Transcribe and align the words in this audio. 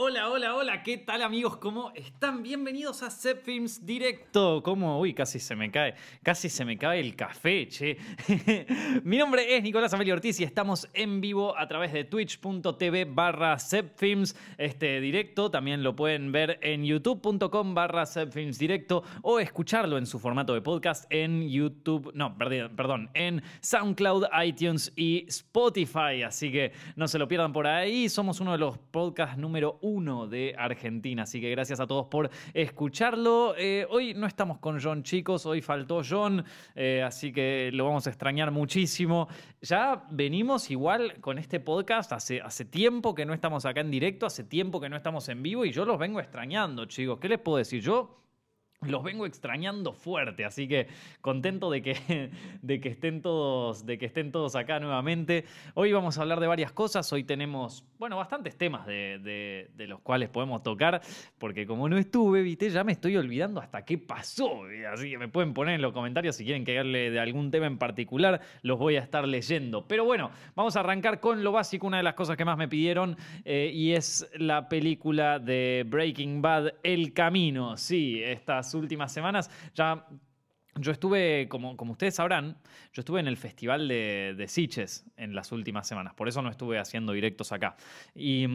Hola, 0.00 0.30
hola, 0.30 0.54
hola, 0.54 0.82
¿qué 0.84 0.96
tal 0.98 1.22
amigos? 1.22 1.56
¿Cómo 1.56 1.90
están? 1.92 2.44
Bienvenidos 2.44 3.02
a 3.02 3.10
Set 3.10 3.42
Films 3.42 3.84
Directo. 3.84 4.62
¿Cómo? 4.62 5.00
Uy, 5.00 5.12
casi 5.12 5.40
se 5.40 5.56
me 5.56 5.72
cae, 5.72 5.96
casi 6.22 6.48
se 6.48 6.64
me 6.64 6.78
cae 6.78 7.00
el 7.00 7.16
café, 7.16 7.66
che. 7.66 7.96
Mi 9.02 9.18
nombre 9.18 9.56
es 9.56 9.60
Nicolás 9.60 9.92
Amelio 9.92 10.14
Ortiz 10.14 10.38
y 10.38 10.44
estamos 10.44 10.88
en 10.94 11.20
vivo 11.20 11.58
a 11.58 11.66
través 11.66 11.92
de 11.92 12.04
twitch.tv 12.04 13.06
barra 13.06 13.56
Films 13.96 14.36
este 14.56 15.00
directo. 15.00 15.50
También 15.50 15.82
lo 15.82 15.96
pueden 15.96 16.30
ver 16.30 16.60
en 16.62 16.84
youtube.com 16.84 17.74
barra 17.74 18.06
Films 18.06 18.56
Directo 18.56 19.02
o 19.22 19.40
escucharlo 19.40 19.98
en 19.98 20.06
su 20.06 20.20
formato 20.20 20.54
de 20.54 20.62
podcast 20.62 21.06
en 21.10 21.50
YouTube, 21.50 22.12
no, 22.14 22.38
perdón, 22.38 23.10
en 23.14 23.42
SoundCloud, 23.62 24.26
iTunes 24.44 24.92
y 24.94 25.24
Spotify. 25.26 26.22
Así 26.24 26.52
que 26.52 26.70
no 26.94 27.08
se 27.08 27.18
lo 27.18 27.26
pierdan 27.26 27.52
por 27.52 27.66
ahí. 27.66 28.08
Somos 28.08 28.38
uno 28.38 28.52
de 28.52 28.58
los 28.58 28.78
podcasts 28.78 29.36
número 29.36 29.80
uno 29.80 29.87
uno 29.88 30.26
de 30.26 30.54
Argentina. 30.56 31.22
Así 31.24 31.40
que 31.40 31.50
gracias 31.50 31.80
a 31.80 31.86
todos 31.86 32.06
por 32.06 32.30
escucharlo. 32.54 33.54
Eh, 33.56 33.86
hoy 33.90 34.14
no 34.14 34.26
estamos 34.26 34.58
con 34.58 34.80
John, 34.80 35.02
chicos, 35.02 35.46
hoy 35.46 35.62
faltó 35.62 36.02
John, 36.08 36.44
eh, 36.74 37.02
así 37.02 37.32
que 37.32 37.70
lo 37.72 37.86
vamos 37.86 38.06
a 38.06 38.10
extrañar 38.10 38.50
muchísimo. 38.50 39.28
Ya 39.60 40.04
venimos 40.10 40.70
igual 40.70 41.20
con 41.20 41.38
este 41.38 41.60
podcast 41.60 42.12
hace, 42.12 42.40
hace 42.40 42.64
tiempo 42.64 43.14
que 43.14 43.26
no 43.26 43.34
estamos 43.34 43.64
acá 43.64 43.80
en 43.80 43.90
directo, 43.90 44.26
hace 44.26 44.44
tiempo 44.44 44.80
que 44.80 44.88
no 44.88 44.96
estamos 44.96 45.28
en 45.28 45.42
vivo 45.42 45.64
y 45.64 45.72
yo 45.72 45.84
los 45.84 45.98
vengo 45.98 46.20
extrañando, 46.20 46.84
chicos. 46.84 47.18
¿Qué 47.18 47.28
les 47.28 47.38
puedo 47.38 47.58
decir? 47.58 47.80
Yo 47.80 48.18
los 48.82 49.02
vengo 49.02 49.26
extrañando 49.26 49.92
fuerte, 49.92 50.44
así 50.44 50.68
que 50.68 50.86
contento 51.20 51.68
de 51.70 51.82
que, 51.82 52.30
de 52.62 52.80
que, 52.80 52.88
estén 52.88 53.22
todos, 53.22 53.84
de 53.84 53.98
que 53.98 54.06
estén 54.06 54.30
todos 54.30 54.54
acá 54.54 54.78
nuevamente. 54.78 55.44
Hoy 55.74 55.92
vamos 55.92 56.16
a 56.16 56.22
hablar 56.22 56.38
de 56.38 56.46
varias 56.46 56.70
cosas, 56.70 57.12
hoy 57.12 57.24
tenemos, 57.24 57.84
bueno, 57.98 58.16
bastantes 58.16 58.56
temas 58.56 58.86
de, 58.86 59.68
los 59.76 60.00
cuales 60.00 60.28
podemos 60.28 60.62
tocar, 60.62 61.00
porque 61.38 61.66
como 61.66 61.88
no 61.88 61.98
estuve, 61.98 62.42
viste, 62.42 62.70
ya 62.70 62.84
me 62.84 62.92
estoy 62.92 63.16
olvidando 63.16 63.60
hasta 63.60 63.84
qué 63.84 63.98
pasó, 63.98 64.62
así 64.92 65.10
que 65.10 65.18
me 65.18 65.28
pueden 65.28 65.54
poner 65.54 65.74
en 65.74 65.82
los 65.82 65.92
comentarios 65.92 66.36
si 66.36 66.44
quieren 66.44 66.64
que 66.64 66.78
de 66.78 67.18
algún 67.18 67.50
tema 67.50 67.66
en 67.66 67.78
particular, 67.78 68.40
los 68.62 68.78
voy 68.78 68.96
a 68.96 69.00
estar 69.00 69.26
leyendo. 69.26 69.88
Pero 69.88 70.04
bueno, 70.04 70.30
vamos 70.54 70.76
a 70.76 70.80
arrancar 70.80 71.18
con 71.18 71.42
lo 71.42 71.50
básico, 71.50 71.86
una 71.86 71.96
de 71.96 72.04
las 72.04 72.14
cosas 72.14 72.36
que 72.36 72.44
más 72.44 72.56
me 72.56 72.68
pidieron, 72.68 73.16
eh, 73.44 73.72
y 73.74 73.92
es 73.94 74.30
la 74.36 74.68
película 74.68 75.40
de 75.40 75.84
Breaking 75.88 76.42
Bad, 76.42 76.74
El 76.84 77.12
Camino, 77.12 77.76
sí, 77.76 78.22
estas 78.22 78.67
últimas 78.74 79.12
semanas. 79.12 79.50
Ya 79.74 80.06
yo 80.76 80.92
estuve, 80.92 81.48
como, 81.48 81.76
como, 81.76 81.92
ustedes 81.92 82.14
sabrán, 82.14 82.56
yo 82.92 83.00
estuve 83.00 83.20
en 83.20 83.26
el 83.26 83.36
Festival 83.36 83.88
de, 83.88 84.34
de 84.36 84.48
Siches 84.48 85.04
en 85.16 85.34
las 85.34 85.50
últimas 85.50 85.88
semanas, 85.88 86.14
por 86.14 86.28
eso 86.28 86.40
no 86.40 86.50
estuve 86.50 86.78
haciendo 86.78 87.12
directos 87.12 87.50
acá. 87.50 87.76
Y 88.14 88.46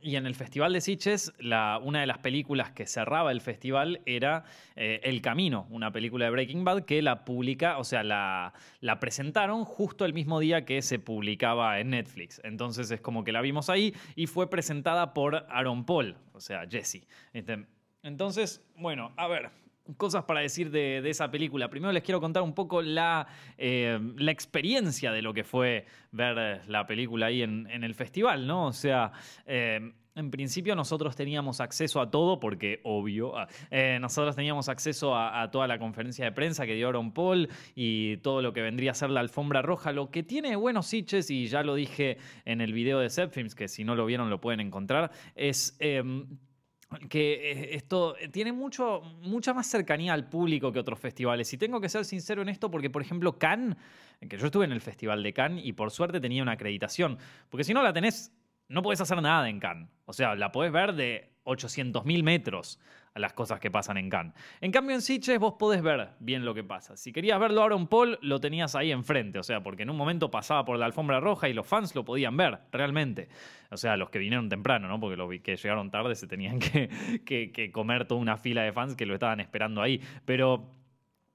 y 0.00 0.16
en 0.16 0.26
el 0.26 0.34
Festival 0.34 0.72
de 0.72 0.80
Sitges, 0.80 1.32
una 1.82 2.00
de 2.00 2.06
las 2.06 2.18
películas 2.18 2.70
que 2.70 2.86
cerraba 2.86 3.32
el 3.32 3.40
festival 3.40 4.00
era 4.06 4.44
eh, 4.76 5.00
El 5.02 5.20
Camino, 5.20 5.66
una 5.70 5.92
película 5.92 6.24
de 6.24 6.30
Breaking 6.30 6.64
Bad 6.64 6.84
que 6.84 7.02
la 7.02 7.24
publica, 7.24 7.78
o 7.78 7.84
sea, 7.84 8.02
la, 8.02 8.54
la, 8.80 9.00
presentaron 9.00 9.64
justo 9.64 10.04
el 10.04 10.14
mismo 10.14 10.40
día 10.40 10.64
que 10.64 10.82
se 10.82 10.98
publicaba 10.98 11.78
en 11.80 11.90
Netflix. 11.90 12.40
Entonces 12.44 12.90
es 12.90 13.00
como 13.00 13.24
que 13.24 13.32
la 13.32 13.40
vimos 13.40 13.68
ahí 13.68 13.94
y 14.14 14.26
fue 14.26 14.48
presentada 14.48 15.12
por 15.12 15.46
Aaron 15.48 15.84
Paul, 15.84 16.16
o 16.32 16.40
sea, 16.40 16.66
Jesse. 16.68 17.06
Este, 17.32 17.66
entonces, 18.02 18.64
bueno, 18.76 19.12
a 19.16 19.28
ver, 19.28 19.50
cosas 19.96 20.24
para 20.24 20.40
decir 20.40 20.70
de, 20.70 20.98
esa 21.08 21.30
película. 21.30 21.68
Primero 21.68 21.92
les 21.92 22.02
quiero 22.02 22.20
contar 22.20 22.42
un 22.42 22.54
poco 22.54 22.82
la, 22.82 23.26
eh, 23.58 23.98
experiencia 24.28 25.12
de 25.12 25.22
lo 25.22 25.34
que 25.34 25.44
fue 25.44 25.86
ver 26.10 26.62
la 26.68 26.86
película 26.86 27.26
ahí 27.26 27.42
en, 27.42 27.66
el 27.66 27.94
festival, 27.94 28.46
¿no? 28.46 28.66
O 28.66 28.72
sea, 28.72 29.12
eh, 29.46 29.92
en 30.14 30.30
principio 30.30 30.74
nosotros 30.76 31.16
teníamos 31.16 31.60
acceso 31.60 32.00
a 32.00 32.10
todo, 32.10 32.38
porque 32.38 32.80
obvio, 32.84 33.36
ah, 33.36 33.48
eh, 33.70 33.98
nosotros 34.00 34.36
teníamos 34.36 34.68
acceso 34.68 35.16
a, 35.16 35.50
toda 35.50 35.66
la 35.66 35.78
conferencia 35.78 36.24
de 36.24 36.32
prensa 36.32 36.66
que 36.66 36.74
dio 36.74 36.88
Aaron 36.88 37.12
Paul 37.12 37.48
y 37.74 38.18
todo 38.18 38.42
lo 38.42 38.52
que 38.52 38.60
vendría 38.60 38.90
a 38.90 38.94
ser 38.94 39.10
la 39.10 39.20
alfombra 39.20 39.62
roja. 39.62 39.92
Lo 39.92 40.10
que 40.10 40.22
tiene 40.22 40.54
buenos 40.56 40.86
sitches, 40.86 41.30
y 41.30 41.46
ya 41.46 41.62
lo 41.62 41.74
dije 41.74 42.18
en 42.44 42.60
el 42.60 42.72
video 42.72 42.98
de 42.98 43.10
Zepfilms, 43.10 43.54
que 43.54 43.68
si 43.68 43.84
no 43.84 43.94
lo 43.94 44.04
vieron 44.06 44.28
lo 44.28 44.40
pueden 44.40 44.60
encontrar, 44.60 45.10
es 45.34 45.76
em, 45.80 46.26
que 47.08 47.52
eh, 47.52 47.74
esto 47.74 48.14
tiene 48.30 48.52
mucho, 48.52 49.02
mucha 49.22 49.54
más 49.54 49.66
cercanía 49.66 50.12
al 50.12 50.28
público 50.28 50.72
que 50.72 50.78
otros 50.78 50.98
festivales. 50.98 51.52
Y 51.52 51.58
tengo 51.58 51.80
que 51.80 51.88
ser 51.88 52.04
sincero 52.04 52.42
en 52.42 52.48
esto 52.48 52.70
porque, 52.70 52.90
por 52.90 53.02
ejemplo, 53.02 53.38
Cannes, 53.38 53.76
que 54.28 54.36
yo 54.36 54.46
estuve 54.46 54.64
en 54.64 54.72
el 54.72 54.80
Festival 54.80 55.22
de 55.22 55.32
Cannes 55.32 55.64
y 55.64 55.72
por 55.72 55.90
suerte 55.90 56.20
tenía 56.20 56.42
una 56.42 56.52
acreditación, 56.52 57.18
porque 57.50 57.64
si 57.64 57.74
no 57.74 57.82
la 57.82 57.92
tenés, 57.92 58.32
no 58.68 58.82
podés 58.82 59.00
hacer 59.00 59.20
nada 59.20 59.48
en 59.48 59.60
Cannes. 59.60 59.88
O 60.06 60.12
sea, 60.12 60.34
la 60.34 60.52
podés 60.52 60.72
ver 60.72 60.94
de 60.94 61.32
800.000 61.44 62.22
metros 62.22 62.78
a 63.14 63.18
las 63.18 63.32
cosas 63.32 63.60
que 63.60 63.70
pasan 63.70 63.98
en 63.98 64.08
Cannes. 64.08 64.34
En 64.60 64.72
cambio, 64.72 64.94
en 64.94 65.02
Sitges 65.02 65.38
vos 65.38 65.54
podés 65.58 65.82
ver 65.82 66.10
bien 66.18 66.44
lo 66.44 66.54
que 66.54 66.64
pasa. 66.64 66.96
Si 66.96 67.12
querías 67.12 67.38
verlo 67.38 67.62
a 67.62 67.66
Aaron 67.66 67.86
Paul, 67.86 68.18
lo 68.22 68.40
tenías 68.40 68.74
ahí 68.74 68.90
enfrente. 68.90 69.38
O 69.38 69.42
sea, 69.42 69.62
porque 69.62 69.82
en 69.82 69.90
un 69.90 69.96
momento 69.96 70.30
pasaba 70.30 70.64
por 70.64 70.78
la 70.78 70.86
alfombra 70.86 71.20
roja 71.20 71.48
y 71.48 71.52
los 71.52 71.66
fans 71.66 71.94
lo 71.94 72.04
podían 72.04 72.36
ver, 72.36 72.58
realmente. 72.70 73.28
O 73.70 73.76
sea, 73.76 73.96
los 73.96 74.10
que 74.10 74.18
vinieron 74.18 74.48
temprano, 74.48 74.88
¿no? 74.88 74.98
Porque 74.98 75.16
los 75.16 75.30
que 75.42 75.56
llegaron 75.56 75.90
tarde 75.90 76.14
se 76.14 76.26
tenían 76.26 76.58
que, 77.24 77.70
comer 77.72 78.06
toda 78.06 78.20
una 78.20 78.36
fila 78.36 78.62
de 78.62 78.72
fans 78.72 78.96
que 78.96 79.06
lo 79.06 79.14
estaban 79.14 79.40
esperando 79.40 79.82
ahí. 79.82 80.00
Pero 80.24 80.70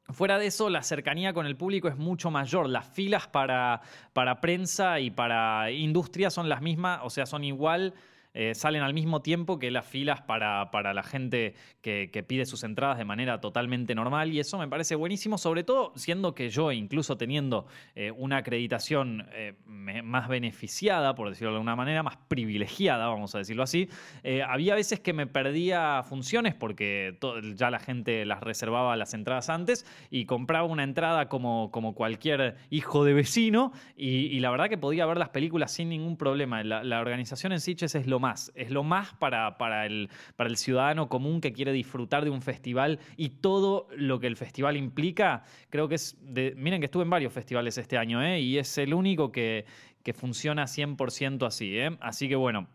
Fuera 0.10 0.40
de 0.40 0.48
eso, 0.48 0.70
la 0.70 0.84
cercanía 0.84 1.34
con 1.34 1.46
el 1.46 1.58
público 1.58 1.90
es 1.90 1.98
mucho 1.98 2.32
mayor. 2.32 2.70
Las 2.70 2.88
filas 2.88 3.28
para, 3.28 3.82
para 4.14 4.40
prensa 4.40 5.02
y 5.02 5.12
para 5.12 5.70
industria 5.70 6.30
son 6.30 6.48
las 6.48 6.62
mismas, 6.62 7.02
o 7.04 7.10
sea, 7.10 7.26
son 7.26 7.44
igual 7.44 7.94
eh, 8.40 8.54
salen 8.54 8.84
al 8.84 8.94
mismo 8.94 9.24
tiempo 9.24 9.58
que 9.58 9.72
las 9.72 9.88
filas 9.88 10.22
para, 10.22 10.70
para 10.70 10.94
la 10.94 11.02
gente 11.02 11.56
que, 11.82 12.24
pide 12.28 12.46
sus 12.46 12.64
entradas 12.64 13.00
de 13.00 13.06
manera 13.06 13.42
totalmente 13.42 13.96
normal 13.96 14.32
y 14.32 14.40
eso 14.40 14.60
me 14.60 14.68
parece 14.68 14.94
buenísimo, 14.94 15.40
sobre 15.40 15.64
todo 15.64 15.94
siendo 15.96 16.36
que 16.36 16.52
yo, 16.52 16.72
incluso 16.72 17.18
teniendo 17.18 17.66
eh, 17.96 18.12
una 18.12 18.38
acreditación 18.38 19.26
eh, 19.34 19.56
más 19.66 20.28
beneficiada, 20.28 21.16
por 21.16 21.30
decirlo 21.30 21.52
de 21.52 21.56
alguna 21.56 21.76
manera, 21.76 22.04
más 22.04 22.18
privilegiada, 22.28 23.08
vamos 23.08 23.34
a 23.34 23.40
decirlo 23.40 23.64
así, 23.64 23.90
había 24.48 24.76
veces 24.76 25.00
que 25.00 25.14
me 25.14 25.26
perdía 25.26 26.04
funciones 26.04 26.54
porque 26.54 27.18
ya 27.56 27.72
la 27.72 27.80
gente 27.80 28.26
las 28.26 28.42
reservaba 28.42 28.96
las 28.98 29.14
entradas 29.16 29.50
antes 29.50 29.86
y 30.12 30.26
compraba 30.26 30.68
una 30.68 30.84
entrada 30.84 31.28
como, 31.28 31.72
como 31.72 31.96
cualquier 31.96 32.58
hijo 32.70 33.04
de 33.04 33.14
vecino 33.14 33.72
y, 33.96 34.40
la 34.42 34.52
verdad 34.52 34.70
que 34.70 34.78
podía 34.78 35.06
ver 35.08 35.18
las 35.18 35.30
películas 35.30 35.72
sin 35.72 35.90
ningún 35.90 36.18
problema. 36.18 36.64
La, 36.64 36.84
la 36.84 37.00
organización 37.00 37.52
en 37.52 37.60
Sitges 37.60 37.96
es 37.96 38.06
lo 38.06 38.20
más 38.20 38.27
es 38.56 38.72
lo 38.72 38.84
más 38.84 39.14
para, 39.16 39.58
para, 39.58 39.86
el, 39.86 40.10
para 40.36 40.50
el 40.50 40.58
ciudadano 40.58 41.10
común 41.10 41.42
que 41.42 41.54
quiere 41.54 41.72
disfrutar 41.72 42.24
de 42.24 42.30
un 42.30 42.42
festival 42.42 43.00
y 43.16 43.30
todo 43.30 43.88
lo 43.96 44.20
que 44.20 44.28
el 44.28 44.38
festival 44.38 44.78
implica. 44.78 45.44
Creo 45.70 45.88
que 45.88 45.96
es, 45.96 46.18
de, 46.22 46.54
miren 46.58 46.80
que 46.80 46.86
estuve 46.86 47.04
en 47.04 47.10
varios 47.10 47.34
festivales 47.34 47.78
este 47.78 47.98
año, 47.98 48.22
¿eh? 48.24 48.40
y 48.40 48.58
es 48.58 48.78
el 48.78 48.94
único 48.94 49.32
que, 49.32 49.66
que 50.04 50.14
funciona 50.14 50.64
100% 50.64 51.46
así. 51.46 51.78
¿eh? 51.78 51.98
Así 52.00 52.30
que 52.30 52.36
bueno. 52.36 52.68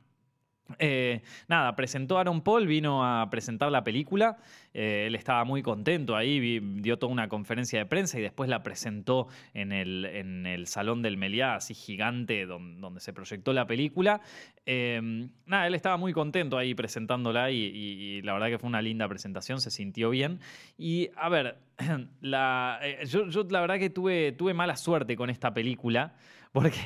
Eh, 0.78 1.22
nada, 1.48 1.74
presentó 1.76 2.16
a 2.16 2.20
Aaron 2.20 2.40
Paul, 2.42 2.66
vino 2.66 3.04
a 3.04 3.28
presentar 3.30 3.70
la 3.70 3.84
película. 3.84 4.38
Eh, 4.74 5.04
él 5.06 5.14
estaba 5.14 5.44
muy 5.44 5.62
contento 5.62 6.16
ahí, 6.16 6.60
dio 6.60 6.98
toda 6.98 7.12
una 7.12 7.28
conferencia 7.28 7.78
de 7.78 7.86
prensa 7.86 8.18
y 8.18 8.22
después 8.22 8.48
la 8.48 8.62
presentó 8.62 9.28
en 9.54 9.72
el, 9.72 10.04
en 10.06 10.46
el 10.46 10.66
Salón 10.66 11.02
del 11.02 11.16
Meliá, 11.16 11.56
así 11.56 11.74
gigante, 11.74 12.46
donde, 12.46 13.00
se 13.00 13.12
proyectó 13.12 13.52
la 13.52 13.66
película. 13.66 14.20
Em, 14.64 15.30
nada, 15.46 15.66
él 15.66 15.74
estaba 15.74 15.96
muy 15.96 16.12
contento 16.12 16.56
ahí 16.56 16.74
presentándola 16.74 17.50
y, 17.50 18.22
la 18.22 18.32
verdad 18.32 18.48
que 18.48 18.58
fue 18.58 18.68
una 18.68 18.82
linda 18.82 19.08
presentación, 19.08 19.60
se 19.60 19.70
sintió 19.70 20.10
bien. 20.10 20.40
Y 20.78 21.10
a 21.16 21.28
ver, 21.28 21.58
eh, 21.78 23.04
yo, 23.06 23.26
la 23.50 23.60
verdad 23.60 23.78
que 23.78 23.90
tuve, 23.90 24.32
tuve 24.32 24.54
mala 24.54 24.76
suerte 24.76 25.16
con 25.16 25.28
esta 25.28 25.52
película 25.52 26.14
porque 26.52 26.78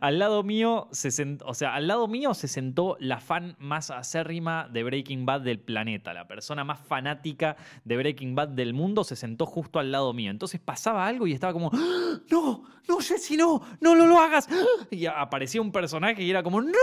al 0.00 0.18
lado 0.18 0.42
mío 0.42 0.88
se 0.90 1.10
sentó, 1.10 1.46
o 1.46 1.54
sea, 1.54 1.74
al 1.74 1.86
lado 1.86 2.08
mío 2.08 2.34
se 2.34 2.48
sentó 2.48 2.96
la 3.00 3.20
fan 3.20 3.56
más 3.58 3.90
acérrima 3.90 4.68
de 4.68 4.82
Breaking 4.82 5.26
Bad 5.26 5.42
del 5.42 5.60
planeta, 5.60 6.14
la 6.14 6.26
persona 6.26 6.64
más 6.64 6.80
fanática 6.80 7.56
de 7.84 7.96
Breaking 7.96 8.34
Bad 8.34 8.48
del 8.48 8.74
mundo 8.74 9.04
se 9.04 9.16
sentó 9.16 9.46
justo 9.46 9.78
al 9.78 9.92
lado 9.92 10.12
mío. 10.12 10.30
Entonces 10.30 10.60
pasaba 10.60 11.06
algo 11.06 11.26
y 11.26 11.32
estaba 11.32 11.52
como, 11.52 11.70
¡Ah! 11.72 12.20
no, 12.30 12.64
no, 12.88 12.98
Jesse, 12.98 13.32
no, 13.36 13.62
no, 13.80 13.94
no 13.94 14.06
lo 14.06 14.18
hagas. 14.18 14.48
Y 14.90 15.06
aparecía 15.06 15.60
un 15.60 15.72
personaje 15.72 16.22
y 16.22 16.30
era 16.30 16.42
como, 16.42 16.60
no. 16.60 16.78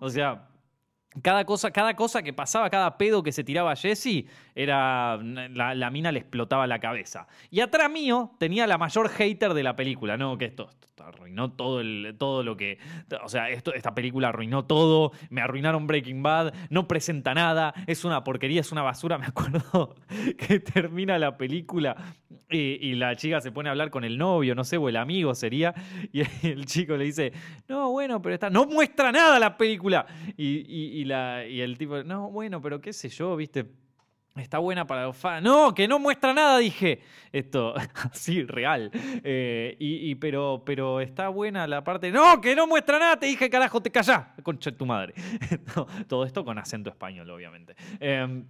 O 0.00 0.10
sea, 0.10 0.48
cada 1.22 1.44
cosa, 1.44 1.72
cada 1.72 1.96
cosa 1.96 2.22
que 2.22 2.32
pasaba, 2.32 2.70
cada 2.70 2.96
pedo 2.96 3.22
que 3.22 3.32
se 3.32 3.42
tiraba 3.42 3.74
Jesse, 3.74 4.26
era, 4.54 5.18
la, 5.18 5.90
mina 5.90 6.12
le 6.12 6.20
explotaba 6.20 6.66
la 6.66 6.78
cabeza. 6.78 7.26
Y 7.50 7.60
atrás 7.60 7.90
mío 7.90 8.32
tenía 8.38 8.66
la 8.66 8.78
mayor 8.78 9.08
hater 9.08 9.54
de 9.54 9.62
la 9.62 9.74
película. 9.74 10.16
No, 10.16 10.38
que 10.38 10.46
esto, 10.46 10.70
arruinó 11.00 11.52
todo, 11.52 11.80
el, 11.80 12.14
todo 12.18 12.42
lo 12.42 12.56
que, 12.56 12.78
o 13.22 13.28
sea, 13.28 13.50
esto, 13.50 13.72
esta 13.74 13.94
película 13.94 14.28
arruinó 14.28 14.64
todo, 14.64 15.12
me 15.30 15.40
arruinaron 15.40 15.86
Breaking 15.86 16.22
Bad, 16.22 16.54
no 16.70 16.86
presenta 16.88 17.34
nada, 17.34 17.74
es 17.86 18.04
una 18.04 18.24
porquería, 18.24 18.60
es 18.60 18.72
una 18.72 18.82
basura, 18.82 19.18
me 19.18 19.26
acuerdo 19.26 19.94
que 20.36 20.60
termina 20.60 21.18
la 21.18 21.36
película 21.36 21.96
y, 22.48 22.94
la 22.94 23.14
chica 23.16 23.40
se 23.40 23.52
pone 23.52 23.68
a 23.68 23.72
hablar 23.72 23.90
con 23.90 24.04
el 24.04 24.18
novio, 24.18 24.54
no 24.54 24.64
sé, 24.64 24.76
o 24.76 24.88
el 24.88 24.96
amigo 24.96 25.34
sería, 25.34 25.74
y 26.12 26.22
el 26.46 26.66
chico 26.66 26.96
le 26.96 27.04
dice, 27.04 27.32
no, 27.68 27.90
bueno, 27.90 28.20
pero 28.20 28.34
está, 28.34 28.50
no 28.50 28.66
muestra 28.66 29.12
nada 29.12 29.38
la 29.38 29.56
película, 29.56 30.06
y, 30.36 31.04
la, 31.04 31.46
y 31.46 31.60
el 31.60 31.78
tipo, 31.78 32.02
no, 32.02 32.30
bueno, 32.30 32.60
pero 32.60 32.80
qué 32.80 32.92
sé 32.92 33.08
yo, 33.08 33.36
viste 33.36 33.66
Está 34.36 34.58
buena 34.58 34.86
para 34.86 35.04
los 35.04 35.16
fans. 35.16 35.42
No, 35.42 35.74
que 35.74 35.88
no 35.88 35.98
muestra 35.98 36.32
nada, 36.32 36.58
dije. 36.58 37.00
Esto, 37.32 37.74
así, 38.12 38.44
real. 38.44 38.90
Eh, 38.94 39.76
y, 39.78 40.14
pero, 40.16 40.62
pero 40.64 41.00
está 41.00 41.28
buena 41.28 41.66
la 41.66 41.82
parte. 41.82 42.10
No, 42.10 42.40
que 42.40 42.54
no 42.54 42.66
muestra 42.66 42.98
nada, 42.98 43.18
te 43.18 43.26
dije, 43.26 43.50
carajo, 43.50 43.80
te 43.82 43.90
callás. 43.90 44.26
Concha 44.42 44.70
de 44.70 44.76
tu 44.76 44.86
madre. 44.86 45.14
Todo 46.08 46.24
esto 46.24 46.44
con 46.44 46.58
acento 46.58 46.90
español, 46.90 47.28
obviamente. 47.30 47.74
Eh, 47.98 48.44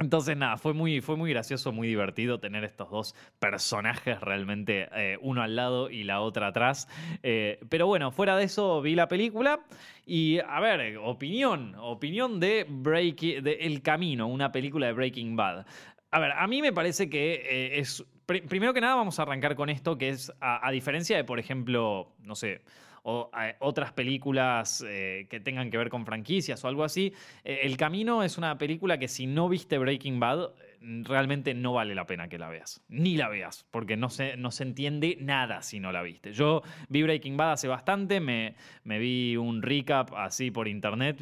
entonces, 0.00 0.34
nada, 0.34 0.56
fue 0.56 0.72
muy, 0.72 1.02
fue 1.02 1.16
muy 1.16 1.30
gracioso, 1.30 1.72
muy 1.72 1.86
divertido 1.86 2.40
tener 2.40 2.64
estos 2.64 2.90
dos 2.90 3.14
personajes 3.38 4.18
realmente, 4.20 4.88
eh, 4.94 5.18
uno 5.20 5.42
al 5.42 5.54
lado 5.54 5.90
y 5.90 6.04
la 6.04 6.22
otra 6.22 6.48
atrás. 6.48 6.88
Eh, 7.22 7.60
pero 7.68 7.86
bueno, 7.86 8.10
fuera 8.10 8.34
de 8.34 8.44
eso 8.44 8.80
vi 8.80 8.94
la 8.94 9.08
película 9.08 9.60
y, 10.06 10.38
a 10.38 10.58
ver, 10.60 10.96
opinión, 10.96 11.74
opinión 11.78 12.40
de, 12.40 12.64
Breaking, 12.66 13.44
de 13.44 13.52
El 13.60 13.82
Camino, 13.82 14.26
una 14.26 14.50
película 14.50 14.86
de 14.86 14.94
Breaking 14.94 15.36
Bad. 15.36 15.66
A 16.10 16.18
ver, 16.18 16.32
a 16.32 16.46
mí 16.46 16.62
me 16.62 16.72
parece 16.72 17.10
que 17.10 17.34
eh, 17.34 17.78
es... 17.78 18.02
primero 18.26 18.72
que 18.72 18.80
nada 18.80 18.94
vamos 18.94 19.18
a 19.18 19.22
arrancar 19.22 19.54
con 19.54 19.68
esto, 19.68 19.98
que 19.98 20.08
es, 20.08 20.32
a 20.40 20.70
diferencia 20.70 21.18
de, 21.18 21.24
por 21.24 21.38
ejemplo, 21.38 22.14
no 22.22 22.34
sé 22.34 22.62
o 23.10 23.30
eh, 23.40 23.56
otras 23.58 23.92
películas 23.92 24.84
eh, 24.86 25.26
que 25.28 25.40
tengan 25.40 25.70
que 25.70 25.76
ver 25.76 25.90
con 25.90 26.06
franquicias 26.06 26.64
o 26.64 26.68
algo 26.68 26.84
así. 26.84 27.12
Eh, 27.44 27.60
el 27.64 27.76
Camino 27.76 28.22
es 28.22 28.38
una 28.38 28.56
película 28.56 28.98
que 28.98 29.08
si 29.08 29.26
no 29.26 29.48
viste 29.48 29.78
Breaking 29.78 30.20
Bad, 30.20 30.50
realmente 30.80 31.52
no 31.52 31.72
vale 31.72 31.94
la 31.94 32.06
pena 32.06 32.28
que 32.28 32.38
la 32.38 32.48
veas. 32.48 32.84
Ni 32.88 33.16
la 33.16 33.28
veas, 33.28 33.66
porque 33.70 33.96
no 33.96 34.08
se, 34.10 34.36
no 34.36 34.50
se 34.50 34.62
entiende 34.62 35.18
nada 35.20 35.62
si 35.62 35.80
no 35.80 35.90
la 35.90 36.02
viste. 36.02 36.32
Yo 36.32 36.62
vi 36.88 37.02
Breaking 37.02 37.36
Bad 37.36 37.52
hace 37.52 37.68
bastante, 37.68 38.20
me, 38.20 38.54
me 38.84 38.98
vi 38.98 39.36
un 39.36 39.60
recap 39.60 40.14
así 40.14 40.50
por 40.50 40.68
internet, 40.68 41.20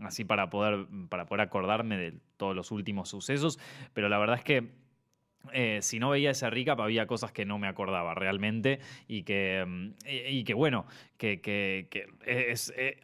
así 0.00 0.24
para 0.24 0.50
poder, 0.50 0.86
para 1.08 1.26
poder 1.26 1.42
acordarme 1.42 1.96
de 1.98 2.14
todos 2.36 2.56
los 2.56 2.70
últimos 2.70 3.08
sucesos, 3.08 3.58
pero 3.92 4.08
la 4.08 4.18
verdad 4.18 4.36
es 4.36 4.44
que 4.44 4.85
eh, 5.52 5.78
si 5.82 5.98
no 5.98 6.10
veía 6.10 6.30
ese 6.30 6.48
recap, 6.50 6.80
había 6.80 7.06
cosas 7.06 7.32
que 7.32 7.44
no 7.44 7.58
me 7.58 7.68
acordaba 7.68 8.14
realmente 8.14 8.80
y 9.08 9.22
que, 9.22 9.64
mm, 9.66 9.90
y, 10.06 10.44
que 10.44 10.54
bueno, 10.54 10.86
que, 11.16 11.88
es... 12.24 12.72
Eh, 12.76 12.98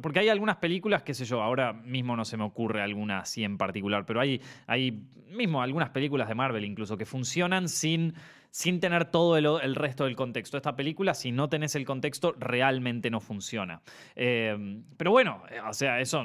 porque 0.00 0.20
hay 0.20 0.28
algunas 0.28 0.56
películas, 0.56 1.02
qué 1.02 1.14
sé 1.14 1.24
yo, 1.24 1.42
ahora 1.42 1.72
mismo 1.72 2.16
no 2.16 2.24
se 2.24 2.36
me 2.36 2.44
ocurre 2.44 2.82
alguna 2.82 3.20
así 3.20 3.44
en 3.44 3.58
particular, 3.58 4.06
pero 4.06 4.20
hay, 4.20 4.40
hay 4.66 5.02
mismo 5.30 5.62
algunas 5.62 5.90
películas 5.90 6.28
de 6.28 6.34
Marvel 6.34 6.64
incluso 6.64 6.96
que 6.96 7.04
funcionan 7.04 7.68
sin 7.68 8.14
sin 8.54 8.78
tener 8.78 9.06
todo 9.06 9.36
el, 9.36 9.74
resto 9.74 10.04
del 10.04 10.14
contexto. 10.14 10.56
Esta 10.56 10.76
película, 10.76 11.12
si 11.14 11.32
no 11.32 11.48
tenés 11.48 11.74
el 11.74 11.84
contexto, 11.84 12.36
realmente 12.38 13.10
no 13.10 13.18
funciona. 13.18 13.82
Eh, 14.14 14.80
pero 14.96 15.10
bueno, 15.10 15.42
o 15.68 15.72
sea, 15.72 15.98
eso 15.98 16.24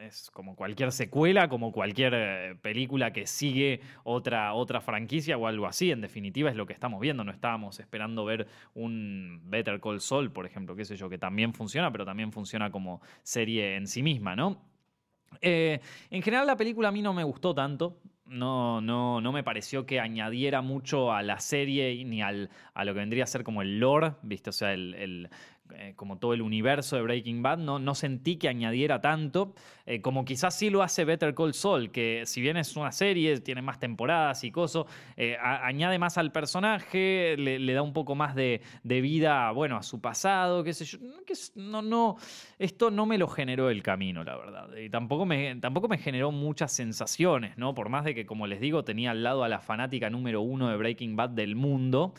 es 0.00 0.30
como 0.30 0.56
cualquier 0.56 0.92
secuela, 0.92 1.48
como 1.48 1.72
cualquier 1.72 2.14
eh, 2.14 2.54
película 2.60 3.12
que 3.12 3.26
sigue 3.26 3.80
otra, 4.04 4.54
otra 4.54 4.80
franquicia 4.80 5.36
o 5.36 5.46
algo 5.46 5.66
así. 5.66 5.90
En 5.90 6.00
definitiva 6.00 6.50
es 6.50 6.56
lo 6.56 6.66
que 6.66 6.72
estamos 6.72 7.00
viendo. 7.00 7.24
No 7.24 7.32
estábamos 7.32 7.80
esperando 7.80 8.24
ver 8.24 8.46
un 8.74 9.40
Better 9.44 9.80
Call 9.80 10.00
Saul, 10.00 10.32
por 10.32 10.46
ejemplo, 10.46 10.74
qué 10.76 10.84
sé 10.84 10.96
yo, 10.96 11.08
que 11.08 11.18
también 11.18 11.52
funciona, 11.54 11.92
pero 11.92 12.04
también 12.04 12.32
funciona 12.32 12.70
como 12.70 13.00
serie 13.22 13.76
en 13.76 13.86
sí 13.86 14.02
misma, 14.02 14.36
¿no? 14.36 14.62
Eh, 15.40 15.80
en 16.10 16.22
general 16.22 16.46
la 16.46 16.56
película 16.56 16.88
a 16.88 16.92
mí 16.92 17.02
no 17.02 17.12
me 17.12 17.24
gustó 17.24 17.54
tanto. 17.54 18.00
No, 18.30 18.80
no, 18.80 19.20
no 19.20 19.32
me 19.32 19.42
pareció 19.42 19.86
que 19.86 19.98
añadiera 19.98 20.62
mucho 20.62 21.12
a 21.12 21.20
la 21.20 21.40
serie 21.40 22.04
ni 22.04 22.22
al, 22.22 22.48
a 22.74 22.84
lo 22.84 22.94
que 22.94 23.00
vendría 23.00 23.24
a 23.24 23.26
ser 23.26 23.42
como 23.42 23.60
el 23.60 23.80
lore, 23.80 24.12
¿viste? 24.22 24.50
O 24.50 24.52
sea, 24.52 24.72
el, 24.72 25.28
eh, 25.76 25.94
como 25.96 26.18
todo 26.18 26.34
el 26.34 26.42
universo 26.42 26.96
de 26.96 27.02
Breaking 27.02 27.42
Bad, 27.42 27.58
no, 27.58 27.78
no 27.78 27.94
sentí 27.94 28.36
que 28.36 28.48
añadiera 28.48 29.00
tanto, 29.00 29.54
eh, 29.86 30.00
como 30.00 30.24
quizás 30.24 30.56
sí 30.56 30.70
lo 30.70 30.82
hace 30.82 31.04
Better 31.04 31.34
Call 31.34 31.54
Saul, 31.54 31.90
que 31.90 32.22
si 32.26 32.40
bien 32.40 32.56
es 32.56 32.76
una 32.76 32.92
serie, 32.92 33.40
tiene 33.40 33.62
más 33.62 33.78
temporadas 33.78 34.44
y 34.44 34.50
cosas, 34.50 34.84
eh, 35.16 35.36
añade 35.40 35.98
más 35.98 36.18
al 36.18 36.32
personaje, 36.32 37.36
le, 37.36 37.72
da 37.72 37.82
un 37.82 37.92
poco 37.92 38.14
más 38.14 38.34
de, 38.34 38.60
vida, 38.84 39.50
bueno, 39.52 39.76
a 39.76 39.82
su 39.82 40.00
pasado, 40.00 40.64
qué 40.64 40.72
sé 40.74 40.84
yo. 40.84 40.98
no, 41.54 41.82
no, 41.82 42.16
esto 42.58 42.90
no 42.90 43.06
me 43.06 43.18
lo 43.18 43.28
generó 43.28 43.70
el 43.70 43.82
camino, 43.82 44.24
la 44.24 44.36
verdad. 44.36 44.76
Y 44.76 44.90
tampoco 44.90 45.26
me, 45.26 45.56
tampoco 45.56 45.88
me 45.88 45.98
generó 45.98 46.30
muchas 46.30 46.72
sensaciones, 46.72 47.56
¿no? 47.56 47.74
Por 47.74 47.88
más 47.88 48.04
de 48.04 48.14
que, 48.14 48.26
como 48.26 48.46
les 48.46 48.60
digo, 48.60 48.84
tenía 48.84 49.10
al 49.12 49.22
lado 49.22 49.44
a 49.44 49.48
la 49.48 49.60
fanática 49.60 50.10
número 50.10 50.40
uno 50.40 50.68
de 50.68 50.76
Breaking 50.76 51.16
Bad 51.16 51.30
del 51.30 51.56
mundo, 51.56 52.14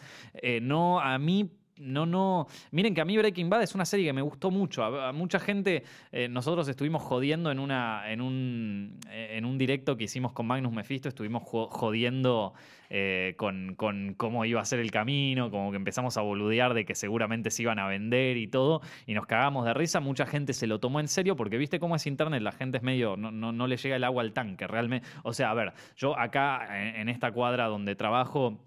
no, 0.62 1.00
a 1.00 1.18
mí 1.18 1.50
no, 1.81 2.06
no. 2.06 2.48
Miren 2.72 2.94
que 2.94 3.01
a 3.01 3.06
mí 3.06 3.18
Breaking 3.18 3.50
Bad 3.50 3.63
es 3.63 3.75
una 3.75 3.86
serie 3.86 4.06
que 4.06 4.13
me 4.13 4.22
gustó 4.22 4.51
mucho. 4.51 4.83
A, 4.83 5.12
mucha 5.12 5.39
gente, 5.39 5.83
eh, 6.12 6.28
nosotros 6.28 6.68
estuvimos 6.68 7.01
jodiendo 7.01 7.51
en, 7.51 7.60
una, 7.60 8.10
en, 8.12 8.22
un, 8.22 9.00
eh, 9.10 9.38
en 9.38 9.45
un 9.45 9.57
directo 9.57 9.98
que 9.98 10.06
hicimos 10.06 10.31
con 10.31 10.45
Magnus 10.48 10.72
Mephisto, 10.72 11.10
estuvimos 11.10 11.44
jodiendo 11.44 12.54
eh, 12.89 13.33
con, 13.38 13.75
con, 13.75 14.13
cómo 14.16 14.45
iba 14.45 14.62
a 14.62 14.66
ser 14.66 14.80
el 14.80 14.92
camino, 14.92 15.50
como 15.50 15.72
que 15.72 15.78
empezamos 15.78 16.18
a 16.18 16.22
boludear 16.22 16.74
de 16.74 16.86
que 16.86 16.95
seguramente 16.95 17.50
se 17.50 17.63
iban 17.63 17.80
a 17.80 17.88
vender 17.88 18.38
y 18.38 18.48
todo, 18.48 18.81
y 19.07 19.13
nos 19.13 19.25
cagamos 19.25 19.66
de 19.66 19.74
risa. 19.74 20.00
Mucha 20.00 20.25
gente 20.25 20.54
se 20.54 20.68
lo 20.68 20.80
tomó 20.80 21.00
en 21.00 21.07
serio 21.07 21.36
porque 21.36 21.57
viste 21.57 21.80
cómo 21.80 21.95
es 21.95 22.06
internet, 22.06 22.42
la 22.42 22.51
gente 22.51 22.78
es 22.78 22.83
medio, 22.83 23.18
no, 23.18 23.31
no, 23.31 23.51
no 23.51 23.68
le 23.68 23.78
llega 23.78 23.95
el 23.95 24.04
agua 24.04 24.24
al 24.24 24.33
tanque, 24.33 24.68
realmente. 24.68 25.07
O 25.24 25.33
sea, 25.33 25.51
a 25.51 25.54
ver, 25.54 25.74
yo 25.98 26.18
acá 26.18 27.00
en 27.00 27.10
esta 27.10 27.31
cuadra 27.31 27.68
donde 27.68 27.95
trabajo, 27.95 28.60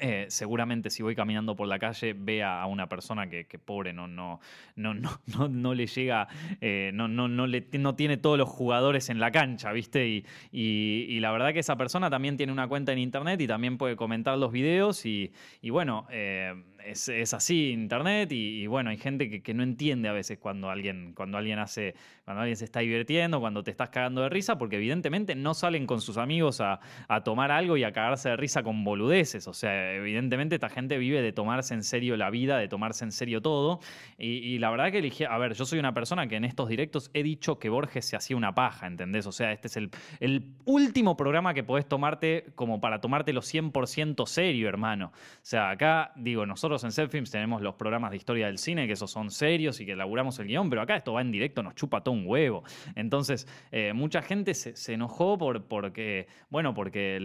eh, 0.00 0.26
seguramente 0.28 0.90
si 0.90 1.02
voy 1.02 1.14
caminando 1.14 1.56
por 1.56 1.68
la 1.68 1.78
calle 1.78 2.14
vea 2.16 2.60
a 2.60 2.66
una 2.66 2.88
persona 2.88 3.28
que, 3.28 3.44
pobre 3.64 3.92
no, 3.92 4.08
no, 4.08 4.40
no, 4.76 4.94
no, 5.26 5.48
no, 5.48 5.74
le 5.74 5.86
llega, 5.86 6.28
eh, 6.60 6.90
no, 6.94 7.08
no, 7.08 7.28
no, 7.28 7.46
le, 7.46 7.66
no 7.72 7.94
tiene 7.94 8.16
todos 8.16 8.38
los 8.38 8.48
jugadores 8.48 9.10
en 9.10 9.20
la 9.20 9.30
cancha, 9.30 9.72
¿viste? 9.72 10.08
Y, 10.08 10.24
y, 10.52 11.20
la 11.20 11.32
verdad 11.32 11.52
que 11.52 11.60
esa 11.60 11.76
persona 11.76 12.10
también 12.10 12.36
tiene 12.36 12.52
una 12.52 12.68
cuenta 12.68 12.92
en 12.92 12.98
internet 12.98 13.40
y 13.40 13.46
también 13.46 13.78
puede 13.78 13.96
comentar 13.96 14.36
los 14.38 14.52
videos 14.52 15.06
y, 15.06 15.32
y 15.62 15.70
bueno, 15.70 16.06
eh, 16.10 16.54
es, 16.84 17.34
así 17.34 17.70
internet 17.70 18.30
y, 18.32 18.66
bueno, 18.66 18.90
hay 18.90 18.96
gente 18.96 19.42
que, 19.42 19.54
no 19.54 19.62
entiende 19.62 20.08
a 20.08 20.12
veces 20.12 20.38
cuando 20.38 20.70
alguien, 20.70 21.12
cuando 21.14 21.38
alguien 21.38 21.58
hace, 21.58 21.94
cuando 22.24 22.42
alguien 22.42 22.56
se 22.56 22.64
está 22.64 22.80
divirtiendo, 22.80 23.40
cuando 23.40 23.62
te 23.62 23.70
estás 23.70 23.90
cagando 23.90 24.22
de 24.22 24.28
risa, 24.28 24.58
porque 24.58 24.76
evidentemente 24.76 25.34
no 25.34 25.54
salen 25.54 25.86
con 25.86 26.00
sus 26.00 26.16
amigos 26.16 26.60
a, 26.60 26.80
tomar 27.24 27.50
algo 27.50 27.76
y 27.76 27.84
a 27.84 27.92
cagarse 27.92 28.30
de 28.30 28.36
risa 28.36 28.62
con 28.62 28.84
boludeces. 28.84 29.46
O 29.48 29.54
sea, 29.54 29.94
evidentemente 29.94 30.56
esta 30.56 30.68
gente 30.68 30.98
vive 30.98 31.22
de 31.22 31.32
tomarse 31.32 31.74
en 31.74 31.82
serio 31.82 32.16
la 32.16 32.30
vida, 32.30 32.58
de 32.58 32.68
tomarse 32.68 33.04
en 33.04 33.12
serio 33.12 33.40
todo. 33.40 33.80
Y, 34.18 34.58
la 34.58 34.70
verdad 34.70 34.90
que 34.90 34.98
elegí, 34.98 35.24
a 35.24 35.38
ver, 35.38 35.54
yo 35.54 35.64
soy 35.64 35.78
una 35.78 35.94
persona 35.94 36.26
que 36.26 36.36
en 36.36 36.44
estos 36.44 36.68
directos 36.68 37.10
he 37.14 37.22
dicho 37.22 37.58
que 37.58 37.68
Borges 37.68 38.04
se 38.04 38.16
hacía 38.16 38.36
una 38.36 38.54
paja, 38.54 38.86
¿entendés? 38.86 39.26
O 39.26 39.32
sea, 39.32 39.52
este 39.52 39.68
es 39.68 39.76
el, 39.76 39.90
el 40.20 40.54
último 40.64 41.16
programa 41.16 41.54
que 41.54 41.64
podés 41.64 41.86
tomarte 41.86 42.46
como 42.54 42.80
para 42.80 43.00
tomártelo 43.00 43.40
100% 43.40 44.26
serio, 44.26 44.68
hermano. 44.68 45.12
O 45.14 45.38
sea, 45.42 45.70
acá 45.70 46.12
digo, 46.16 46.46
nosotros 46.46 46.73
en 46.82 46.90
Selfilms 46.90 47.30
tenemos 47.30 47.62
los 47.62 47.74
programas 47.74 48.10
de 48.10 48.16
historia 48.16 48.46
del 48.46 48.58
cine, 48.58 48.86
que 48.86 48.94
esos 48.94 49.10
son 49.10 49.30
serios 49.30 49.80
y 49.80 49.86
que 49.86 49.92
elaboramos 49.92 50.38
el 50.40 50.48
guion, 50.48 50.68
pero 50.68 50.82
acá 50.82 50.96
esto 50.96 51.12
va 51.12 51.20
en 51.20 51.30
directo, 51.30 51.62
nos 51.62 51.74
chupa 51.74 52.02
todo 52.02 52.14
un 52.14 52.26
huevo. 52.26 52.64
Entonces, 52.96 53.46
eh, 53.70 53.92
mucha 53.92 54.22
gente 54.22 54.54
se, 54.54 54.92
enojó 54.92 55.38
por, 55.38 55.64
porque, 55.64 56.26
bueno, 56.50 56.74
porque 56.74 57.18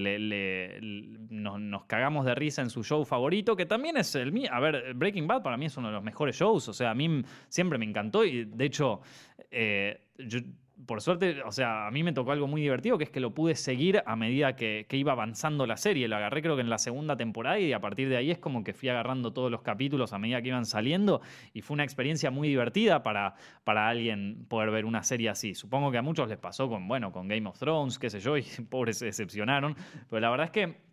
nos, 1.29 1.85
cagamos 1.85 2.25
de 2.25 2.35
risa 2.35 2.61
en 2.61 2.69
su 2.69 2.83
show 2.83 3.03
favorito, 3.05 3.55
que 3.55 3.65
también 3.65 3.97
es 3.97 4.13
el 4.15 4.31
mío. 4.31 4.49
A 4.51 4.59
ver, 4.59 4.93
Breaking 4.93 5.25
Bad 5.27 5.41
para 5.41 5.57
mí 5.57 5.65
es 5.65 5.77
uno 5.77 5.87
de 5.87 5.93
los 5.93 6.03
mejores 6.03 6.35
shows, 6.35 6.67
o 6.67 6.73
sea, 6.73 6.91
a 6.91 6.95
mí 6.95 7.23
siempre 7.47 7.79
me 7.79 7.85
encantó 7.85 8.25
y 8.25 8.45
de 8.45 8.65
hecho, 8.65 9.01
eh, 9.49 10.01
yo 10.17 10.39
por 10.85 11.01
suerte, 11.01 11.41
o 11.43 11.51
sea, 11.51 11.87
a 11.87 11.91
mí 11.91 12.03
me 12.03 12.13
tocó 12.13 12.31
algo 12.31 12.47
muy 12.47 12.61
divertido, 12.61 12.97
que 12.97 13.03
es 13.03 13.09
que 13.09 13.19
lo 13.19 13.33
pude 13.33 13.55
seguir 13.55 14.01
a 14.05 14.15
medida 14.15 14.55
que, 14.55 14.85
iba 14.91 15.11
avanzando 15.11 15.65
la 15.65 15.77
serie. 15.77 16.07
Lo 16.07 16.15
agarré 16.15 16.41
creo 16.41 16.55
que 16.55 16.61
en 16.61 16.69
la 16.69 16.77
segunda 16.77 17.17
temporada 17.17 17.59
y 17.59 17.73
a 17.73 17.79
partir 17.79 18.09
de 18.09 18.17
ahí 18.17 18.31
es 18.31 18.37
como 18.37 18.63
que 18.63 18.73
fui 18.73 18.89
agarrando 18.89 19.33
todos 19.33 19.51
los 19.51 19.61
capítulos 19.61 20.13
a 20.13 20.19
medida 20.19 20.41
que 20.41 20.49
iban 20.49 20.65
saliendo 20.65 21.21
y 21.53 21.61
fue 21.61 21.75
una 21.75 21.83
experiencia 21.83 22.31
muy 22.31 22.47
divertida 22.47 23.03
para, 23.03 23.35
para 23.63 23.89
alguien 23.89 24.45
poder 24.47 24.71
ver 24.71 24.85
una 24.85 25.03
serie 25.03 25.29
así. 25.29 25.53
Supongo 25.53 25.91
que 25.91 25.97
a 25.97 26.01
muchos 26.01 26.27
les 26.29 26.37
pasó 26.37 26.69
con, 26.69 26.87
bueno, 26.87 27.11
con 27.11 27.27
Game 27.27 27.47
of 27.47 27.57
Thrones, 27.57 27.99
qué 27.99 28.09
sé 28.09 28.19
yo, 28.19 28.37
y 28.37 28.43
pobres 28.69 28.97
se 28.99 29.05
decepcionaron, 29.05 29.75
pero 30.09 30.19
la 30.21 30.29
verdad 30.29 30.45
es 30.45 30.51
que 30.51 30.88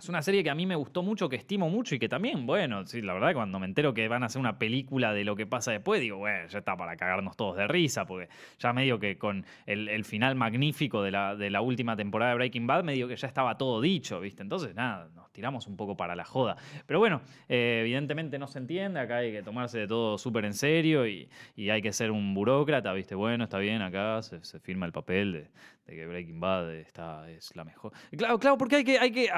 es 0.00 0.08
una 0.08 0.22
serie 0.22 0.42
que 0.42 0.48
a 0.48 0.54
mí 0.54 0.64
me 0.64 0.76
gustó 0.76 1.02
mucho, 1.02 1.28
que 1.28 1.36
estimo 1.36 1.68
mucho 1.68 1.94
y 1.94 1.98
que 1.98 2.08
también, 2.08 2.46
bueno, 2.46 2.86
sí, 2.86 3.02
la 3.02 3.12
verdad, 3.12 3.34
cuando 3.34 3.58
me 3.58 3.66
entero 3.66 3.92
que 3.92 4.08
van 4.08 4.22
a 4.22 4.26
hacer 4.26 4.40
una 4.40 4.58
película 4.58 5.12
de 5.12 5.24
lo 5.24 5.36
que 5.36 5.46
pasa 5.46 5.72
después, 5.72 6.00
digo, 6.00 6.16
bueno, 6.16 6.48
ya 6.48 6.58
está 6.58 6.74
para 6.76 6.96
cagarnos 6.96 7.36
todos 7.36 7.56
de 7.56 7.68
risa, 7.68 8.06
porque 8.06 8.28
ya 8.58 8.72
medio 8.72 8.98
que 8.98 9.18
con 9.18 9.44
el, 9.66 10.04
final 10.04 10.34
magnífico 10.34 11.02
de 11.02 11.10
la, 11.10 11.36
de 11.36 11.50
la, 11.50 11.60
última 11.60 11.96
temporada 11.96 12.30
de 12.30 12.36
Breaking 12.36 12.66
Bad, 12.66 12.84
medio 12.84 13.08
que 13.08 13.16
ya 13.16 13.28
estaba 13.28 13.58
todo 13.58 13.82
dicho, 13.82 14.20
¿viste? 14.20 14.42
Entonces, 14.42 14.74
nada, 14.74 15.10
nos 15.14 15.30
tiramos 15.32 15.66
un 15.66 15.76
poco 15.76 15.96
para 15.96 16.16
la 16.16 16.24
joda. 16.24 16.56
Pero 16.86 16.98
bueno, 16.98 17.20
eh, 17.48 17.80
evidentemente 17.82 18.38
no 18.38 18.46
se 18.46 18.58
entiende, 18.58 19.00
acá 19.00 19.18
hay 19.18 19.32
que 19.32 19.42
tomarse 19.42 19.80
de 19.80 19.86
todo 19.86 20.16
súper 20.16 20.46
en 20.46 20.54
serio 20.54 21.06
y, 21.06 21.28
hay 21.70 21.82
que 21.82 21.92
ser 21.92 22.10
un 22.10 22.34
burócrata, 22.34 22.92
¿viste? 22.94 23.14
Bueno, 23.14 23.44
está 23.44 23.58
bien, 23.58 23.82
acá 23.82 24.22
se, 24.22 24.42
se 24.42 24.58
firma 24.58 24.86
el 24.86 24.92
papel 24.92 25.32
de, 25.32 25.50
que 25.94 26.06
Breaking 26.06 26.40
Bad 26.40 26.74
está, 26.74 27.28
es 27.30 27.54
la 27.56 27.64
mejor. 27.64 27.92
Claro, 28.16 28.38
claro, 28.38 28.56
porque 28.56 28.76
hay 28.76 28.84
que, 28.84 28.98
hay 28.98 29.12
que, 29.12 29.28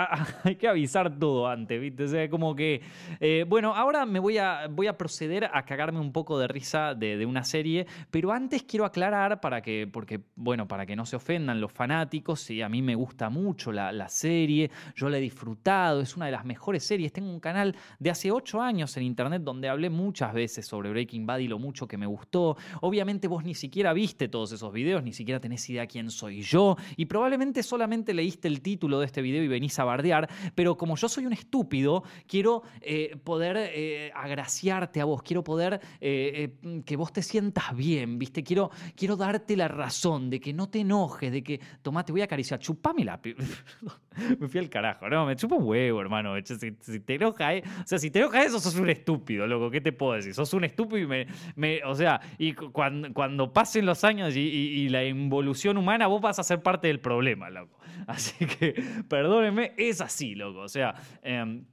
hay 0.52 0.56
que 0.56 0.68
avisar 0.68 1.18
todo 1.18 1.48
antes, 1.48 1.80
¿viste? 1.80 2.04
O 2.04 2.08
sea, 2.08 2.28
como 2.28 2.54
que. 2.54 2.80
Eh, 3.20 3.44
bueno, 3.48 3.74
ahora 3.74 4.06
me 4.06 4.18
voy 4.18 4.38
a, 4.38 4.68
voy 4.68 4.86
a 4.86 4.96
proceder 4.96 5.50
a 5.52 5.64
cagarme 5.64 6.00
un 6.00 6.12
poco 6.12 6.38
de 6.38 6.48
risa 6.48 6.94
de, 6.94 7.24
una 7.26 7.44
serie, 7.44 7.86
pero 8.10 8.32
antes 8.32 8.64
quiero 8.64 8.84
aclarar 8.84 9.40
para 9.40 9.62
que, 9.62 9.88
porque, 9.90 10.20
bueno, 10.34 10.66
para 10.66 10.86
que 10.86 10.96
no 10.96 11.06
se 11.06 11.16
ofendan 11.16 11.60
los 11.60 11.72
fanáticos, 11.72 12.40
sí, 12.40 12.60
a 12.62 12.68
mí 12.68 12.82
me 12.82 12.94
gusta 12.94 13.30
mucho 13.30 13.72
la, 13.72 13.92
la 13.92 14.08
serie, 14.08 14.70
yo 14.94 15.08
la 15.08 15.18
he 15.18 15.20
disfrutado, 15.20 16.00
es 16.00 16.16
una 16.16 16.26
de 16.26 16.32
las 16.32 16.44
mejores 16.44 16.84
series. 16.84 17.12
Tengo 17.12 17.30
un 17.30 17.40
canal 17.40 17.76
de 17.98 18.10
hace 18.10 18.30
ocho 18.30 18.60
años 18.60 18.96
en 18.96 19.04
internet 19.04 19.42
donde 19.42 19.68
hablé 19.68 19.88
muchas 19.88 20.34
veces 20.34 20.66
sobre 20.66 20.90
Breaking 20.90 21.26
Bad 21.26 21.38
y 21.38 21.48
lo 21.48 21.58
mucho 21.58 21.86
que 21.86 21.96
me 21.96 22.06
gustó. 22.06 22.56
Obviamente 22.80 23.28
vos 23.28 23.44
ni 23.44 23.54
siquiera 23.54 23.92
viste 23.92 24.28
todos 24.28 24.52
esos 24.52 24.72
videos, 24.72 25.02
ni 25.02 25.12
siquiera 25.12 25.40
tenés 25.40 25.68
idea 25.70 25.86
quién 25.86 26.10
soy 26.10 26.42
yo, 26.42 26.76
y 26.96 27.06
probablemente 27.06 27.62
solamente 27.62 28.14
leíste 28.14 28.48
el 28.48 28.60
título 28.60 29.00
de 29.00 29.06
este 29.06 29.22
video 29.22 29.42
y 29.42 29.48
venís 29.48 29.78
a 29.78 29.84
bardear, 29.84 30.28
pero 30.54 30.76
como 30.76 30.96
yo 30.96 31.08
soy 31.08 31.26
un 31.26 31.32
estúpido, 31.32 32.02
quiero 32.26 32.62
eh, 32.80 33.16
poder 33.22 33.56
eh, 33.58 34.10
agraciarte 34.14 35.00
a 35.00 35.04
vos, 35.04 35.22
quiero 35.22 35.44
poder 35.44 35.80
eh, 36.00 36.54
que 36.84 36.96
vos 36.96 37.12
te 37.12 37.22
sientas 37.22 37.74
bien, 37.76 38.18
¿viste? 38.18 38.42
Quiero, 38.42 38.70
quiero 38.96 39.16
darte 39.16 39.56
la 39.56 39.68
razón 39.68 40.30
de 40.30 40.40
que 40.40 40.52
no 40.52 40.68
te 40.68 40.80
enojes, 40.80 41.32
de 41.32 41.42
que, 41.42 41.60
tomá, 41.82 42.04
te 42.04 42.12
voy 42.12 42.20
a 42.20 42.24
acariciar, 42.24 42.60
chupame 42.60 43.04
la... 43.04 43.20
me 44.38 44.48
fui 44.48 44.60
al 44.60 44.68
carajo, 44.68 45.08
no, 45.08 45.26
me 45.26 45.36
chupa 45.36 45.56
un 45.56 45.64
huevo, 45.64 46.00
hermano, 46.00 46.34
si, 46.44 47.00
te 47.00 47.14
enoja, 47.14 47.52
o 47.54 47.86
sea, 47.86 47.98
si 47.98 48.10
te 48.10 48.18
enoja 48.18 48.42
eso, 48.44 48.58
sos 48.58 48.74
un 48.76 48.90
estúpido, 48.90 49.46
loco, 49.46 49.70
¿qué 49.70 49.80
te 49.80 49.92
puedo 49.92 50.14
decir? 50.14 50.34
Sos 50.34 50.52
un 50.54 50.64
estúpido 50.64 50.98
y 50.98 51.26
me, 51.56 51.82
o 51.84 51.94
sea, 51.94 52.20
y 52.38 52.52
cuando, 52.52 53.12
cuando 53.12 53.52
pasen 53.52 53.86
los 53.86 54.04
años 54.04 54.36
y, 54.36 54.40
y 54.40 54.88
la 54.88 55.04
involución 55.04 55.76
humana, 55.76 56.06
vos 56.06 56.20
vas 56.20 56.38
a 56.38 56.42
ser 56.42 56.62
parte 56.62 56.88
del 56.88 57.00
problema, 57.00 57.50
loco. 57.50 57.78
Así 58.06 58.46
que, 58.46 58.74
perdónenme, 59.08 59.72
es 59.76 60.00
así, 60.00 60.31
loco. 60.34 60.60
O 60.60 60.68
sea, 60.68 60.94
em, 61.22 61.64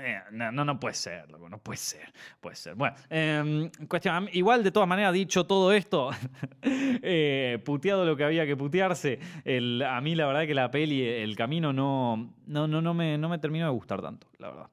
eh, 0.00 0.20
no, 0.32 0.64
no, 0.64 0.78
puede 0.78 0.94
ser, 0.94 1.30
loco, 1.30 1.48
no 1.48 1.58
puede 1.58 1.78
ser, 1.78 2.12
puede 2.40 2.56
ser. 2.56 2.74
Bueno, 2.74 2.94
em, 3.08 3.70
cuestión, 3.88 4.28
igual 4.32 4.62
de 4.62 4.70
todas 4.70 4.88
maneras, 4.88 5.14
dicho 5.14 5.44
todo 5.44 5.72
esto, 5.72 6.10
eh, 6.62 7.58
puteado 7.64 8.04
lo 8.04 8.16
que 8.16 8.24
había 8.24 8.44
que 8.44 8.56
putearse, 8.56 9.18
el, 9.44 9.82
a 9.82 10.00
mí 10.00 10.14
la 10.14 10.26
verdad 10.26 10.46
que 10.46 10.54
la 10.54 10.70
peli, 10.70 11.02
el 11.02 11.34
camino 11.36 11.72
no, 11.72 12.34
no, 12.46 12.68
no, 12.68 12.82
no, 12.82 12.92
me, 12.92 13.16
no 13.16 13.28
me 13.28 13.38
terminó 13.38 13.64
de 13.64 13.72
gustar 13.72 14.02
tanto, 14.02 14.26
la 14.38 14.50
verdad. 14.50 14.70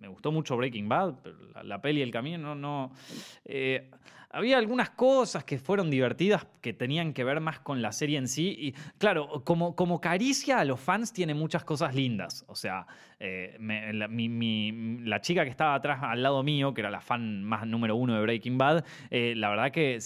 Me 0.00 0.08
gustó 0.08 0.32
mucho 0.32 0.56
Breaking 0.56 0.88
Bad, 0.88 1.14
pero 1.22 1.36
la, 1.62 1.80
peli 1.80 2.00
y 2.00 2.02
el 2.02 2.10
camino 2.10 2.54
no... 2.54 2.54
no 2.54 2.92
eh, 3.44 3.90
había 4.32 4.58
algunas 4.58 4.90
cosas 4.90 5.42
que 5.42 5.58
fueron 5.58 5.90
divertidas 5.90 6.46
que 6.60 6.72
tenían 6.72 7.12
que 7.12 7.24
ver 7.24 7.40
más 7.40 7.58
con 7.58 7.82
la 7.82 7.90
serie 7.90 8.16
en 8.16 8.28
sí. 8.28 8.54
Y 8.58 8.72
claro, 8.96 9.42
como, 9.44 10.00
caricia 10.00 10.60
a 10.60 10.64
los 10.64 10.78
fans 10.78 11.12
tiene 11.12 11.34
muchas 11.34 11.64
cosas 11.64 11.96
lindas. 11.96 12.44
O 12.46 12.54
sea, 12.54 12.86
eh, 13.18 13.56
la, 13.58 15.20
chica 15.20 15.42
que 15.42 15.50
estaba 15.50 15.74
atrás 15.74 15.98
al 16.02 16.22
lado 16.22 16.44
mío, 16.44 16.72
que 16.72 16.80
era 16.80 16.90
la 16.90 17.00
fan 17.00 17.42
más 17.42 17.66
número 17.66 17.96
uno 17.96 18.14
de 18.14 18.22
Breaking 18.22 18.56
Bad, 18.56 18.84
eh, 19.10 19.34
la 19.36 19.48
verdad 19.48 19.72
que 19.72 19.98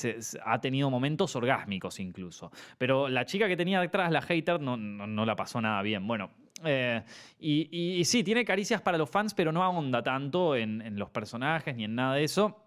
ha 0.44 0.60
tenido 0.60 0.88
momentos 0.88 1.36
orgásmicos 1.36 2.00
incluso. 2.00 2.50
Pero 2.78 3.08
la 3.08 3.26
chica 3.26 3.46
que 3.46 3.58
tenía 3.58 3.80
detrás, 3.80 4.10
la 4.10 4.22
hater, 4.22 4.58
no, 4.58 4.78
no, 4.78 5.26
la 5.26 5.36
pasó 5.36 5.60
nada 5.60 5.82
bien. 5.82 6.06
Bueno, 6.06 6.30
eh, 6.64 7.02
y, 7.38 8.04
sí, 8.04 8.22
tiene 8.24 8.44
caricias 8.44 8.80
para 8.80 8.98
los 8.98 9.10
fans, 9.10 9.34
pero 9.34 9.52
no 9.52 9.62
ahonda 9.62 10.02
tanto 10.02 10.56
en, 10.56 10.98
los 10.98 11.10
personajes 11.10 11.74
ni 11.76 11.84
en 11.84 11.94
nada 11.94 12.14
de 12.14 12.24
eso. 12.24 12.60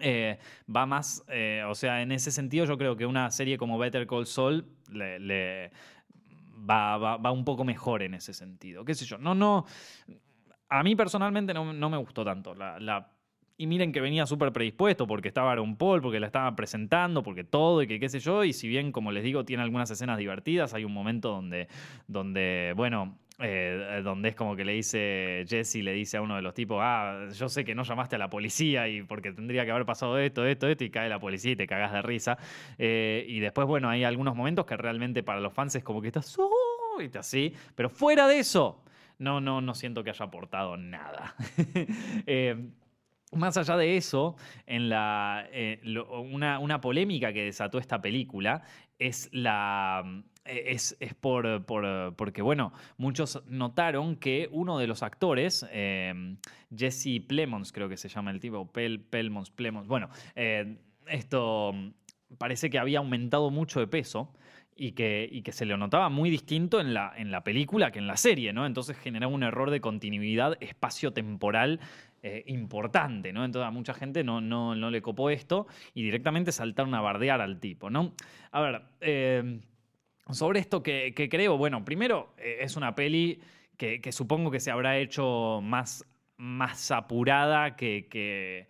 Eh, 0.00 0.38
va 0.74 0.86
más, 0.86 1.24
eh, 1.28 1.62
o 1.68 1.74
sea, 1.74 2.02
en 2.02 2.10
ese 2.10 2.32
sentido 2.32 2.64
yo 2.64 2.76
creo 2.76 2.96
que 2.96 3.06
una 3.06 3.30
serie 3.30 3.56
como 3.56 3.78
Better 3.78 4.06
Call 4.08 4.26
Saul 4.26 4.66
le, 4.90 5.70
va, 6.68 6.96
va, 6.98 7.30
un 7.30 7.44
poco 7.44 7.64
mejor 7.64 8.02
en 8.02 8.14
ese 8.14 8.34
sentido. 8.34 8.84
¿Qué 8.84 8.94
sé 8.94 9.04
yo? 9.04 9.18
No, 9.18 9.34
no. 9.34 9.66
A 10.68 10.82
mí 10.82 10.96
personalmente 10.96 11.54
no, 11.54 11.72
no 11.72 11.90
me 11.90 11.96
gustó 11.96 12.24
tanto. 12.24 12.54
La, 12.54 13.14
y 13.56 13.66
miren 13.66 13.92
que 13.92 14.00
venía 14.00 14.26
súper 14.26 14.52
predispuesto 14.52 15.06
porque 15.06 15.28
estaba 15.28 15.52
Aaron 15.52 15.76
Paul, 15.76 16.02
porque 16.02 16.18
la 16.18 16.26
estaba 16.26 16.54
presentando, 16.56 17.22
porque 17.22 17.44
todo 17.44 17.82
y 17.82 17.86
que 17.86 18.00
qué 18.00 18.08
sé 18.08 18.18
yo. 18.18 18.42
Y 18.42 18.52
si 18.52 18.66
bien, 18.66 18.90
como 18.90 19.12
les 19.12 19.22
digo, 19.22 19.44
tiene 19.44 19.62
algunas 19.62 19.90
escenas 19.90 20.18
divertidas, 20.18 20.74
hay 20.74 20.84
un 20.84 20.92
momento 20.92 21.30
donde, 21.30 21.68
donde 22.08 22.72
bueno, 22.76 23.16
eh, 23.40 24.00
donde 24.04 24.28
es 24.28 24.36
como 24.36 24.54
que 24.54 24.64
le 24.64 24.72
dice, 24.72 25.44
Jesse 25.48 25.76
le 25.76 25.92
dice 25.92 26.18
a 26.18 26.22
uno 26.22 26.36
de 26.36 26.42
los 26.42 26.54
tipos, 26.54 26.78
ah, 26.80 27.26
yo 27.32 27.48
sé 27.48 27.64
que 27.64 27.74
no 27.74 27.82
llamaste 27.82 28.14
a 28.14 28.18
la 28.18 28.30
policía 28.30 28.88
y 28.88 29.02
porque 29.02 29.32
tendría 29.32 29.64
que 29.64 29.72
haber 29.72 29.84
pasado 29.84 30.18
esto, 30.18 30.46
esto, 30.46 30.68
esto, 30.68 30.84
y 30.84 30.90
cae 30.90 31.08
la 31.08 31.18
policía 31.18 31.52
y 31.52 31.56
te 31.56 31.66
cagas 31.66 31.92
de 31.92 32.02
risa. 32.02 32.38
Eh, 32.78 33.24
y 33.28 33.40
después, 33.40 33.66
bueno, 33.66 33.88
hay 33.88 34.04
algunos 34.04 34.36
momentos 34.36 34.66
que 34.66 34.76
realmente 34.76 35.24
para 35.24 35.40
los 35.40 35.52
fans 35.52 35.74
es 35.74 35.82
como 35.82 36.00
que 36.00 36.08
estás, 36.08 36.36
oh", 36.38 37.00
y 37.00 37.16
así, 37.18 37.52
pero 37.74 37.90
fuera 37.90 38.28
de 38.28 38.38
eso, 38.38 38.84
no, 39.18 39.40
no, 39.40 39.60
no 39.60 39.74
siento 39.74 40.04
que 40.04 40.10
haya 40.10 40.24
aportado 40.24 40.76
nada. 40.76 41.34
Eh, 42.26 42.70
más 43.32 43.56
allá 43.56 43.76
de 43.76 43.96
eso, 43.96 44.36
en 44.64 44.88
la, 44.88 45.48
una, 46.30 46.60
una 46.60 46.80
polémica 46.80 47.32
que 47.32 47.42
desató 47.42 47.78
esta 47.78 48.00
película 48.00 48.62
es 48.96 49.28
la 49.32 50.22
eh, 50.44 50.64
es, 50.68 50.96
por, 51.20 51.64
porque, 51.64 52.42
bueno, 52.42 52.72
muchos 52.96 53.42
notaron 53.46 54.16
que 54.16 54.48
uno 54.52 54.78
de 54.78 54.86
los 54.86 55.02
actores, 55.02 55.66
Jesse 56.76 57.20
Plemons, 57.26 57.72
creo 57.72 57.88
que 57.88 57.96
se 57.96 58.08
llama 58.08 58.30
el 58.30 58.40
tipo, 58.40 58.70
Pel, 58.70 59.00
Pelmons, 59.00 59.50
Plemons, 59.50 59.86
bueno, 59.86 60.08
eh, 60.34 60.76
esto 61.06 61.72
parece 62.38 62.70
que 62.70 62.78
había 62.78 62.98
aumentado 62.98 63.50
mucho 63.50 63.80
de 63.80 63.86
peso. 63.86 64.32
Y 64.76 64.90
que, 64.90 65.40
que, 65.44 65.52
se 65.52 65.66
le 65.66 65.76
notaba 65.76 66.08
muy 66.08 66.30
distinto 66.30 66.80
en 66.80 66.94
la, 66.94 67.12
en 67.16 67.30
la 67.30 67.44
película 67.44 67.92
que 67.92 68.00
en 68.00 68.08
la 68.08 68.16
serie, 68.16 68.52
¿no? 68.52 68.66
Entonces 68.66 68.98
generaba 68.98 69.32
un 69.32 69.44
error 69.44 69.70
de 69.70 69.80
continuidad 69.80 70.56
espacio-temporal 70.60 71.78
eh, 72.24 72.42
importante, 72.48 73.32
¿no? 73.32 73.44
Entonces 73.44 73.68
a 73.68 73.70
mucha 73.70 73.94
gente 73.94 74.24
no, 74.24 74.40
no, 74.40 74.74
no, 74.74 74.90
le 74.90 75.00
copó 75.00 75.30
esto 75.30 75.68
y 75.94 76.02
directamente 76.02 76.50
saltaron 76.50 76.92
a 76.96 77.00
bardear 77.00 77.40
al 77.40 77.60
tipo, 77.60 77.88
¿no? 77.88 78.14
A 78.50 78.60
ver, 78.62 78.82
sobre 80.30 80.60
esto 80.60 80.82
que, 80.82 81.12
creo, 81.30 81.56
bueno, 81.56 81.84
primero 81.84 82.34
eh, 82.38 82.58
es 82.60 82.76
una 82.76 82.94
peli 82.94 83.40
que, 83.76 84.00
supongo 84.12 84.50
que 84.50 84.60
se 84.60 84.70
habrá 84.70 84.98
hecho 84.98 85.60
más, 85.62 86.04
más 86.36 86.90
apurada 86.90 87.76
que, 87.76 88.08
que 88.10 88.68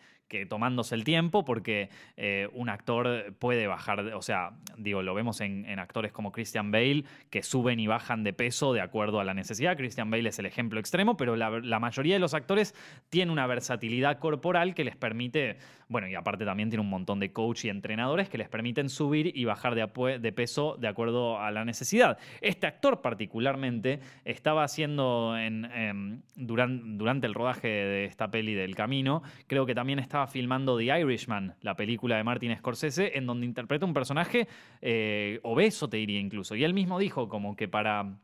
tomándose 0.49 0.95
el 0.95 1.04
tiempo, 1.04 1.45
porque 1.45 1.88
eh, 2.16 2.49
un 2.52 2.69
actor 2.69 3.35
puede 3.38 3.66
bajar, 3.66 4.00
o 4.14 4.23
sea, 4.23 4.50
digo, 4.76 5.02
lo 5.02 5.14
vemos 5.14 5.40
en, 5.40 5.64
actores 5.78 6.12
como 6.12 6.33
Christian 6.33 6.71
Bale, 6.71 7.04
que 7.31 7.43
suben 7.43 7.78
y 7.78 7.87
bajan 7.87 8.25
de 8.25 8.33
peso 8.33 8.73
de 8.73 8.81
acuerdo 8.81 9.21
a 9.21 9.25
la 9.25 9.35
necesidad. 9.35 9.76
Christian 9.76 10.11
Bale 10.11 10.28
es 10.28 10.38
el 10.38 10.47
ejemplo 10.47 10.81
extremo, 10.81 11.16
pero 11.16 11.37
la, 11.37 11.78
mayoría 11.78 12.14
de 12.14 12.21
los 12.21 12.35
actores 12.35 12.75
tiene 13.11 13.31
una 13.33 13.47
versatilidad 13.47 14.19
corporal 14.19 14.75
que 14.75 14.85
les 14.85 14.97
permite, 14.97 15.59
bueno, 15.88 16.09
y 16.09 16.14
aparte 16.14 16.45
también 16.45 16.71
tiene 16.71 16.83
un 16.83 16.90
montón 16.90 17.21
de 17.21 17.33
coach 17.33 17.66
y 17.66 17.69
entrenadores 17.69 18.28
que 18.28 18.38
les 18.38 18.49
permiten 18.49 18.88
subir 18.88 19.37
y 19.37 19.45
bajar 19.45 19.75
de, 19.75 20.33
peso 20.33 20.76
de 20.78 20.88
acuerdo 20.88 21.38
a 21.38 21.50
la 21.50 21.64
necesidad. 21.64 22.19
Este 22.40 22.66
actor 22.66 23.02
particularmente 23.02 24.00
estaba 24.25 24.64
haciendo 24.64 25.37
en, 25.37 26.23
durante, 26.35 26.85
durante 26.87 27.26
el 27.26 27.35
rodaje 27.35 27.69
de 27.69 28.04
esta 28.04 28.31
peli 28.31 28.54
del 28.54 28.75
camino, 28.75 29.23
creo 29.47 29.66
que 29.66 29.75
también 29.75 29.99
estaba 29.99 30.24
filmando 30.26 30.76
The 30.76 31.00
Irishman, 31.00 31.57
la 31.61 31.76
película 31.76 32.16
de 32.16 32.25
Martin 32.25 32.57
Scorsese, 32.57 33.16
en 33.16 33.26
donde 33.26 33.47
interpreta 33.47 33.87
un 33.87 33.95
personaje 33.95 34.49
eh, 34.81 35.40
obeso, 35.43 35.88
te 35.88 35.97
diría 35.97 36.21
incluso. 36.21 36.54
Y 36.54 36.64
él 36.64 36.75
mismo 36.75 36.99
dijo 36.99 37.28
como 37.28 37.57
que 37.57 37.69
para 37.69 38.19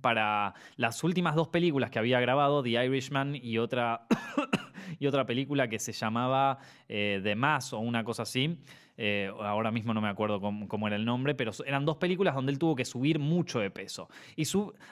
para 0.00 0.54
las 0.76 1.04
últimas 1.04 1.34
dos 1.34 1.48
películas 1.48 1.90
que 1.90 1.98
había 1.98 2.20
grabado, 2.20 2.62
The 2.62 2.70
Irishman 2.84 3.36
y 3.36 3.58
otra, 3.58 4.06
y 4.98 5.06
otra 5.06 5.26
película 5.26 5.68
que 5.68 5.78
se 5.78 5.92
llamaba 5.92 6.58
eh, 6.88 7.20
The 7.22 7.34
Mass 7.34 7.72
o 7.72 7.78
una 7.80 8.04
cosa 8.04 8.22
así, 8.22 8.58
eh, 8.96 9.30
ahora 9.40 9.70
mismo 9.70 9.94
no 9.94 10.00
me 10.00 10.08
acuerdo 10.08 10.40
cómo, 10.40 10.86
era 10.86 10.96
el 10.96 11.04
nombre, 11.04 11.34
pero 11.34 11.52
eran 11.66 11.84
dos 11.84 11.96
películas 11.96 12.34
donde 12.34 12.52
él 12.52 12.58
tuvo 12.58 12.76
que 12.76 12.84
subir 12.84 13.18
mucho 13.18 13.60
de 13.60 13.70
peso. 13.70 14.08
Y 14.36 14.44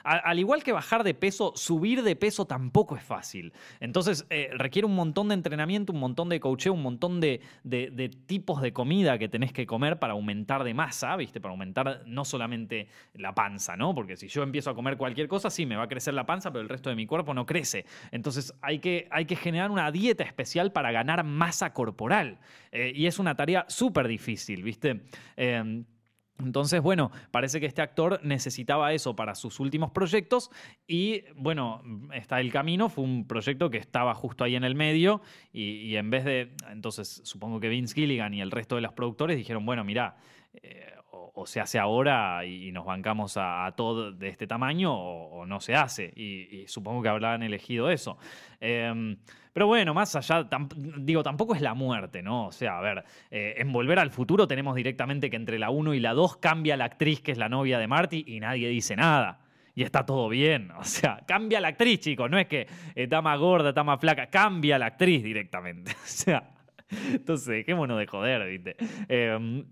al 0.03 0.39
igual 0.39 0.63
que 0.63 0.71
bajar 0.71 1.03
de 1.03 1.13
peso, 1.13 1.53
subir 1.55 2.01
de 2.03 2.15
peso 2.15 2.45
tampoco 2.45 2.95
es 2.95 3.03
fácil. 3.03 3.53
Entonces 3.79 4.25
eh, 4.29 4.49
requiere 4.53 4.85
un 4.85 4.95
montón 4.95 5.27
de 5.27 5.35
entrenamiento, 5.35 5.93
un 5.93 5.99
montón 5.99 6.29
de 6.29 6.39
coacheo, 6.39 6.73
un 6.73 6.81
montón 6.81 7.19
de, 7.19 7.41
de, 7.63 8.09
tipos 8.25 8.61
de 8.61 8.73
comida 8.73 9.17
que 9.17 9.29
tenés 9.29 9.53
que 9.53 9.65
comer 9.65 9.99
para 9.99 10.13
aumentar 10.13 10.63
de 10.63 10.73
masa, 10.73 11.15
¿viste? 11.15 11.39
Para 11.39 11.51
aumentar 11.51 12.03
no 12.05 12.25
solamente 12.25 12.87
la 13.13 13.35
panza, 13.35 13.77
¿no? 13.77 13.93
Porque 13.93 14.17
si 14.17 14.27
yo 14.27 14.43
empiezo 14.43 14.71
a 14.71 14.75
comer 14.75 14.97
cualquier 14.97 15.27
cosa, 15.27 15.49
sí, 15.49 15.65
me 15.65 15.75
va 15.75 15.83
a 15.83 15.87
crecer 15.87 16.13
la 16.13 16.25
panza, 16.25 16.51
pero 16.51 16.61
el 16.61 16.69
resto 16.69 16.89
de 16.89 16.95
mi 16.95 17.05
cuerpo 17.05 17.33
no 17.33 17.45
crece. 17.45 17.85
Entonces 18.11 18.53
hay 18.61 18.79
que, 18.79 19.07
hay 19.11 19.25
que 19.25 19.35
generar 19.35 19.69
una 19.69 19.91
dieta 19.91 20.23
especial 20.23 20.71
para 20.71 20.91
ganar 20.91 21.23
masa 21.23 21.73
corporal. 21.73 22.39
Eh, 22.71 22.93
y 22.95 23.05
es 23.05 23.19
una 23.19 23.35
tarea 23.35 23.65
súper 23.67 23.90
difícil, 24.07 24.63
¿viste? 24.63 25.01
Em, 25.35 25.85
entonces, 26.45 26.81
bueno, 26.81 27.11
parece 27.31 27.59
que 27.59 27.65
este 27.65 27.81
actor 27.81 28.19
necesitaba 28.23 28.93
eso 28.93 29.15
para 29.15 29.35
sus 29.35 29.59
últimos 29.59 29.91
proyectos 29.91 30.49
y, 30.87 31.23
bueno, 31.35 31.83
está 32.13 32.39
El 32.39 32.51
Camino, 32.51 32.89
fue 32.89 33.03
un 33.03 33.27
proyecto 33.27 33.69
que 33.69 33.77
estaba 33.77 34.13
justo 34.13 34.43
ahí 34.43 34.55
en 34.55 34.63
el 34.63 34.75
medio 34.75 35.21
y, 35.51 35.95
en 35.95 36.09
vez 36.09 36.25
de, 36.25 36.55
entonces 36.69 37.21
supongo 37.23 37.59
que 37.59 37.69
Vince 37.69 37.93
Gilligan 37.93 38.33
y 38.33 38.41
el 38.41 38.51
resto 38.51 38.75
de 38.75 38.81
los 38.81 38.93
productores 38.93 39.37
dijeron, 39.37 39.65
bueno, 39.65 39.83
mira, 39.83 40.17
eh, 40.53 40.93
o, 41.11 41.45
se 41.45 41.59
hace 41.59 41.79
ahora 41.79 42.45
y, 42.45 42.71
nos 42.71 42.85
bancamos 42.85 43.37
a, 43.37 43.73
todo 43.75 44.11
de 44.11 44.29
este 44.29 44.47
tamaño 44.47 44.93
o, 44.93 45.45
no 45.45 45.59
se 45.59 45.75
hace. 45.75 46.11
Y, 46.15 46.65
supongo 46.67 47.01
que 47.01 47.09
habrán 47.09 47.43
elegido 47.43 47.89
eso. 47.89 48.17
Em, 48.59 49.17
pero 49.53 49.67
bueno, 49.67 49.93
más 49.93 50.15
allá, 50.15 50.47
digo, 50.97 51.23
tampoco 51.23 51.55
es 51.55 51.61
la 51.61 51.73
muerte, 51.73 52.21
¿no? 52.21 52.47
O 52.47 52.51
sea, 52.51 52.77
a 52.77 52.81
ver, 52.81 53.03
eh, 53.29 53.55
en 53.57 53.71
Volver 53.71 53.99
al 53.99 54.11
Futuro 54.11 54.47
tenemos 54.47 54.75
directamente 54.75 55.29
que 55.29 55.35
entre 55.35 55.59
la 55.59 55.69
1 55.69 55.93
y 55.93 55.99
la 55.99 56.13
2 56.13 56.37
cambia 56.37 56.77
la 56.77 56.85
actriz 56.85 57.21
que 57.21 57.31
es 57.31 57.37
la 57.37 57.49
novia 57.49 57.77
de 57.77 57.87
Marty 57.87 58.23
y 58.27 58.39
nadie 58.39 58.69
dice 58.69 58.95
nada. 58.95 59.39
Y 59.75 59.83
está 59.83 60.05
todo 60.05 60.29
bien. 60.29 60.71
O 60.79 60.83
sea, 60.83 61.23
cambia 61.27 61.59
la 61.59 61.69
actriz, 61.69 61.99
chicos. 61.99 62.29
No 62.29 62.37
es 62.37 62.47
que 62.47 62.67
está 62.95 63.21
más 63.21 63.39
gorda, 63.39 63.69
está 63.69 63.83
más 63.83 63.99
flaca. 63.99 64.27
Cambia 64.27 64.79
la 64.79 64.87
actriz 64.87 65.23
directamente. 65.23 65.91
O 66.03 66.07
sea, 66.07 66.51
entonces, 67.13 67.65
qué 67.65 67.73
bueno 67.73 67.97
de 67.97 68.05
joder, 68.05 68.45
¿viste? 68.49 68.75
Eh, 69.07 69.63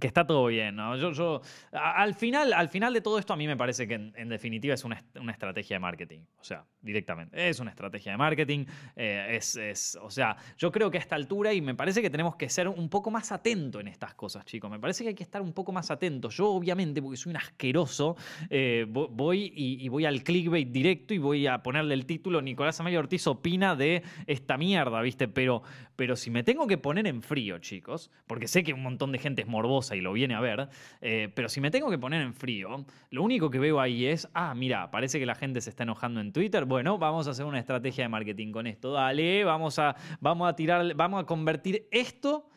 que 0.00 0.06
está 0.06 0.26
todo 0.26 0.46
bien, 0.46 0.76
¿no? 0.76 0.96
Yo, 0.96 1.40
al, 1.72 2.14
final, 2.14 2.52
al 2.52 2.68
final 2.68 2.92
de 2.92 3.00
todo 3.00 3.18
esto 3.18 3.32
a 3.32 3.36
mí 3.36 3.46
me 3.46 3.56
parece 3.56 3.88
que 3.88 3.94
en, 3.94 4.28
definitiva 4.28 4.74
es 4.74 4.84
una, 4.84 5.02
estrategia 5.30 5.76
de 5.76 5.80
marketing, 5.80 6.20
o 6.38 6.44
sea, 6.44 6.64
directamente, 6.86 7.48
es 7.48 7.60
una 7.60 7.70
estrategia 7.70 8.12
de 8.12 8.18
marketing, 8.18 8.64
eh, 8.94 9.38
es, 9.38 9.98
o 10.00 10.10
sea, 10.10 10.36
yo 10.56 10.72
creo 10.72 10.90
que 10.90 10.98
a 10.98 11.00
esta 11.00 11.16
altura 11.16 11.52
y 11.52 11.60
me 11.60 11.74
parece 11.74 12.00
que 12.00 12.08
tenemos 12.08 12.36
que 12.36 12.48
ser 12.48 12.68
un 12.68 12.88
poco 12.88 13.10
más 13.10 13.32
atentos 13.32 13.80
en 13.80 13.88
estas 13.88 14.14
cosas, 14.14 14.44
chicos, 14.44 14.70
me 14.70 14.78
parece 14.78 15.02
que 15.04 15.08
hay 15.10 15.14
que 15.14 15.22
estar 15.22 15.42
un 15.42 15.52
poco 15.52 15.72
más 15.72 15.90
atentos. 15.90 16.36
Yo 16.36 16.48
obviamente, 16.48 17.02
porque 17.02 17.16
soy 17.16 17.30
un 17.30 17.36
asqueroso, 17.36 18.16
eh, 18.50 18.86
voy 18.88 19.52
y, 19.54 19.88
voy 19.88 20.04
al 20.04 20.22
clickbait 20.22 20.70
directo 20.70 21.14
y 21.14 21.18
voy 21.18 21.46
a 21.46 21.62
ponerle 21.62 21.94
el 21.94 22.06
título 22.06 22.40
Nicolás 22.40 22.80
Amayo 22.80 22.98
Ortiz 22.98 23.26
opina 23.26 23.74
de 23.76 24.02
esta 24.26 24.56
mierda, 24.56 25.00
¿viste? 25.00 25.28
Pero, 25.28 25.62
pero 25.96 26.16
si 26.16 26.30
me 26.30 26.42
tengo 26.42 26.66
que 26.66 26.78
poner 26.78 27.06
en 27.06 27.22
frío, 27.22 27.58
chicos, 27.58 28.10
porque 28.26 28.48
sé 28.48 28.62
que 28.62 28.72
un 28.72 28.82
montón 28.82 29.12
de 29.12 29.18
gente 29.18 29.42
es 29.42 29.48
morbosa, 29.48 29.96
y 29.96 30.00
lo 30.00 30.12
viene 30.12 30.34
a 30.34 30.40
ver, 30.40 30.68
eh, 31.00 31.30
pero 31.34 31.48
si 31.48 31.60
me 31.60 31.70
tengo 31.70 31.90
que 31.90 31.98
poner 31.98 32.22
en 32.22 32.34
frío, 32.34 32.84
lo 33.10 33.22
único 33.22 33.50
que 33.50 33.58
veo 33.58 33.80
ahí 33.80 34.06
es, 34.06 34.28
ah, 34.34 34.54
mira, 34.54 34.90
parece 34.90 35.18
que 35.18 35.26
la 35.26 35.34
gente 35.34 35.60
se 35.60 35.70
está 35.70 35.82
enojando 35.82 36.20
en 36.20 36.32
Twitter, 36.32 36.64
vamos 36.84 37.26
a 37.26 37.30
hacer 37.30 37.44
una 37.44 37.58
estrategia 37.58 38.04
de 38.04 38.08
marketing 38.08 38.52
con 38.52 38.66
esto, 38.66 38.92
dale, 38.92 39.44
vamos 39.44 39.78
a, 39.78 39.96
vamos 40.20 40.48
a 40.48 40.56
tirar, 40.56 40.94
vamos 40.94 41.22
a 41.22 41.26
convertir 41.26 41.88
esto 41.90 42.48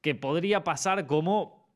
que 0.00 0.14
podría 0.14 0.64
pasar 0.64 1.06
como 1.06 1.68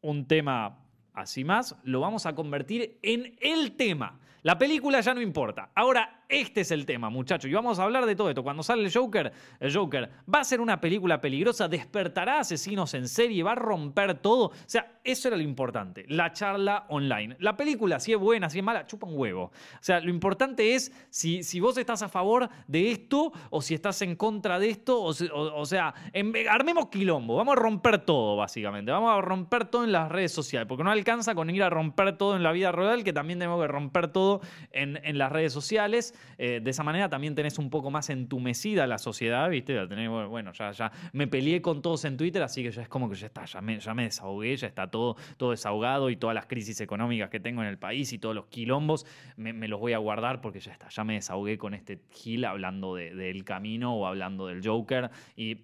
un 0.00 0.26
tema 0.26 0.78
así 1.12 1.44
más, 1.44 1.76
lo 1.84 2.00
vamos 2.00 2.26
a 2.26 2.34
convertir 2.34 2.98
en 3.02 3.36
el 3.40 3.76
tema. 3.76 4.20
La 4.42 4.58
película 4.58 5.00
ya 5.00 5.14
no 5.14 5.22
importa. 5.22 5.70
Ahora 5.74 6.23
este 6.28 6.62
es 6.62 6.70
el 6.70 6.86
tema, 6.86 7.10
muchachos. 7.10 7.50
Y 7.50 7.54
vamos 7.54 7.78
a 7.78 7.84
hablar 7.84 8.06
de 8.06 8.16
todo 8.16 8.28
esto. 8.28 8.42
Cuando 8.42 8.62
sale 8.62 8.84
el 8.84 8.92
Joker, 8.92 9.32
el 9.60 9.74
Joker 9.74 10.10
va 10.32 10.40
a 10.40 10.44
ser 10.44 10.60
una 10.60 10.80
película 10.80 11.20
peligrosa, 11.20 11.68
despertará 11.68 12.40
asesinos 12.40 12.94
en 12.94 13.08
serie, 13.08 13.42
va 13.42 13.52
a 13.52 13.56
romper 13.56 14.14
todo. 14.14 14.46
O 14.46 14.52
sea, 14.66 15.00
eso 15.04 15.28
era 15.28 15.36
lo 15.36 15.42
importante. 15.42 16.04
La 16.08 16.32
charla 16.32 16.86
online. 16.88 17.36
La 17.40 17.56
película, 17.56 18.00
si 18.00 18.12
es 18.12 18.18
buena, 18.18 18.48
si 18.48 18.58
es 18.58 18.64
mala, 18.64 18.86
chupa 18.86 19.06
un 19.06 19.18
huevo. 19.18 19.44
O 19.44 19.52
sea, 19.80 20.00
lo 20.00 20.10
importante 20.10 20.74
es 20.74 20.92
si, 21.10 21.42
si 21.42 21.60
vos 21.60 21.76
estás 21.76 22.02
a 22.02 22.08
favor 22.08 22.48
de 22.66 22.90
esto 22.90 23.32
o 23.50 23.60
si 23.60 23.74
estás 23.74 24.00
en 24.02 24.16
contra 24.16 24.58
de 24.58 24.70
esto. 24.70 25.02
O, 25.02 25.66
sea, 25.66 25.94
armemos 26.50 26.88
quilombo. 26.88 27.36
Vamos 27.36 27.52
a 27.52 27.60
romper 27.60 27.98
todo, 27.98 28.36
básicamente. 28.36 28.90
Vamos 28.90 29.12
a 29.16 29.20
romper 29.20 29.66
todo 29.66 29.84
en 29.84 29.92
las 29.92 30.10
redes 30.10 30.32
sociales. 30.32 30.66
Porque 30.66 30.84
no 30.84 30.90
alcanza 30.90 31.34
con 31.34 31.50
ir 31.50 31.62
a 31.62 31.70
romper 31.70 32.16
todo 32.16 32.36
en 32.36 32.42
la 32.42 32.52
vida 32.52 32.72
real, 32.72 33.04
que 33.04 33.12
también 33.12 33.38
tenemos 33.38 33.60
que 33.60 33.68
romper 33.68 34.08
todo 34.08 34.40
en, 34.72 34.98
en 35.04 35.18
las 35.18 35.30
redes 35.30 35.52
sociales. 35.52 36.13
Eh, 36.38 36.60
de 36.62 36.70
esa 36.70 36.82
manera 36.82 37.08
también 37.08 37.34
tenés 37.34 37.58
un 37.58 37.70
poco 37.70 37.90
más 37.90 38.10
entumecida 38.10 38.86
la 38.86 38.98
sociedad, 38.98 39.48
¿viste? 39.48 39.84
bueno, 40.26 40.52
ya, 40.52 40.92
me 41.12 41.26
peleé 41.26 41.60
con 41.62 41.82
todos 41.82 42.04
en 42.04 42.16
Twitter, 42.16 42.42
así 42.42 42.62
que 42.62 42.70
ya 42.70 42.82
es 42.82 42.88
como 42.88 43.08
que 43.08 43.16
ya 43.16 43.26
está, 43.26 43.44
ya 43.44 43.60
me, 43.60 43.78
ya 43.78 43.94
desahogué, 43.94 44.56
ya 44.56 44.66
está 44.66 44.90
todo, 44.90 45.16
todo 45.36 45.50
desahogado 45.50 46.10
y 46.10 46.16
todas 46.16 46.34
las 46.34 46.46
crisis 46.46 46.80
económicas 46.80 47.30
que 47.30 47.40
tengo 47.40 47.62
en 47.62 47.68
el 47.68 47.78
país 47.78 48.12
y 48.12 48.18
todos 48.18 48.34
los 48.34 48.46
quilombos, 48.46 49.06
me, 49.36 49.52
los 49.68 49.80
voy 49.80 49.92
a 49.92 49.98
guardar 49.98 50.40
porque 50.40 50.60
ya 50.60 50.72
está, 50.72 50.88
ya 50.88 51.04
me 51.04 51.14
desahogué 51.14 51.58
con 51.58 51.74
este 51.74 52.00
Gil 52.10 52.44
hablando 52.44 52.94
del 52.94 53.44
camino 53.44 53.94
o 53.94 54.06
hablando 54.06 54.46
del 54.46 54.66
Joker 54.66 55.10
y 55.36 55.58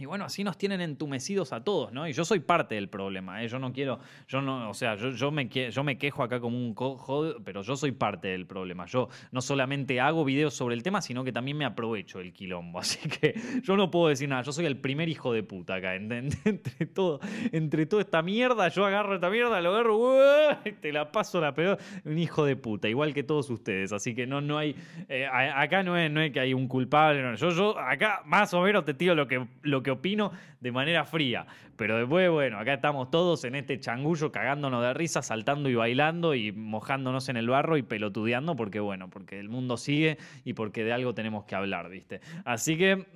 y 0.00 0.06
bueno, 0.06 0.24
así 0.24 0.44
nos 0.44 0.56
tienen 0.56 0.80
entumecidos 0.80 1.52
a 1.52 1.62
todos, 1.62 1.92
¿no? 1.92 2.08
Y 2.08 2.12
yo 2.12 2.24
soy 2.24 2.40
parte 2.40 2.74
del 2.74 2.88
problema, 2.88 3.42
¿eh? 3.42 3.48
Yo 3.48 3.58
no 3.58 3.72
quiero, 3.72 4.00
yo 4.28 4.40
no, 4.40 4.70
o 4.70 4.74
sea, 4.74 4.94
yo, 4.94 5.10
yo, 5.10 5.30
me, 5.30 5.48
yo 5.48 5.84
me 5.84 5.98
quejo 5.98 6.22
acá 6.22 6.40
como 6.40 6.56
un 6.56 6.74
cojo, 6.74 7.34
pero 7.44 7.62
yo 7.62 7.76
soy 7.76 7.92
parte 7.92 8.28
del 8.28 8.46
problema. 8.46 8.86
Yo 8.86 9.08
no 9.30 9.42
solamente 9.42 10.00
hago 10.00 10.24
videos 10.24 10.54
sobre 10.54 10.74
el 10.74 10.82
tema, 10.82 11.02
sino 11.02 11.22
que 11.22 11.32
también 11.32 11.58
me 11.58 11.64
aprovecho 11.64 12.20
el 12.20 12.32
quilombo. 12.32 12.78
Así 12.80 13.08
que 13.08 13.34
yo 13.62 13.76
no 13.76 13.90
puedo 13.90 14.08
decir 14.08 14.28
nada. 14.28 14.42
Yo 14.42 14.52
soy 14.52 14.66
el 14.66 14.78
primer 14.78 15.08
hijo 15.08 15.32
de 15.32 15.42
puta 15.42 15.74
acá. 15.74 15.94
Entre, 15.94 16.86
todo, 16.94 17.20
entre 17.52 17.84
toda 17.86 18.02
esta 18.02 18.22
mierda, 18.22 18.68
yo 18.68 18.86
agarro 18.86 19.14
esta 19.14 19.28
mierda, 19.28 19.60
lo 19.60 19.70
agarro, 19.70 20.60
y 20.64 20.72
te 20.72 20.92
la 20.92 21.12
paso 21.12 21.40
la 21.40 21.52
peor. 21.52 21.78
Un 22.04 22.18
hijo 22.18 22.44
de 22.44 22.56
puta, 22.56 22.88
igual 22.88 23.12
que 23.12 23.22
todos 23.22 23.50
ustedes. 23.50 23.92
Así 23.92 24.14
que 24.14 24.26
no, 24.26 24.40
no 24.40 24.56
hay, 24.56 24.74
eh, 25.08 25.26
acá 25.26 25.82
no 25.82 25.98
es, 25.98 26.10
no 26.10 26.20
es 26.20 26.32
que 26.32 26.40
hay 26.40 26.54
un 26.54 26.68
culpable. 26.68 27.36
Yo, 27.36 27.50
yo 27.50 27.78
acá 27.78 28.22
más 28.24 28.54
o 28.54 28.62
menos 28.62 28.84
te 28.84 28.94
tiro 28.94 29.14
lo 29.14 29.26
que, 29.26 29.46
lo 29.62 29.82
que 29.82 29.89
opino 29.90 30.32
de 30.60 30.72
manera 30.72 31.04
fría. 31.04 31.46
Pero 31.76 31.96
después, 31.98 32.30
bueno, 32.30 32.58
acá 32.58 32.74
estamos 32.74 33.10
todos 33.10 33.44
en 33.44 33.54
este 33.54 33.78
changullo 33.80 34.32
cagándonos 34.32 34.82
de 34.82 34.94
risa, 34.94 35.22
saltando 35.22 35.68
y 35.68 35.74
bailando 35.74 36.34
y 36.34 36.52
mojándonos 36.52 37.28
en 37.28 37.36
el 37.36 37.48
barro 37.48 37.76
y 37.76 37.82
pelotudeando 37.82 38.56
porque, 38.56 38.80
bueno, 38.80 39.10
porque 39.10 39.38
el 39.38 39.48
mundo 39.48 39.76
sigue 39.76 40.18
y 40.44 40.54
porque 40.54 40.84
de 40.84 40.92
algo 40.92 41.14
tenemos 41.14 41.44
que 41.44 41.54
hablar, 41.54 41.88
¿viste? 41.88 42.20
Así 42.44 42.76
que... 42.76 43.06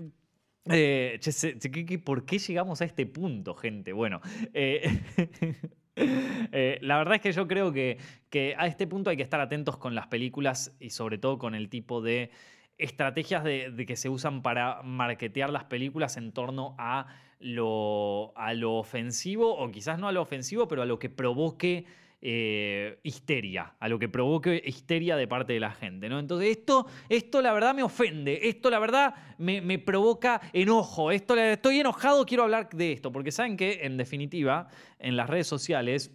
Eh, 0.67 1.21
¿Por 2.05 2.25
qué 2.25 2.39
llegamos 2.39 2.81
a 2.81 2.87
este 2.87 3.05
punto, 3.05 3.55
gente? 3.55 3.93
Bueno, 3.93 4.23
eh, 4.55 4.99
eh, 5.97 6.79
la 6.81 6.99
verdad 6.99 7.17
es 7.17 7.21
que 7.21 7.33
yo 7.33 7.47
creo 7.47 7.73
que, 7.73 7.99
que, 8.31 8.55
a 8.57 8.67
este 8.67 8.87
punto 8.87 9.11
hay 9.11 9.17
que 9.17 9.23
estar 9.23 9.41
atentos 9.41 9.77
con 9.77 9.95
las 9.95 10.07
películas 10.07 10.75
y 10.81 10.91
sobre 10.91 11.19
todo 11.19 11.39
con 11.39 11.55
el 11.55 11.69
tipo 11.69 12.01
de 12.01 12.31
estrategias 12.79 13.45
de, 13.45 13.85
que 13.87 13.97
se 13.97 14.09
usan 14.09 14.43
para 14.43 14.83
marketear 14.83 15.51
las 15.51 15.65
películas 15.65 16.17
en 16.17 16.33
torno 16.33 16.75
a 16.79 17.07
lo, 17.39 18.33
a 18.37 18.55
lo 18.55 18.75
ofensivo, 18.75 19.57
o 19.57 19.71
quizás 19.71 19.99
no 19.99 20.09
a 20.09 20.13
lo 20.13 20.23
ofensivo, 20.23 20.67
pero 20.67 20.83
a 20.83 20.87
lo 20.87 20.99
que 20.99 21.11
provoque 21.11 21.85
eh, 22.27 22.99
histeria, 23.03 23.75
a 23.79 23.87
lo 23.87 23.99
que 23.99 24.09
provoque 24.09 24.63
histeria 24.65 25.15
de 25.15 25.29
parte 25.29 25.53
de 25.53 25.61
la 25.61 25.73
gente. 25.73 26.09
¿no? 26.09 26.19
Entonces, 26.19 26.57
esto, 26.57 26.87
esto 27.11 27.43
la 27.43 27.53
verdad 27.53 27.75
me 27.75 27.83
ofende, 27.83 28.49
esto 28.49 28.71
la 28.71 28.79
verdad 28.79 29.15
me, 29.37 29.61
me 29.61 29.79
provoca 29.79 30.41
enojo, 30.55 31.11
esto, 31.11 31.37
estoy 31.37 31.81
enojado, 31.81 32.25
quiero 32.25 32.45
hablar 32.45 32.71
de 32.71 32.93
esto, 32.93 33.13
porque 33.13 33.31
saben 33.31 33.59
que, 33.59 33.81
en 33.83 33.99
definitiva, 33.99 34.69
en 34.99 35.17
las 35.19 35.29
redes 35.29 35.47
sociales 35.47 36.13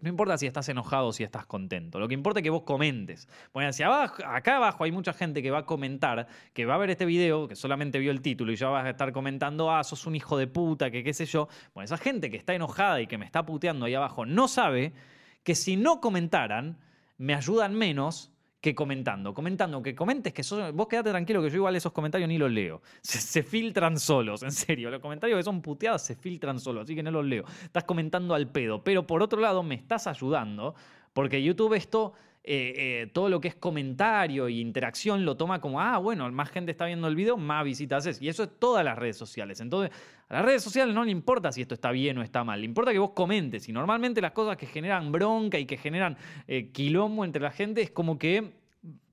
no 0.00 0.08
importa 0.08 0.38
si 0.38 0.46
estás 0.46 0.68
enojado 0.68 1.08
o 1.08 1.12
si 1.12 1.24
estás 1.24 1.46
contento. 1.46 1.98
Lo 1.98 2.06
que 2.06 2.14
importa 2.14 2.40
es 2.40 2.44
que 2.44 2.50
vos 2.50 2.62
comentes. 2.62 3.28
Bueno, 3.52 3.70
hacia 3.70 3.86
abajo, 3.86 4.22
acá 4.24 4.56
abajo 4.56 4.84
hay 4.84 4.92
mucha 4.92 5.12
gente 5.12 5.42
que 5.42 5.50
va 5.50 5.58
a 5.58 5.66
comentar, 5.66 6.28
que 6.54 6.66
va 6.66 6.74
a 6.74 6.78
ver 6.78 6.90
este 6.90 7.04
video, 7.04 7.48
que 7.48 7.56
solamente 7.56 7.98
vio 7.98 8.12
el 8.12 8.20
título 8.20 8.52
y 8.52 8.56
ya 8.56 8.68
vas 8.68 8.86
a 8.86 8.90
estar 8.90 9.12
comentando, 9.12 9.72
ah, 9.72 9.82
sos 9.82 10.06
un 10.06 10.14
hijo 10.14 10.38
de 10.38 10.46
puta, 10.46 10.90
que 10.90 11.02
qué 11.02 11.12
sé 11.12 11.26
yo. 11.26 11.48
Bueno, 11.74 11.84
esa 11.86 11.98
gente 11.98 12.30
que 12.30 12.36
está 12.36 12.54
enojada 12.54 13.00
y 13.00 13.06
que 13.06 13.18
me 13.18 13.24
está 13.24 13.44
puteando 13.44 13.86
ahí 13.86 13.94
abajo 13.94 14.24
no 14.24 14.46
sabe 14.46 14.92
que 15.42 15.54
si 15.54 15.76
no 15.76 16.00
comentaran, 16.00 16.78
me 17.16 17.34
ayudan 17.34 17.74
menos 17.74 18.32
que 18.60 18.74
comentando. 18.74 19.32
Comentando, 19.34 19.82
que 19.82 19.94
comentes, 19.94 20.32
que 20.32 20.42
vos 20.72 20.88
quedate 20.88 21.10
tranquilo 21.10 21.42
que 21.42 21.50
yo 21.50 21.56
igual 21.56 21.76
esos 21.76 21.92
comentarios 21.92 22.28
ni 22.28 22.38
los 22.38 22.50
leo. 22.50 22.82
Se, 23.02 23.42
filtran 23.42 23.98
solos, 23.98 24.42
en 24.42 24.52
serio. 24.52 24.90
Los 24.90 25.00
comentarios 25.00 25.38
que 25.38 25.44
son 25.44 25.62
puteadas 25.62 26.04
se 26.04 26.16
filtran 26.16 26.58
solos, 26.58 26.84
así 26.84 26.94
que 26.94 27.02
no 27.02 27.10
los 27.10 27.24
leo. 27.24 27.44
Estás 27.62 27.84
comentando 27.84 28.34
al 28.34 28.48
pedo. 28.48 28.82
Pero 28.82 29.06
por 29.06 29.22
otro 29.22 29.40
lado, 29.40 29.62
me 29.62 29.74
estás 29.74 30.06
ayudando, 30.06 30.74
porque 31.12 31.42
YouTube 31.42 31.74
esto 31.74 32.14
eh, 32.50 33.02
eh, 33.02 33.06
todo 33.12 33.28
lo 33.28 33.42
que 33.42 33.48
es 33.48 33.54
comentario 33.54 34.46
e 34.46 34.52
interacción 34.52 35.26
lo 35.26 35.36
toma 35.36 35.60
como, 35.60 35.82
ah, 35.82 35.98
bueno, 35.98 36.32
más 36.32 36.48
gente 36.48 36.70
está 36.70 36.86
viendo 36.86 37.06
el 37.06 37.14
video, 37.14 37.36
más 37.36 37.62
visitas 37.62 38.06
es. 38.06 38.22
Y 38.22 38.28
eso 38.30 38.42
es 38.42 38.48
todas 38.58 38.82
las 38.82 38.96
redes 38.96 39.18
sociales. 39.18 39.60
Entonces, 39.60 39.94
a 40.30 40.36
las 40.36 40.44
redes 40.46 40.62
sociales 40.62 40.94
no 40.94 41.04
le 41.04 41.10
importa 41.10 41.52
si 41.52 41.60
esto 41.60 41.74
está 41.74 41.90
bien 41.90 42.16
o 42.16 42.22
está 42.22 42.44
mal, 42.44 42.60
le 42.60 42.64
importa 42.64 42.90
que 42.90 42.98
vos 42.98 43.10
comentes. 43.10 43.68
Y 43.68 43.72
normalmente 43.72 44.22
las 44.22 44.32
cosas 44.32 44.56
que 44.56 44.64
generan 44.64 45.12
bronca 45.12 45.58
y 45.58 45.66
que 45.66 45.76
generan 45.76 46.16
quilombo 46.72 47.26
entre 47.26 47.42
la 47.42 47.50
gente 47.50 47.82
es 47.82 47.90
como 47.90 48.18
que 48.18 48.54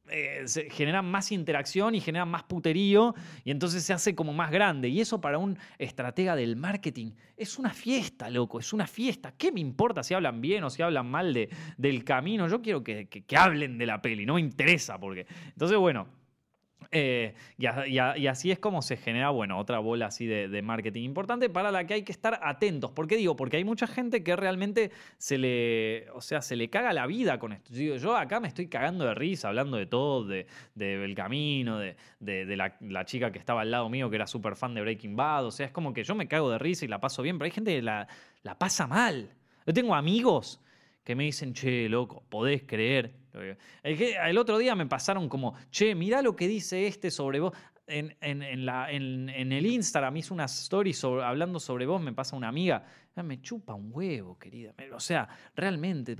eh, 0.10 0.44
se 0.46 0.70
generan 0.70 1.06
más 1.06 1.32
interacción 1.32 1.96
y 1.96 2.02
generan 2.02 2.30
más 2.30 2.44
puterío 2.44 3.16
y 3.44 3.52
entonces 3.52 3.84
se 3.84 3.94
hace 3.94 4.16
como 4.16 4.34
más 4.34 4.52
grande. 4.52 4.90
Y 4.90 5.02
eso 5.02 5.22
para 5.22 5.38
un 5.38 5.58
estratega 5.78 6.36
del 6.36 6.56
marketing 6.56 7.12
es 7.38 7.58
una 7.58 7.72
fiesta, 7.72 8.30
loco, 8.30 8.60
es 8.60 8.74
una 8.74 8.88
fiesta. 8.88 9.34
¿Qué 9.38 9.52
me 9.52 9.60
importa 9.60 10.04
si 10.04 10.14
hablan 10.14 10.42
bien 10.42 10.64
o 10.64 10.70
si 10.70 10.82
hablan 10.82 11.10
mal 11.10 11.34
de, 11.34 11.50
del 11.78 12.04
camino? 12.04 12.48
Yo 12.48 12.62
quiero 12.62 12.84
que, 12.84 13.08
que 13.08 13.38
hablen 13.38 13.78
de 13.78 13.86
la 13.86 14.02
peli, 14.02 14.26
no 14.26 14.36
me 14.36 14.42
interesa 14.42 15.00
porque... 15.00 15.26
Entonces, 15.48 15.78
bueno, 15.78 16.08
eh, 16.92 17.34
y, 17.58 18.28
así 18.28 18.52
es 18.52 18.60
como 18.60 18.82
se 18.82 18.98
genera, 18.98 19.30
bueno, 19.30 19.58
otra 19.58 19.80
bola 19.80 20.08
así 20.08 20.26
de, 20.26 20.62
marketing 20.62 21.04
importante 21.04 21.50
para 21.50 21.72
la 21.72 21.86
que 21.86 21.96
hay 21.96 22.04
que 22.04 22.12
estar 22.12 22.40
atentos. 22.44 22.92
¿Por 22.92 23.08
qué 23.08 23.18
digo? 23.18 23.36
Porque 23.36 23.58
hay 23.58 23.64
mucha 23.64 23.88
gente 23.88 24.24
que 24.24 24.36
realmente 24.36 24.92
se 25.18 25.38
le, 25.38 26.10
o 26.14 26.22
sea, 26.22 26.42
se 26.42 26.56
le 26.56 26.70
caga 26.70 26.94
la 26.94 27.06
vida 27.08 27.40
con 27.40 27.54
esto. 27.54 27.74
Digo, 27.74 27.98
yo 27.98 28.16
acá 28.16 28.40
me 28.40 28.48
estoy 28.48 28.68
cagando 28.68 29.06
de 29.06 29.14
risa 29.14 29.50
hablando 29.50 29.78
de 29.78 29.86
todo, 29.86 30.26
de, 30.26 30.48
El 30.76 31.16
Camino, 31.16 31.80
de, 31.80 31.96
la, 32.56 33.06
chica 33.06 33.32
que 33.32 33.40
estaba 33.40 33.62
al 33.62 33.72
lado 33.72 33.90
mío 33.90 34.10
que 34.10 34.16
era 34.16 34.28
súper 34.28 34.56
fan 34.56 34.74
de 34.74 34.82
Breaking 34.82 35.16
Bad. 35.16 35.46
O 35.46 35.52
sea, 35.52 35.66
es 35.66 35.72
como 35.72 35.94
que 35.94 36.04
yo 36.04 36.16
me 36.16 36.28
cago 36.28 36.50
de 36.50 36.58
risa 36.58 36.86
y 36.86 36.88
la 36.88 37.00
paso 37.00 37.22
bien, 37.22 37.38
pero 37.38 37.46
hay 37.46 37.52
gente 37.52 37.76
que 37.76 37.82
la, 37.82 38.08
la 38.44 38.58
pasa 38.58 38.88
mal. 38.88 39.30
Yo 39.66 39.74
tengo 39.74 39.96
amigos 39.96 40.60
que 41.06 41.16
me 41.16 41.24
dicen, 41.24 41.54
che, 41.54 41.88
loco, 41.88 42.24
podés 42.28 42.64
creer. 42.64 43.14
El, 43.84 44.38
otro 44.38 44.58
día 44.58 44.76
me 44.76 44.88
pasaron 44.88 45.30
como, 45.30 45.54
che, 45.70 45.94
mirá 45.94 46.22
lo 46.22 46.36
que 46.36 46.48
dice 46.48 46.88
este 46.88 47.12
sobre 47.12 47.40
vos. 47.40 47.54
En, 47.88 48.16
el 48.22 49.66
Instagram 49.68 50.18
hice 50.18 50.34
una 50.34 50.46
story 50.46 50.96
hablando 51.24 51.60
sobre 51.60 51.86
vos, 51.86 52.02
me 52.02 52.12
pasa 52.12 52.36
una 52.36 52.48
amiga, 52.48 52.84
ah, 53.16 53.22
me 53.22 53.40
chupa 53.40 53.76
un 53.76 53.92
huevo, 53.94 54.40
querida. 54.40 54.74
O 54.94 55.00
sea, 55.00 55.30
realmente, 55.56 56.16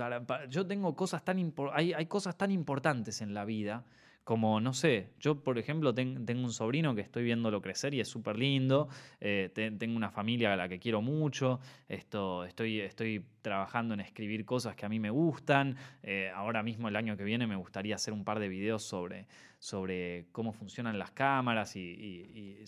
yo 0.48 0.64
tengo 0.64 0.94
cosas 0.94 1.24
tan, 1.24 1.52
hay, 1.72 1.92
hay 1.92 2.06
cosas 2.06 2.38
tan 2.38 2.52
importantes 2.52 3.20
en 3.20 3.34
la 3.34 3.44
vida 3.44 3.84
como, 4.26 4.60
no 4.60 4.72
sé, 4.72 5.10
yo 5.20 5.40
por 5.44 5.56
ejemplo 5.56 5.94
tengo 5.94 6.42
un 6.42 6.52
sobrino 6.52 6.96
que 6.96 7.00
estoy 7.00 7.22
viéndolo 7.22 7.62
crecer 7.62 7.94
y 7.94 8.00
es 8.00 8.08
súper 8.08 8.36
lindo, 8.36 8.88
eh, 9.20 9.52
tengo 9.78 9.96
una 9.96 10.10
familia 10.10 10.52
a 10.52 10.56
la 10.56 10.68
que 10.68 10.80
quiero 10.80 11.00
mucho, 11.00 11.60
esto, 11.88 12.44
estoy, 12.44 12.80
estoy 12.80 13.24
trabajando 13.46 13.94
en 13.94 14.00
escribir 14.00 14.44
cosas 14.44 14.74
que 14.74 14.84
a 14.86 14.88
mí 14.88 14.98
me 14.98 15.10
gustan, 15.10 15.76
eh, 16.02 16.32
ahora 16.34 16.64
mismo 16.64 16.88
el 16.88 16.96
año 16.96 17.16
que 17.16 17.22
viene 17.22 17.46
me 17.46 17.54
gustaría 17.54 17.94
hacer 17.94 18.12
un 18.12 18.24
par 18.24 18.40
de 18.40 18.48
videos 18.48 18.82
sobre, 18.82 19.28
sobre 19.60 20.26
cómo 20.32 20.52
funcionan 20.52 20.98
las 20.98 21.12
cámaras 21.12 21.76
y, 21.76 22.64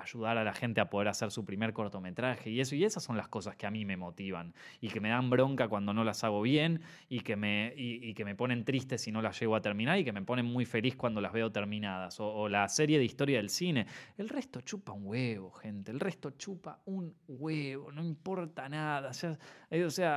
ayudar 0.00 0.38
a 0.38 0.44
la 0.44 0.52
gente 0.52 0.80
a 0.80 0.90
poder 0.90 1.08
hacer 1.08 1.30
su 1.30 1.44
primer 1.44 1.72
cortometraje 1.72 2.50
y 2.50 2.60
eso, 2.60 2.74
y 2.74 2.84
esas 2.84 3.04
son 3.04 3.16
las 3.16 3.28
cosas 3.28 3.54
que 3.54 3.66
a 3.66 3.70
mí 3.70 3.84
me 3.84 3.96
motivan 3.96 4.52
y 4.80 4.88
que 4.88 5.00
me 5.00 5.10
dan 5.10 5.30
bronca 5.30 5.68
cuando 5.68 5.92
no 5.92 6.02
las 6.02 6.24
hago 6.24 6.42
bien 6.42 6.80
y 7.08 7.20
que 7.20 7.36
me, 7.36 7.72
y, 7.76 8.12
que 8.14 8.24
me 8.24 8.34
ponen 8.34 8.64
triste 8.64 8.98
si 8.98 9.12
no 9.12 9.22
las 9.22 9.38
llego 9.38 9.54
a 9.54 9.60
terminar 9.60 9.98
y 9.98 10.04
que 10.04 10.12
me 10.12 10.22
ponen 10.22 10.46
muy 10.46 10.64
feliz 10.64 10.96
cuando 10.96 11.20
las 11.20 11.32
veo 11.32 11.52
terminadas, 11.52 12.18
o, 12.18 12.48
la 12.48 12.68
serie 12.68 12.98
de 12.98 13.04
historia 13.04 13.36
del 13.36 13.48
cine. 13.48 13.86
El 14.18 14.28
resto 14.28 14.60
chupa 14.60 14.92
un 14.92 15.06
huevo, 15.06 15.52
gente, 15.52 15.92
el 15.92 16.00
resto 16.00 16.30
chupa 16.32 16.80
un 16.86 17.14
huevo, 17.28 17.92
no 17.92 18.02
importa 18.02 18.68
nada. 18.68 19.10
O 19.10 19.90
sea, 19.90 20.15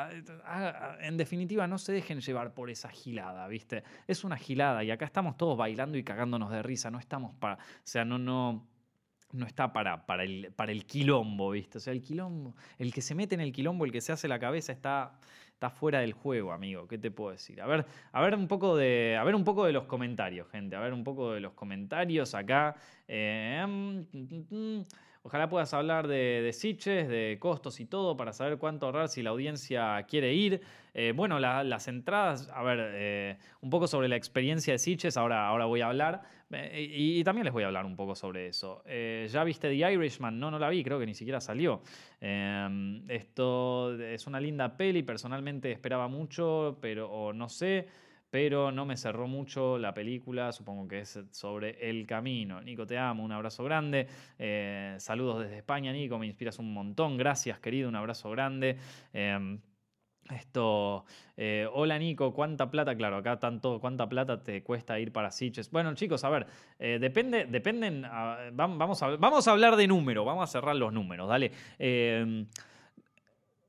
en 1.01 1.17
definitiva, 1.17 1.67
no 1.67 1.77
se 1.77 1.91
dejen 1.91 2.21
llevar 2.21 2.53
por 2.53 2.69
esa 2.69 2.89
gilada, 2.89 3.47
¿viste? 3.47 3.83
Es 4.07 4.23
una 4.23 4.37
gilada 4.37 4.83
y 4.83 4.91
acá 4.91 5.05
estamos 5.05 5.37
todos 5.37 5.57
bailando 5.57 5.97
y 5.97 6.03
cagándonos 6.03 6.51
de 6.51 6.61
risa, 6.61 6.91
no 6.91 6.99
estamos 6.99 7.33
para, 7.35 7.55
o 7.55 7.57
sea, 7.83 8.05
no, 8.05 8.17
no, 8.17 8.67
no 9.31 9.45
está 9.45 9.71
para, 9.71 10.05
para, 10.05 10.23
el, 10.23 10.51
para 10.55 10.71
el 10.71 10.85
quilombo, 10.85 11.51
¿viste? 11.51 11.77
O 11.77 11.81
sea, 11.81 11.93
el 11.93 12.01
quilombo, 12.01 12.55
el 12.77 12.93
que 12.93 13.01
se 13.01 13.15
mete 13.15 13.35
en 13.35 13.41
el 13.41 13.51
quilombo, 13.51 13.85
el 13.85 13.91
que 13.91 14.01
se 14.01 14.11
hace 14.11 14.27
la 14.27 14.39
cabeza, 14.39 14.71
está, 14.71 15.19
está 15.53 15.69
fuera 15.69 15.99
del 15.99 16.13
juego, 16.13 16.51
amigo. 16.51 16.87
¿Qué 16.87 16.97
te 16.97 17.11
puedo 17.11 17.31
decir? 17.31 17.61
A 17.61 17.67
ver, 17.67 17.85
a 18.11 18.21
ver 18.21 18.35
un 18.35 18.47
poco 18.47 18.75
de. 18.75 19.17
A 19.19 19.23
ver 19.23 19.35
un 19.35 19.43
poco 19.43 19.65
de 19.65 19.73
los 19.73 19.85
comentarios, 19.85 20.47
gente. 20.49 20.75
A 20.75 20.79
ver 20.79 20.93
un 20.93 21.03
poco 21.03 21.33
de 21.33 21.41
los 21.41 21.53
comentarios 21.53 22.33
acá. 22.33 22.75
Eh, 23.07 23.65
mm, 23.67 24.81
ojalá 25.23 25.49
puedas 25.49 25.73
hablar 25.73 26.07
de, 26.07 26.41
de 26.41 26.53
Siches, 26.53 27.07
de 27.07 27.37
costos 27.39 27.79
y 27.79 27.85
todo, 27.85 28.17
para 28.17 28.33
saber 28.33 28.57
cuánto 28.57 28.85
ahorrar 28.85 29.09
si 29.09 29.21
la 29.21 29.31
audiencia 29.31 30.03
quiere 30.07 30.33
ir. 30.33 30.61
Eh, 30.93 31.13
bueno, 31.15 31.39
las 31.39 31.87
entradas, 31.87 32.49
a 32.53 32.63
ver, 32.63 32.79
eh, 32.93 33.37
un 33.61 33.69
poco 33.69 33.87
sobre 33.87 34.07
la 34.07 34.15
experiencia 34.15 34.73
de 34.73 34.79
Sitges, 34.79 35.17
ahora, 35.17 35.47
ahora 35.47 35.65
voy 35.65 35.81
a 35.81 35.87
hablar. 35.87 36.23
Eh, 36.51 36.87
y, 36.89 37.23
también 37.23 37.45
les 37.45 37.53
voy 37.53 37.63
a 37.63 37.67
hablar 37.67 37.85
un 37.85 37.95
poco 37.95 38.15
sobre 38.15 38.47
eso. 38.47 38.83
¿Ya 38.85 39.43
viste 39.43 39.69
The 39.69 39.93
Irishman? 39.93 40.39
No, 40.39 40.49
no 40.49 40.57
la 40.57 40.69
vi, 40.69 40.83
creo 40.83 40.99
que 40.99 41.05
ni 41.05 41.13
siquiera 41.13 41.39
salió. 41.39 41.81
esto 42.19 43.93
es 44.01 44.27
una 44.27 44.39
linda 44.39 44.75
peli, 44.75 45.03
personalmente 45.03 45.71
esperaba 45.71 46.07
mucho, 46.07 46.77
pero 46.81 47.31
no 47.33 47.49
sé 47.49 47.87
pero 48.29 48.71
no 48.71 48.85
me 48.85 48.97
cerró 48.97 49.27
mucho 49.27 49.77
la 49.77 49.93
película, 49.93 50.51
supongo 50.51 50.87
que 50.87 50.99
es 50.99 51.19
sobre 51.31 51.89
el 51.89 52.05
camino. 52.05 52.61
Nico, 52.61 52.85
te 52.85 52.97
amo, 52.97 53.23
un 53.23 53.31
abrazo 53.31 53.63
grande. 53.63 54.07
saludos 54.97 55.43
desde 55.43 55.57
España, 55.57 55.91
Nico, 55.91 56.19
me 56.19 56.27
inspiras 56.27 56.59
un 56.59 56.73
montón. 56.73 57.17
Gracias, 57.17 57.59
querido, 57.59 57.89
un 57.89 57.95
abrazo 57.95 58.29
grande. 58.31 58.77
Esto, 60.29 61.05
eh, 61.37 61.67
hola 61.73 61.97
Nico, 61.97 62.33
¿cuánta 62.33 62.69
plata? 62.69 62.95
Claro, 62.95 63.17
acá 63.17 63.39
tanto, 63.39 63.79
¿cuánta 63.79 64.07
plata 64.07 64.43
te 64.43 64.61
cuesta 64.61 64.99
ir 64.99 65.11
para 65.11 65.31
Sitges? 65.31 65.71
Bueno, 65.71 65.95
chicos, 65.95 66.23
a 66.23 66.29
ver, 66.29 66.45
eh, 66.77 66.99
depende, 67.01 67.45
dependen, 67.45 68.05
ah, 68.05 68.49
vamos, 68.53 69.01
a, 69.01 69.15
vamos 69.15 69.47
a 69.47 69.51
hablar 69.51 69.75
de 69.75 69.87
número, 69.87 70.23
vamos 70.25 70.43
a 70.43 70.51
cerrar 70.51 70.75
los 70.75 70.93
números, 70.93 71.27
dale. 71.27 71.51
Em, 71.79 72.45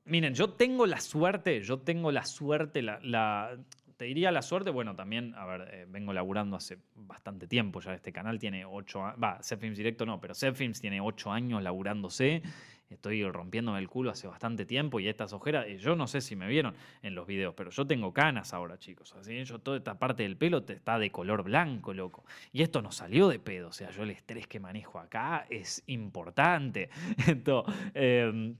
miren, 0.05 0.35
yo 0.35 0.51
tengo 0.51 0.85
la 0.85 1.01
suerte, 1.01 1.61
yo 1.61 1.79
tengo 1.79 2.11
la 2.11 2.25
suerte, 2.25 2.83
la, 2.83 3.57
te 4.01 4.05
diría 4.05 4.31
la 4.31 4.41
suerte, 4.41 4.71
bueno, 4.71 4.95
también, 4.95 5.35
a 5.35 5.45
ver, 5.45 5.69
eh, 5.71 5.85
vengo 5.87 6.11
laburando 6.11 6.55
hace 6.55 6.79
bastante 6.95 7.45
tiempo 7.45 7.81
ya, 7.81 7.93
este 7.93 8.11
canal 8.11 8.39
tiene 8.39 8.65
ocho 8.65 9.05
años, 9.05 9.19
va, 9.23 9.39
Films 9.43 9.77
Directo 9.77 10.07
no, 10.07 10.19
pero 10.19 10.33
Films 10.33 10.81
tiene 10.81 10.99
ocho 10.99 11.31
años 11.31 11.61
laburándose 11.61 12.41
estoy 12.89 13.23
rompiéndome 13.23 13.77
el 13.77 13.87
culo 13.87 14.09
hace 14.09 14.27
bastante 14.27 14.65
tiempo 14.65 14.99
y 14.99 15.07
estas 15.07 15.33
ojeras, 15.33 15.67
yo 15.79 15.95
no 15.95 16.07
sé 16.07 16.19
si 16.19 16.35
me 16.35 16.47
vieron 16.47 16.73
en 17.03 17.13
los 17.13 17.27
videos, 17.27 17.53
pero 17.53 17.69
yo 17.69 17.85
tengo 17.85 18.11
canas 18.11 18.55
ahora, 18.55 18.79
chicos. 18.79 19.13
Así 19.13 19.43
yo 19.43 19.59
toda 19.59 19.77
esta 19.77 19.99
parte 19.99 20.23
del 20.23 20.35
pelo 20.35 20.65
está 20.67 20.97
de 20.97 21.11
color 21.11 21.43
blanco, 21.43 21.93
loco. 21.93 22.25
Y 22.51 22.63
esto 22.63 22.81
no 22.81 22.91
salió 22.91 23.27
de 23.27 23.37
pedo, 23.37 23.69
o 23.69 23.71
sea, 23.71 23.91
yo 23.91 24.01
el 24.01 24.09
estrés 24.09 24.47
que 24.47 24.59
manejo 24.59 24.97
acá 24.97 25.45
es 25.47 25.83
importante. 25.85 26.89
Entonces, 27.27 27.73
em, 27.93 28.55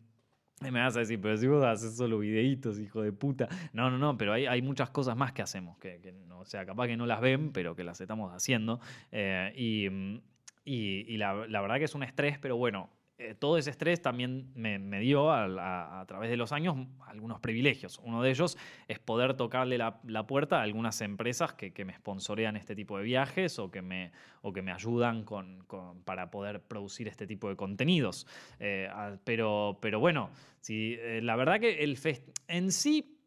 me 0.70 0.80
vas 0.80 0.96
a 0.96 1.00
decir, 1.00 1.20
pero 1.20 1.38
si 1.38 1.48
vos 1.48 1.64
haces 1.64 1.96
solo 1.96 2.20
videitos, 2.20 2.80
hijo 2.80 3.02
de 3.02 3.12
puta. 3.12 3.48
No, 3.74 3.90
no, 3.90 3.98
no, 3.98 4.18
pero 4.18 4.34
hay, 4.34 4.46
hay 4.46 4.62
muchas 4.62 4.90
cosas 4.90 5.16
más 5.18 5.32
que 5.32 5.42
hacemos, 5.42 5.78
que, 5.80 6.00
o 6.38 6.46
sea, 6.46 6.66
capaz 6.66 6.88
que 6.88 6.98
no 6.98 7.06
las 7.06 7.22
ven, 7.22 7.52
pero 7.52 7.76
que 7.76 7.84
las 7.84 8.00
estamos 8.02 8.32
haciendo. 8.34 8.80
Eh, 9.12 9.52
y, 9.56 10.22
y, 10.64 11.18
la, 11.18 11.34
verdad 11.34 11.78
que 11.78 11.86
es 11.86 11.96
un 11.96 12.04
estrés, 12.04 12.38
pero 12.40 12.58
bueno, 12.58 12.90
eh, 13.24 13.36
todo 13.36 13.60
ese 13.60 13.70
estrés 13.70 14.02
también 14.02 14.52
me, 14.56 15.00
dio 15.00 15.32
a, 15.32 16.04
través 16.08 16.32
de 16.32 16.38
los 16.38 16.52
años 16.52 16.76
algunos 17.06 17.40
privilegios. 17.40 18.00
Uno 18.04 18.24
de 18.24 18.32
ellos 18.32 18.58
es 18.88 18.98
poder 18.98 19.36
tocarle 19.36 19.78
la, 19.78 20.28
puerta 20.28 20.60
a 20.60 20.64
algunas 20.64 21.02
empresas 21.02 21.54
que, 21.54 21.86
me 21.86 21.94
sponsorean 21.94 22.56
este 22.56 22.76
tipo 22.76 22.98
de 22.98 23.04
viajes 23.04 23.60
o 23.60 23.70
que 23.70 23.84
me, 23.84 24.12
o 24.42 24.52
que 24.52 24.64
me 24.64 24.72
ayudan 24.72 25.24
con, 25.24 25.66
para 26.04 26.32
poder 26.32 26.62
producir 26.62 27.08
este 27.08 27.28
tipo 27.28 27.48
de 27.48 27.56
contenidos. 27.56 28.26
Eh, 28.60 28.90
pero, 29.24 29.78
pero 29.80 30.00
bueno, 30.00 30.32
si, 30.60 30.96
eh, 31.00 31.22
la 31.22 31.36
verdad 31.36 31.60
que 31.60 31.84
el 31.84 32.00
en 32.48 32.72
sí, 32.72 33.20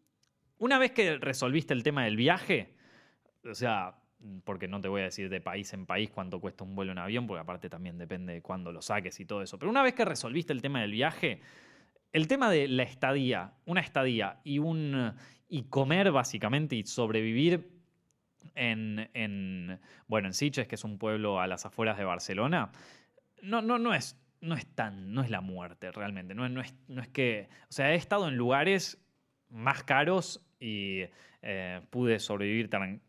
una 0.58 0.78
vez 0.78 0.90
que 0.90 1.18
resolviste 1.18 1.72
el 1.72 1.84
tema 1.84 2.04
del 2.04 2.16
viaje, 2.16 2.74
o 3.48 3.54
sea, 3.54 3.94
porque 4.44 4.68
no 4.68 4.80
te 4.80 4.88
voy 4.88 5.02
a 5.02 5.04
decir 5.04 5.28
de 5.28 5.40
país 5.40 5.72
en 5.72 5.86
país 5.86 6.10
cuánto 6.10 6.40
cuesta 6.40 6.64
un 6.64 6.74
vuelo 6.74 6.92
en 6.92 6.98
avión, 6.98 7.26
porque 7.26 7.40
aparte 7.40 7.68
también 7.68 7.98
depende 7.98 8.32
de 8.32 8.42
cuándo 8.42 8.72
lo 8.72 8.82
saques 8.82 9.18
y 9.20 9.24
todo 9.24 9.42
eso. 9.42 9.58
Pero 9.58 9.70
una 9.70 9.82
vez 9.82 9.94
que 9.94 10.04
resolviste 10.04 10.52
el 10.52 10.62
tema 10.62 10.80
del 10.80 10.92
viaje, 10.92 11.40
el 12.12 12.28
tema 12.28 12.50
de 12.50 12.68
la 12.68 12.82
estadía, 12.82 13.54
una 13.66 13.80
estadía 13.80 14.40
y 14.44 14.58
un 14.58 15.14
y 15.48 15.64
comer 15.64 16.10
básicamente 16.10 16.76
y 16.76 16.84
sobrevivir 16.84 17.68
en, 18.54 19.10
en 19.14 19.80
bueno, 20.06 20.28
en 20.28 20.34
Sitges, 20.34 20.66
que 20.66 20.74
es 20.74 20.84
un 20.84 20.98
pueblo 20.98 21.40
a 21.40 21.46
las 21.46 21.66
afueras 21.66 21.98
de 21.98 22.04
Barcelona, 22.04 22.72
no, 23.42 23.62
no, 23.62 23.78
no 23.78 23.94
es 23.94 24.18
no 24.40 24.54
es 24.54 24.66
tan, 24.74 25.14
no 25.14 25.22
es 25.22 25.30
la 25.30 25.40
muerte 25.40 25.90
realmente, 25.90 26.34
no, 26.34 26.48
no, 26.48 26.60
es, 26.60 26.74
no 26.86 27.00
es 27.00 27.08
que, 27.08 27.48
o 27.62 27.72
sea, 27.72 27.92
he 27.92 27.94
estado 27.94 28.28
en 28.28 28.36
lugares 28.36 29.02
más 29.48 29.82
caros 29.84 30.44
y 30.60 31.04
eh, 31.40 31.80
pude 31.90 32.18
sobrevivir 32.18 32.68
tan, 32.68 33.00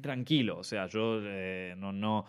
tranquilo. 0.00 0.58
O 0.58 0.64
sea, 0.64 0.86
yo 0.86 1.20
eh, 1.22 1.74
no, 1.76 1.92
no. 1.92 2.26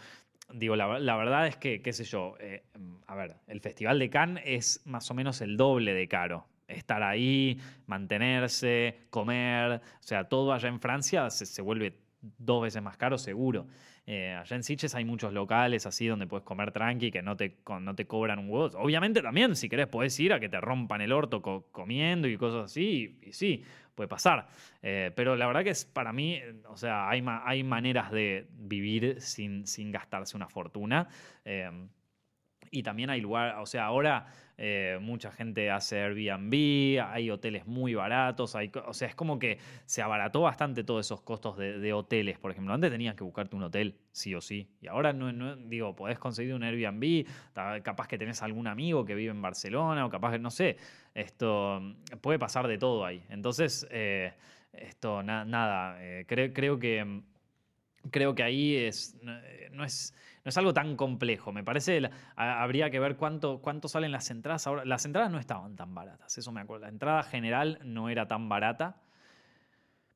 Digo, 0.54 0.76
la, 0.78 0.88
verdad 0.88 1.48
es 1.48 1.58
que, 1.58 1.82
qué 1.82 1.92
sé 1.92 2.06
yo, 2.06 2.36
eh, 2.40 2.64
a 3.08 3.16
ver, 3.16 3.36
el 3.48 3.60
Festival 3.60 4.00
de 4.00 4.10
Cannes 4.10 4.44
es 4.46 4.82
más 4.86 5.12
o 5.12 5.14
menos 5.14 5.42
el 5.42 5.58
doble 5.58 5.94
de 5.94 6.08
caro. 6.08 6.48
Estar 6.70 7.04
ahí, 7.04 7.60
mantenerse, 7.86 9.08
comer, 9.10 9.82
o 10.00 10.04
sea, 10.04 10.26
todo 10.26 10.54
allá 10.54 10.70
en 10.70 10.80
Francia 10.80 11.30
se, 11.30 11.62
vuelve 11.62 11.98
dos 12.22 12.64
veces 12.64 12.82
más 12.82 12.96
caro 12.96 13.18
seguro. 13.18 13.68
Eh, 14.06 14.34
allá 14.34 14.56
en 14.56 14.64
Sitges 14.64 14.96
hay 14.96 15.04
muchos 15.04 15.34
locales 15.34 15.86
así 15.86 16.08
donde 16.08 16.28
puedes 16.28 16.46
comer 16.46 16.72
tranqui, 16.72 17.12
que 17.12 17.22
no 17.22 17.36
te, 17.36 17.58
no 17.82 17.94
te 17.94 18.06
cobran 18.08 18.40
un 18.40 18.50
huevo. 18.50 18.70
Obviamente 18.78 19.22
también, 19.22 19.54
si 19.58 19.68
querés, 19.68 19.88
podés 19.88 20.18
ir 20.20 20.32
a 20.32 20.40
que 20.40 20.48
te 20.48 20.62
rompan 20.62 21.02
el 21.02 21.12
orto 21.12 21.42
comiendo 21.72 22.30
y 22.30 22.38
cosas 22.38 22.72
así, 22.72 23.20
y, 23.22 23.34
sí, 23.34 23.64
puede 23.98 24.08
pasar. 24.08 24.48
Eh, 24.84 25.12
pero 25.16 25.36
la 25.36 25.48
verdad 25.48 25.64
que 25.64 25.72
es 25.72 25.84
para 25.84 26.14
mí, 26.14 26.40
o 26.68 26.78
sea, 26.78 27.10
hay, 27.10 27.26
hay 27.44 27.64
maneras 27.64 28.12
de 28.12 28.48
vivir 28.52 29.20
sin, 29.20 29.66
sin 29.66 29.92
gastarse 29.92 30.38
una 30.38 30.48
fortuna. 30.48 31.10
Eh, 31.44 31.70
y 32.70 32.84
también 32.84 33.10
hay 33.10 33.22
lugar, 33.22 33.58
o 33.58 33.66
sea, 33.66 33.86
ahora 33.86 34.28
eh, 34.60 34.98
mucha 35.02 35.32
gente 35.32 35.70
hace 35.70 36.02
Airbnb, 36.02 37.00
hay 37.08 37.30
hoteles 37.30 37.68
muy 37.68 37.94
baratos, 37.94 38.56
hay, 38.56 38.72
o 38.88 38.94
sea, 38.94 39.08
es 39.08 39.14
como 39.14 39.38
que 39.38 39.60
se 39.86 40.02
abarató 40.02 40.42
bastante 40.42 40.84
todos 40.84 41.06
esos 41.06 41.22
costos 41.22 41.58
de, 41.58 41.94
hoteles, 41.94 42.40
por 42.40 42.52
ejemplo. 42.52 42.74
Antes 42.74 42.90
tenías 42.90 43.16
que 43.16 43.24
buscarte 43.24 43.56
un 43.56 43.64
hotel, 43.64 43.96
sí 44.12 44.34
o 44.34 44.42
sí, 44.42 44.68
y 44.82 44.88
ahora 44.88 45.14
no, 45.14 45.56
digo, 45.56 45.96
podés 45.96 46.18
conseguir 46.18 46.56
un 46.56 46.64
Airbnb, 46.64 47.28
capaz 47.84 48.08
que 48.08 48.18
tenés 48.18 48.42
algún 48.42 48.66
amigo 48.66 49.06
que 49.06 49.14
vive 49.14 49.32
en 49.32 49.42
Barcelona, 49.42 50.06
o 50.06 50.10
capaz 50.10 50.32
que, 50.32 50.40
no 50.40 50.50
sé, 50.50 50.78
esto 51.14 51.82
puede 52.22 52.40
pasar 52.40 52.68
de 52.68 52.80
todo 52.80 53.06
ahí. 53.06 53.24
Entonces, 53.30 53.88
eh, 53.92 54.34
esto, 54.74 55.22
nada, 55.22 55.98
eh, 56.04 56.26
creo 56.28 56.80
que 56.80 57.22
creo 58.12 58.36
que 58.36 58.44
ahí 58.44 58.76
es, 58.76 59.16
no, 59.22 59.84
es, 59.84 60.14
no 60.44 60.50
es 60.50 60.58
algo 60.58 60.74
tan 60.74 60.96
complejo. 60.96 61.52
Me 61.52 61.64
parece, 61.64 62.10
habría 62.36 62.90
que 62.90 63.00
ver 63.00 63.16
cuánto, 63.16 63.60
cuánto 63.62 63.88
salen 63.88 64.12
las 64.12 64.30
entradas. 64.32 64.68
Ahora, 64.68 64.86
las 64.86 65.06
entradas 65.06 65.32
no 65.32 65.40
estaban 65.40 65.76
tan 65.76 65.94
baratas, 65.94 66.38
eso 66.38 66.52
me 66.52 66.62
acuerdo. 66.62 66.86
La 66.86 66.92
entrada 66.92 67.24
general 67.24 67.80
no 67.84 68.10
era 68.10 68.28
tan 68.28 68.50
barata. 68.50 69.02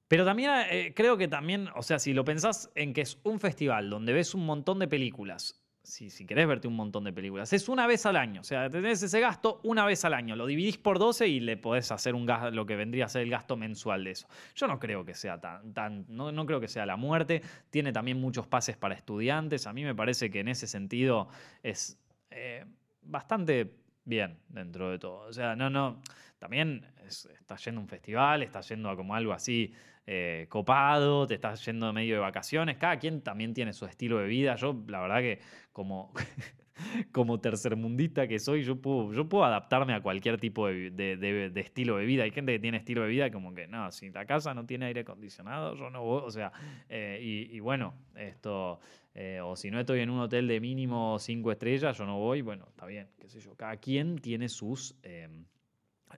Pero 0.08 0.26
también 0.26 0.52
eh, 0.70 0.94
creo 0.94 1.16
que 1.16 1.30
también, 1.30 1.70
o 1.76 1.84
sea, 1.84 1.98
si 1.98 2.14
lo 2.14 2.26
pensás 2.26 2.70
en 2.76 2.94
que 2.94 3.02
es 3.02 3.18
un 3.24 3.40
festival 3.40 3.90
donde 3.90 4.12
ves 4.12 4.36
un 4.36 4.46
montón 4.46 4.80
de 4.80 4.88
películas 4.90 5.61
si, 5.84 6.10
si, 6.10 6.26
querés 6.26 6.48
verte 6.48 6.67
un 6.67 6.76
montón 6.76 7.04
de 7.04 7.13
películas. 7.13 7.52
Es 7.54 7.67
una 7.67 7.88
vez 7.88 8.06
al 8.06 8.15
año. 8.15 8.41
O 8.41 8.44
sea, 8.44 8.70
tenés 8.70 9.02
ese 9.02 9.20
gasto 9.20 9.60
una 9.63 9.86
vez 9.86 10.06
al 10.06 10.13
año. 10.13 10.36
Lo 10.36 10.46
dividís 10.46 10.78
por 10.78 11.00
12 11.00 11.28
y 11.28 11.39
le 11.39 11.58
podés 11.58 11.91
hacer 11.91 12.13
un 12.13 12.26
gasto, 12.26 12.52
lo 12.52 12.65
que 12.65 12.76
vendría 12.76 13.06
a 13.06 13.10
ser 13.10 13.24
el 13.24 13.30
gasto 13.30 13.58
mensual 13.58 14.04
de 14.04 14.12
eso. 14.12 14.28
Yo 14.56 14.67
no 14.67 14.80
creo 14.80 15.04
que 15.04 15.15
sea 15.15 15.39
tan. 15.39 15.74
tan 15.74 16.06
no, 16.08 16.32
no, 16.32 16.46
creo 16.46 16.60
que 16.60 16.67
sea 16.67 16.86
la 16.86 16.98
muerte. 16.98 17.41
Tiene 17.70 17.91
también 17.91 18.20
muchos 18.20 18.48
pases 18.48 18.78
para 18.78 18.94
estudiantes. 18.94 19.65
A 19.65 19.74
mí 19.74 19.84
me 19.84 19.96
parece 19.96 20.30
que 20.30 20.39
en 20.39 20.50
ese 20.50 20.67
sentido 20.67 21.30
es 21.63 22.00
eh, 22.30 22.65
bastante 23.02 23.74
bien 24.06 24.38
dentro 24.50 24.91
de 24.91 25.00
todo. 25.00 25.28
O 25.28 25.34
sea, 25.34 25.56
no, 25.56 25.70
no. 25.70 26.02
También 26.38 26.86
está 27.08 27.56
yendo 27.56 27.82
a 27.82 27.84
un 27.84 27.88
festival, 27.88 28.44
está 28.44 28.62
yendo 28.62 28.89
a 28.89 28.96
como 28.96 29.15
algo 29.15 29.34
así 29.34 29.74
eh, 30.08 30.48
copado, 30.50 31.28
te 31.28 31.36
estás 31.36 31.64
yendo 31.66 31.94
medio 31.94 32.16
de 32.16 32.22
vacaciones. 32.22 32.78
Cada 32.78 32.98
quien 32.98 33.22
también 33.22 33.54
tiene 33.54 33.72
su 33.74 33.86
estilo 33.86 34.18
de 34.18 34.28
vida. 34.28 34.56
Yo, 34.56 34.84
la 34.88 35.00
verdad 35.00 35.20
que 35.20 35.40
como, 35.72 36.12
como 37.12 37.40
tercermundista 37.40 38.28
que 38.28 38.40
soy, 38.40 38.64
yo 38.64 38.82
puedo, 38.82 39.14
yo 39.14 39.30
puedo 39.30 39.46
adaptarme 39.46 39.94
a 39.94 40.02
cualquier 40.02 40.40
tipo 40.40 40.68
de, 40.68 41.52
estilo 41.56 41.98
de 41.98 42.06
vida. 42.06 42.24
Hay 42.24 42.32
gente 42.32 42.54
que 42.54 42.60
tiene 42.60 42.78
estilo 42.78 43.04
de 43.04 43.10
vida 43.10 43.32
como 43.32 43.54
que, 43.54 43.68
no, 43.68 43.92
si 43.92 44.10
la 44.10 44.26
casa 44.26 44.54
no 44.56 44.66
tiene 44.66 44.88
aire 44.88 45.02
acondicionado, 45.02 45.76
yo 45.76 45.90
no 45.92 46.04
voy. 46.04 46.24
O 46.26 46.32
sea, 46.32 46.52
eh, 46.90 47.20
y, 47.22 47.60
bueno, 47.60 47.94
esto... 48.16 48.80
Eh, 49.14 49.42
o 49.44 49.58
si 49.58 49.70
no 49.70 49.78
estoy 49.78 50.00
en 50.00 50.10
un 50.10 50.22
hotel 50.22 50.48
de 50.48 50.62
mínimo 50.62 51.20
cinco 51.20 51.52
estrellas, 51.52 51.98
yo 51.98 52.06
no 52.06 52.18
voy, 52.18 52.42
bueno, 52.42 52.66
está 52.70 52.86
bien, 52.86 53.10
qué 53.20 53.28
sé 53.28 53.42
yo. 53.42 53.56
Cada 53.58 53.76
quien 53.76 54.20
tiene 54.20 54.48
sus 54.48 54.96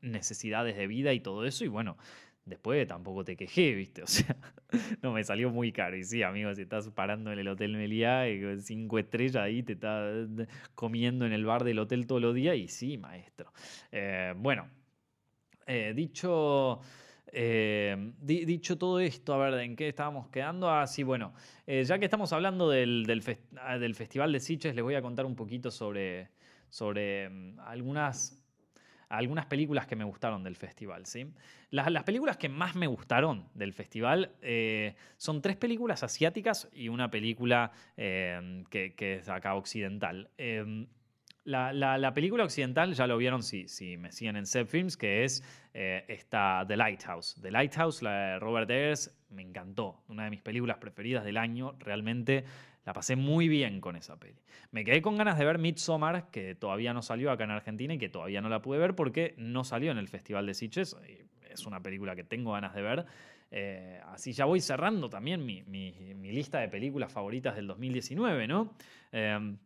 necesidades 0.01 0.77
de 0.77 0.85
vida 0.85 1.11
y 1.11 1.19
todo 1.19 1.43
eso, 1.43 1.65
y 1.65 1.69
bueno, 1.69 1.97
Después 2.45 2.85
tampoco 2.87 3.23
te 3.23 3.35
quejé, 3.37 3.73
¿viste? 3.73 4.03
O 4.03 4.07
sea, 4.07 4.35
no 5.01 5.13
me 5.13 5.23
salió 5.23 5.49
muy 5.49 5.71
caro. 5.71 5.95
Y 5.95 6.03
sí, 6.03 6.23
amigo, 6.23 6.53
si 6.55 6.63
estás 6.63 6.89
parando 6.89 7.31
en 7.31 7.39
el 7.39 7.47
Hotel 7.47 7.77
Meliá, 7.77 8.27
y 8.29 8.59
cinco 8.59 8.99
estrellas 8.99 9.37
ahí, 9.37 9.63
te 9.63 9.73
estás 9.73 10.27
comiendo 10.75 11.25
en 11.25 11.33
el 11.33 11.45
bar 11.45 11.63
del 11.63 11.79
hotel 11.79 12.07
todos 12.07 12.21
los 12.21 12.35
días, 12.35 12.57
y 12.57 12.67
sí, 12.67 12.97
maestro. 12.97 13.53
Eh, 13.91 14.33
bueno, 14.35 14.67
eh, 15.67 15.93
dicho. 15.95 16.81
Eh, 17.35 18.13
dicho 18.21 18.77
todo 18.77 18.99
esto, 18.99 19.33
a 19.33 19.37
ver, 19.49 19.61
¿en 19.61 19.75
qué 19.75 19.87
estábamos 19.87 20.29
quedando? 20.29 20.69
Ah, 20.69 20.85
sí, 20.85 21.01
bueno, 21.01 21.33
ya 21.65 21.97
que 21.97 22.05
estamos 22.05 22.31
hablando 22.31 22.69
del, 22.69 23.05
del, 23.07 23.23
ah, 23.57 23.79
Festival 23.95 24.31
de 24.31 24.39
Sitges, 24.39 24.75
les 24.75 24.83
voy 24.83 24.93
a 24.93 25.01
contar 25.01 25.25
un 25.25 25.35
poquito 25.35 25.71
sobre, 25.71 26.29
sobre 26.69 27.29
mm, 27.29 27.59
algunas 27.61 28.42
algunas 29.17 29.45
películas 29.45 29.87
que 29.87 29.95
me 29.95 30.03
gustaron 30.03 30.43
del 30.43 30.55
festival. 30.55 31.05
¿sí? 31.05 31.27
Las, 31.69 32.03
películas 32.03 32.37
que 32.37 32.49
más 32.49 32.75
me 32.75 32.87
gustaron 32.87 33.47
del 33.53 33.73
festival 33.73 34.31
eh, 34.41 34.95
son 35.17 35.41
tres 35.41 35.55
películas 35.55 36.03
asiáticas 36.03 36.69
y 36.73 36.89
una 36.89 37.11
película 37.11 37.71
eh, 37.95 38.63
que, 38.69 38.93
es 38.97 39.29
acá 39.29 39.55
occidental. 39.55 40.29
Em, 40.37 40.87
la, 41.45 42.11
película 42.13 42.43
occidental 42.43 42.93
ya 42.93 43.05
lo 43.05 43.17
vieron 43.17 43.43
si, 43.43 43.67
si 43.67 43.97
me 43.97 44.11
siguen 44.11 44.37
en 44.37 44.45
Set 44.45 44.67
Films, 44.67 44.97
que 44.97 45.23
es 45.23 45.43
eh, 45.73 46.05
esta 46.07 46.65
The 46.67 46.77
Lighthouse. 46.77 47.35
The 47.41 47.51
Lighthouse, 47.51 48.01
la 48.01 48.11
de 48.11 48.39
Robert 48.39 48.69
Eggers, 48.69 49.15
me 49.29 49.41
encantó. 49.41 50.03
Una 50.07 50.23
de 50.23 50.29
mis 50.31 50.41
películas 50.41 50.77
preferidas 50.77 51.23
del 51.23 51.37
año. 51.37 51.75
Realmente 51.79 52.45
la 52.85 52.93
pasé 52.93 53.15
muy 53.15 53.47
bien 53.47 53.81
con 53.81 53.95
esa 53.95 54.19
peli. 54.19 54.41
Me 54.71 54.83
quedé 54.83 55.01
con 55.01 55.17
ganas 55.17 55.37
de 55.37 55.45
ver 55.45 55.57
Midsommar, 55.57 56.29
que 56.31 56.55
todavía 56.55 56.93
no 56.93 57.01
salió 57.01 57.31
acá 57.31 57.45
en 57.45 57.51
Argentina 57.51 57.93
y 57.93 57.97
que 57.97 58.09
todavía 58.09 58.41
no 58.41 58.49
la 58.49 58.61
pude 58.61 58.77
ver 58.77 58.95
porque 58.95 59.33
no 59.37 59.63
salió 59.63 59.91
en 59.91 59.97
el 59.97 60.07
Festival 60.07 60.45
de 60.45 60.53
Sitges. 60.53 60.97
Es 61.49 61.65
una 61.65 61.81
película 61.81 62.15
que 62.15 62.23
tengo 62.23 62.51
ganas 62.53 62.73
de 62.73 62.81
ver. 62.81 63.05
Eh, 63.51 64.01
así 64.07 64.33
ya 64.33 64.45
voy 64.45 64.59
cerrando 64.59 65.09
también 65.09 65.45
mi, 65.45 65.61
lista 66.23 66.59
de 66.59 66.69
películas 66.69 67.11
favoritas 67.11 67.55
del 67.55 67.67
2019, 67.67 68.47
¿no? 68.47 68.73
Em, 69.11 69.57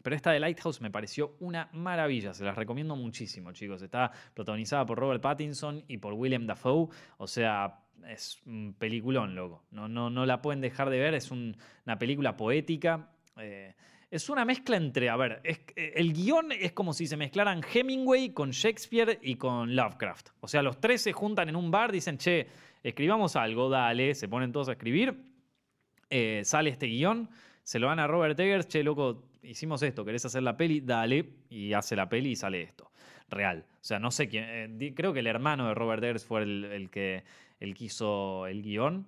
pero 0.00 0.14
esta 0.14 0.30
de 0.30 0.38
Lighthouse 0.38 0.80
me 0.80 0.92
pareció 0.92 1.34
una 1.40 1.68
maravilla, 1.72 2.32
se 2.32 2.44
las 2.44 2.54
recomiendo 2.54 2.94
muchísimo, 2.94 3.50
chicos. 3.50 3.82
Está 3.82 4.12
protagonizada 4.32 4.86
por 4.86 5.00
Robert 5.00 5.20
Pattinson 5.20 5.84
y 5.88 5.98
por 5.98 6.12
William 6.12 6.46
Dafoe, 6.46 6.88
o 7.18 7.26
sea, 7.26 7.80
es 8.08 8.40
un 8.46 8.74
peliculón, 8.78 9.34
loco. 9.34 9.64
No, 9.70 9.88
no, 9.88 10.10
no 10.10 10.26
la 10.26 10.42
pueden 10.42 10.60
dejar 10.60 10.90
de 10.90 10.98
ver, 10.98 11.14
es 11.14 11.30
una 11.30 11.98
película 11.98 12.36
poética. 12.36 13.10
Eh, 13.38 13.74
es 14.10 14.30
una 14.30 14.44
mezcla 14.44 14.76
entre, 14.76 15.08
a 15.08 15.16
ver, 15.16 15.40
eh, 15.42 15.92
el 15.96 16.12
guion 16.12 16.52
es 16.52 16.72
como 16.72 16.92
si 16.92 17.06
se 17.06 17.16
mezclaran 17.16 17.60
Hemingway 17.62 18.30
con 18.30 18.50
Shakespeare 18.50 19.18
y 19.20 19.34
con 19.34 19.74
Lovecraft. 19.74 20.28
O 20.40 20.48
sea, 20.48 20.62
los 20.62 20.80
tres 20.80 21.02
se 21.02 21.12
juntan 21.12 21.48
en 21.48 21.56
un 21.56 21.70
bar, 21.70 21.90
dicen, 21.90 22.16
che, 22.16 22.46
escribamos 22.82 23.34
algo, 23.34 23.68
dale, 23.68 24.14
se 24.14 24.28
ponen 24.28 24.52
todos 24.52 24.68
a 24.68 24.72
escribir, 24.72 25.22
eh, 26.08 26.42
sale 26.44 26.70
este 26.70 26.86
guion, 26.86 27.28
se 27.64 27.80
lo 27.80 27.88
dan 27.88 27.98
a 27.98 28.06
Robert 28.06 28.38
Eggers, 28.38 28.68
che, 28.68 28.84
loco, 28.84 29.24
hicimos 29.42 29.82
esto, 29.82 30.04
¿querés 30.04 30.24
hacer 30.24 30.44
la 30.44 30.56
peli? 30.56 30.80
Dale, 30.80 31.28
y 31.50 31.72
hace 31.72 31.96
la 31.96 32.08
peli 32.08 32.30
y 32.30 32.36
sale 32.36 32.62
esto. 32.62 32.92
Real. 33.28 33.66
O 33.68 33.84
sea, 33.84 33.98
no 33.98 34.12
sé 34.12 34.28
quién, 34.28 34.78
creo 34.94 35.12
que 35.12 35.18
el 35.18 35.26
hermano 35.26 35.66
de 35.66 35.74
Robert 35.74 36.02
Eggers 36.04 36.24
fue 36.24 36.42
el 36.42 36.88
que 36.92 37.24
él 37.60 37.74
quiso 37.74 38.46
el 38.46 38.62
guion, 38.62 39.06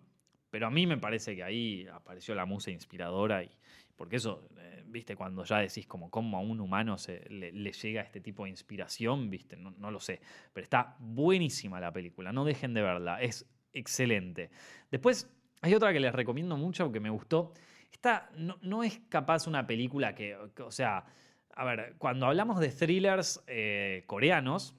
pero 0.51 0.67
a 0.67 0.71
mí 0.71 0.87
me 0.87 0.97
parece 0.97 1.37
que 1.37 1.43
ahí 1.43 1.87
apareció 1.93 2.35
la 2.35 2.47
musa 2.47 2.71
inspiradora 2.71 3.45
y 3.45 3.51
porque 3.99 4.17
eso, 4.17 4.49
eh, 4.57 4.85
viste, 4.87 5.17
cuando 5.17 5.43
ya 5.43 5.59
decís 5.59 5.87
como 5.89 6.09
cómo 6.09 6.39
a 6.39 6.41
un 6.41 6.61
humano 6.61 6.97
se, 6.99 7.29
le, 7.29 7.51
llega 7.73 8.01
este 8.01 8.21
tipo 8.21 8.45
de 8.45 8.51
inspiración, 8.51 9.29
viste, 9.29 9.57
no, 9.57 9.91
lo 9.91 9.99
sé, 9.99 10.21
pero 10.53 10.63
está 10.63 10.97
buenísima 11.01 11.81
la 11.81 11.93
película, 11.93 12.33
no 12.33 12.45
dejen 12.45 12.75
de 12.75 12.83
verla, 12.83 13.21
es 13.21 13.45
excelente. 13.73 14.51
Después 14.89 15.29
hay 15.63 15.75
otra 15.75 15.93
que 15.93 15.99
les 15.99 16.15
recomiendo 16.15 16.57
mucho, 16.57 16.93
que 16.93 17.01
me 17.01 17.11
gustó, 17.11 17.53
esta 17.93 18.31
no, 18.37 18.85
es 18.85 19.01
capaz 19.09 19.49
una 19.49 19.67
película 19.67 20.15
que, 20.15 20.37
o 20.37 20.71
sea, 20.71 21.05
a 21.51 21.65
ver, 21.65 21.97
cuando 21.99 22.27
hablamos 22.27 22.61
de 22.61 22.69
thrillers 22.69 23.43
eh, 23.49 24.05
coreanos, 24.07 24.77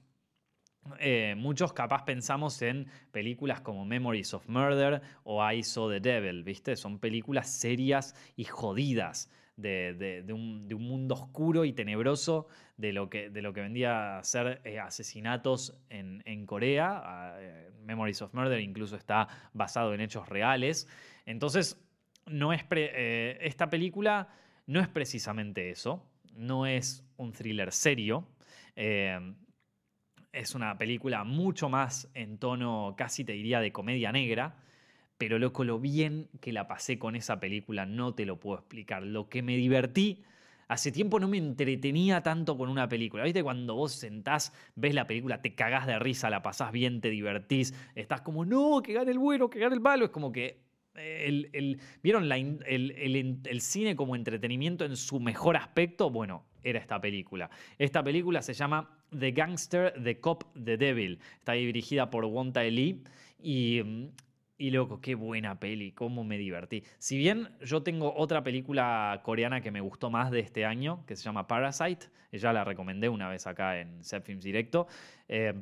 eh, 0.98 1.34
muchos 1.36 1.72
capaz 1.72 2.04
pensamos 2.04 2.60
en 2.62 2.86
películas 3.12 3.60
como 3.60 3.84
Memories 3.84 4.34
of 4.34 4.48
Murder 4.48 5.02
o 5.24 5.48
I 5.48 5.62
Saw 5.62 5.90
the 5.90 6.00
Devil, 6.00 6.42
¿viste? 6.42 6.76
Son 6.76 6.98
películas 6.98 7.50
serias 7.50 8.14
y 8.36 8.44
jodidas 8.44 9.30
de, 9.56 10.24
un, 10.32 10.66
mundo 10.68 11.14
oscuro 11.14 11.66
y 11.66 11.72
tenebroso 11.72 12.48
de 12.78 12.94
lo 12.94 13.10
que, 13.10 13.28
de 13.28 13.42
lo 13.42 13.52
que 13.52 13.60
vendía 13.60 14.18
a 14.18 14.24
ser 14.24 14.62
eh, 14.64 14.78
asesinatos 14.78 15.76
en, 15.90 16.46
Corea. 16.46 17.02
Ah, 17.04 17.36
eh, 17.38 17.70
Memories 17.84 18.22
of 18.22 18.32
Murder 18.32 18.60
incluso 18.60 18.96
está 18.96 19.28
basado 19.52 19.92
en 19.92 20.00
hechos 20.00 20.28
reales. 20.28 20.88
Entonces, 21.26 21.78
no 22.26 22.52
es 22.52 22.64
esta 22.70 23.68
película 23.68 24.28
no 24.66 24.80
es 24.80 24.88
precisamente 24.88 25.70
eso, 25.70 26.06
no 26.34 26.66
es 26.66 27.04
un 27.16 27.32
thriller 27.32 27.72
serio 27.72 28.28
es 30.32 30.54
una 30.54 30.76
película 30.78 31.24
mucho 31.24 31.68
más 31.68 32.08
en 32.14 32.38
tono, 32.38 32.94
casi 32.96 33.24
te 33.24 33.32
diría, 33.32 33.60
de 33.60 33.72
comedia 33.72 34.12
negra. 34.12 34.56
Pero 35.18 35.38
loco, 35.38 35.64
lo 35.64 35.78
bien 35.78 36.28
que 36.40 36.52
la 36.52 36.66
pasé 36.66 36.98
con 36.98 37.16
esa 37.16 37.40
película, 37.40 37.84
no 37.84 38.14
te 38.14 38.24
lo 38.24 38.40
puedo 38.40 38.58
explicar. 38.58 39.02
Lo 39.02 39.28
que 39.28 39.42
me 39.42 39.56
divertí, 39.56 40.22
hace 40.68 40.92
tiempo 40.92 41.20
no 41.20 41.28
me 41.28 41.36
entretenía 41.36 42.22
tanto 42.22 42.56
con 42.56 42.70
una 42.70 42.88
película. 42.88 43.24
¿Viste? 43.24 43.42
Cuando 43.42 43.74
vos 43.74 43.92
sentás, 43.92 44.54
ves 44.76 44.94
la 44.94 45.06
película, 45.06 45.42
te 45.42 45.54
cagás 45.54 45.86
de 45.86 45.98
risa, 45.98 46.30
la 46.30 46.42
pasás 46.42 46.72
bien, 46.72 47.00
te 47.00 47.10
divertís, 47.10 47.74
estás 47.94 48.22
como, 48.22 48.44
no, 48.44 48.80
que 48.82 48.94
gane 48.94 49.10
el 49.10 49.18
bueno, 49.18 49.50
que 49.50 49.58
gane 49.58 49.74
el 49.74 49.80
malo. 49.80 50.06
Es 50.06 50.10
como 50.10 50.32
que 50.32 50.70
¿Vieron 52.02 52.30
el, 52.32 53.60
cine 53.60 53.96
como 53.96 54.16
entretenimiento 54.16 54.84
en 54.84 54.96
su 54.96 55.20
mejor 55.20 55.56
aspecto? 55.56 56.10
Bueno, 56.10 56.44
era 56.62 56.78
esta 56.78 57.00
película. 57.00 57.50
Esta 57.78 58.02
película 58.02 58.42
se 58.42 58.54
llama 58.54 58.99
The 59.18 59.32
Gangster, 59.32 59.94
The 60.02 60.20
Cop, 60.20 60.44
The 60.54 60.76
Devil. 60.76 61.18
Está 61.38 61.52
dirigida 61.52 62.10
por 62.10 62.24
Wonta 62.24 62.62
Lee 62.62 63.02
y, 63.38 64.10
y 64.58 64.70
loco, 64.70 65.00
qué 65.00 65.14
buena 65.14 65.58
peli, 65.58 65.92
cómo 65.92 66.24
me 66.24 66.38
divertí. 66.38 66.84
Si 66.98 67.16
bien 67.16 67.48
yo 67.64 67.82
tengo 67.82 68.14
otra 68.14 68.42
película 68.42 69.20
coreana 69.24 69.60
que 69.60 69.70
me 69.70 69.80
gustó 69.80 70.10
más 70.10 70.30
de 70.30 70.40
este 70.40 70.64
año, 70.64 71.04
que 71.06 71.16
se 71.16 71.24
llama 71.24 71.46
Parasite, 71.46 72.06
ya 72.32 72.52
la 72.52 72.64
recomendé 72.64 73.08
una 73.08 73.28
vez 73.28 73.46
acá 73.46 73.80
en 73.80 74.04
Set 74.04 74.24
Films 74.24 74.44
Directo. 74.44 74.86
Eh, 75.28 75.54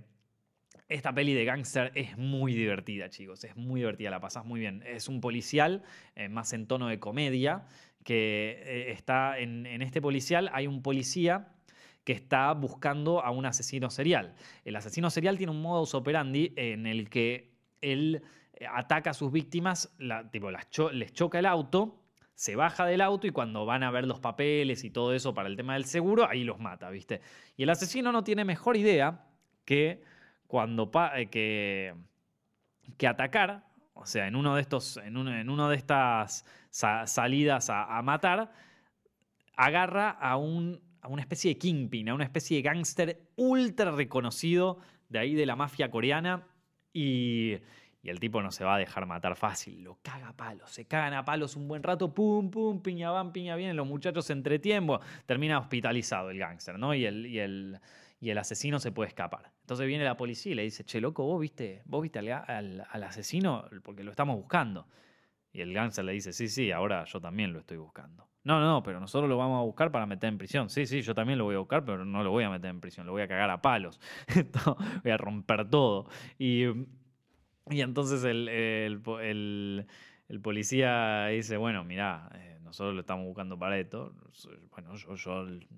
esta 0.88 1.12
peli 1.12 1.34
de 1.34 1.44
gangster 1.44 1.92
es 1.94 2.16
muy 2.16 2.54
divertida, 2.54 3.10
chicos. 3.10 3.44
Es 3.44 3.56
muy 3.56 3.80
divertida, 3.80 4.10
la 4.10 4.20
pasás 4.20 4.44
muy 4.46 4.60
bien. 4.60 4.82
Es 4.86 5.08
un 5.08 5.20
policial, 5.20 5.82
eh, 6.16 6.28
más 6.28 6.52
en 6.54 6.66
tono 6.66 6.88
de 6.88 6.98
comedia, 6.98 7.66
que 8.04 8.62
eh, 8.64 8.92
está 8.92 9.38
en, 9.38 9.66
este 9.82 10.00
policial. 10.00 10.50
Hay 10.52 10.66
un 10.66 10.82
policía 10.82 11.48
que 12.08 12.14
está 12.14 12.54
buscando 12.54 13.22
a 13.22 13.30
un 13.30 13.44
asesino 13.44 13.90
serial. 13.90 14.32
El 14.64 14.76
asesino 14.76 15.10
serial 15.10 15.36
tiene 15.36 15.52
un 15.52 15.60
modus 15.60 15.94
operandi 15.94 16.54
en 16.56 16.86
el 16.86 17.10
que 17.10 17.52
él 17.82 18.22
eh, 18.54 18.64
ataca 18.66 19.10
a 19.10 19.12
sus 19.12 19.30
víctimas, 19.30 19.94
tipo, 20.32 20.50
les 20.50 21.12
choca 21.12 21.38
el 21.38 21.44
auto, 21.44 22.00
se 22.34 22.56
baja 22.56 22.86
del 22.86 23.02
auto 23.02 23.26
y 23.26 23.30
cuando 23.30 23.66
van 23.66 23.82
a 23.82 23.90
ver 23.90 24.06
los 24.06 24.20
papeles 24.20 24.84
y 24.84 24.90
todo 24.90 25.12
eso 25.12 25.34
para 25.34 25.50
el 25.50 25.56
tema 25.56 25.74
del 25.74 25.84
seguro, 25.84 26.26
ahí 26.26 26.44
los 26.44 26.58
mata, 26.58 26.88
¿viste? 26.88 27.20
Y 27.58 27.64
el 27.64 27.68
asesino 27.68 28.10
no 28.10 28.24
tiene 28.24 28.42
mejor 28.46 28.78
idea 28.78 29.26
que 29.66 30.02
cuando 30.46 30.90
eh, 31.14 31.26
que, 31.26 31.94
que 32.96 33.06
atacar, 33.06 33.66
o 33.92 34.06
sea, 34.06 34.28
en 34.28 34.34
uno 34.34 34.54
de 34.54 34.62
estos, 34.62 34.96
en, 34.96 35.14
en 35.28 35.50
uno 35.50 35.68
de 35.68 35.76
estas 35.76 36.46
salidas 36.70 37.68
a, 37.68 38.00
matar, 38.00 38.50
agarra 39.58 40.08
a, 40.08 40.38
un, 40.38 40.87
a 41.00 41.08
una 41.08 41.22
especie 41.22 41.54
de 41.54 41.58
kingpin, 41.58 42.08
a 42.08 42.14
una 42.14 42.24
especie 42.24 42.56
de 42.56 42.62
gángster 42.62 43.30
ultra 43.36 43.90
reconocido 43.90 44.78
de 45.08 45.18
ahí 45.18 45.34
de 45.34 45.46
la 45.46 45.56
mafia 45.56 45.90
coreana 45.90 46.46
y, 46.92 47.58
el 48.04 48.20
tipo 48.20 48.40
no 48.40 48.50
se 48.50 48.64
va 48.64 48.76
a 48.76 48.78
dejar 48.78 49.04
matar 49.04 49.36
fácil, 49.36 49.82
lo 49.82 49.98
caga 50.02 50.28
a 50.28 50.32
palos, 50.32 50.70
se 50.70 50.86
cagan 50.86 51.12
a 51.12 51.26
palos 51.26 51.56
un 51.56 51.68
buen 51.68 51.82
rato, 51.82 52.14
pum, 52.14 52.50
pum, 52.50 52.80
piña 52.80 53.10
van, 53.10 53.32
piña 53.34 53.54
vienen, 53.54 53.76
los 53.76 53.86
muchachos 53.86 54.24
se 54.24 54.32
entretienen, 54.32 54.88
termina 55.26 55.58
hospitalizado 55.58 56.30
el 56.30 56.38
gángster, 56.38 56.78
¿no? 56.78 56.94
Y 56.94 57.04
el, 57.04 57.26
y 57.26 57.38
el, 57.38 57.78
y 58.20 58.30
el 58.30 58.38
asesino 58.38 58.78
se 58.78 58.92
puede 58.92 59.08
escapar. 59.08 59.52
Entonces 59.60 59.86
viene 59.86 60.04
la 60.04 60.16
policía 60.16 60.52
y 60.52 60.54
le 60.54 60.62
dice, 60.62 60.84
che, 60.84 61.00
loco, 61.00 61.24
vos 61.24 61.40
viste, 61.40 61.82
vos 61.84 62.02
viste 62.02 62.18
al, 62.18 62.86
asesino 63.02 63.68
porque 63.82 64.02
lo 64.02 64.10
estamos 64.10 64.36
buscando. 64.36 64.88
Y 65.52 65.60
el 65.60 65.72
gángster 65.72 66.04
le 66.04 66.12
dice, 66.12 66.32
sí, 66.32 66.48
sí, 66.48 66.70
ahora 66.70 67.04
yo 67.04 67.20
también 67.20 67.52
lo 67.52 67.60
estoy 67.60 67.76
buscando. 67.76 68.28
No, 68.48 68.60
no, 68.60 68.66
no, 68.66 68.82
pero 68.82 68.98
nosotros 68.98 69.28
lo 69.28 69.36
vamos 69.36 69.60
a 69.60 69.62
buscar 69.62 69.92
para 69.92 70.06
meter 70.06 70.26
en 70.26 70.38
prisión. 70.38 70.70
Sí, 70.70 70.86
sí, 70.86 71.02
yo 71.02 71.14
también 71.14 71.38
lo 71.38 71.44
voy 71.44 71.54
a 71.54 71.58
buscar, 71.58 71.84
pero 71.84 72.06
no 72.06 72.24
lo 72.24 72.30
voy 72.30 72.44
a 72.44 72.48
meter 72.48 72.70
en 72.70 72.80
prisión, 72.80 73.04
lo 73.04 73.12
voy 73.12 73.20
a 73.20 73.28
cagar 73.28 73.50
a 73.50 73.60
palos. 73.60 74.00
voy 75.04 75.12
a 75.12 75.18
romper 75.18 75.68
todo. 75.68 76.08
Y, 76.38 76.64
entonces 77.66 78.24
el, 78.24 79.84
policía 80.42 81.26
dice, 81.26 81.58
bueno, 81.58 81.84
mirá, 81.84 82.30
eh, 82.36 82.56
nosotros 82.62 82.94
lo 82.94 83.00
estamos 83.00 83.26
buscando 83.26 83.58
para 83.58 83.78
esto. 83.78 84.14
Bueno, 84.70 84.94
yo 84.94 85.42
el 85.42 85.68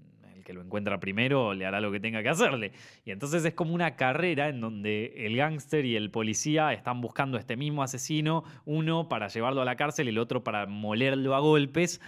que 0.45 0.53
lo 0.53 0.63
encuentra 0.63 0.99
primero 1.01 1.55
le 1.55 1.67
hará 1.67 1.81
lo 1.81 1.93
que 1.93 2.01
tenga 2.01 2.23
que 2.23 2.29
hacerle. 2.29 2.73
Y 3.05 3.11
entonces 3.11 3.45
es 3.45 3.55
como 3.55 3.75
una 3.75 3.97
carrera 3.97 4.49
en 4.49 4.61
donde 4.61 5.13
el 5.17 5.37
gángster 5.37 5.85
y 5.85 5.97
el 5.97 6.11
policía 6.11 6.73
están 6.73 7.01
buscando 7.01 7.37
a 7.37 7.41
este 7.41 7.57
mismo 7.57 7.83
asesino, 7.83 8.45
uno 8.65 9.09
para 9.09 9.29
llevarlo 9.29 9.63
a 9.63 9.65
la 9.65 9.77
cárcel 9.77 10.07
y 10.07 10.11
el 10.11 10.19
otro 10.19 10.43
para 10.43 10.67
molerlo 10.67 11.35
a 11.35 11.41
golpes. 11.41 12.01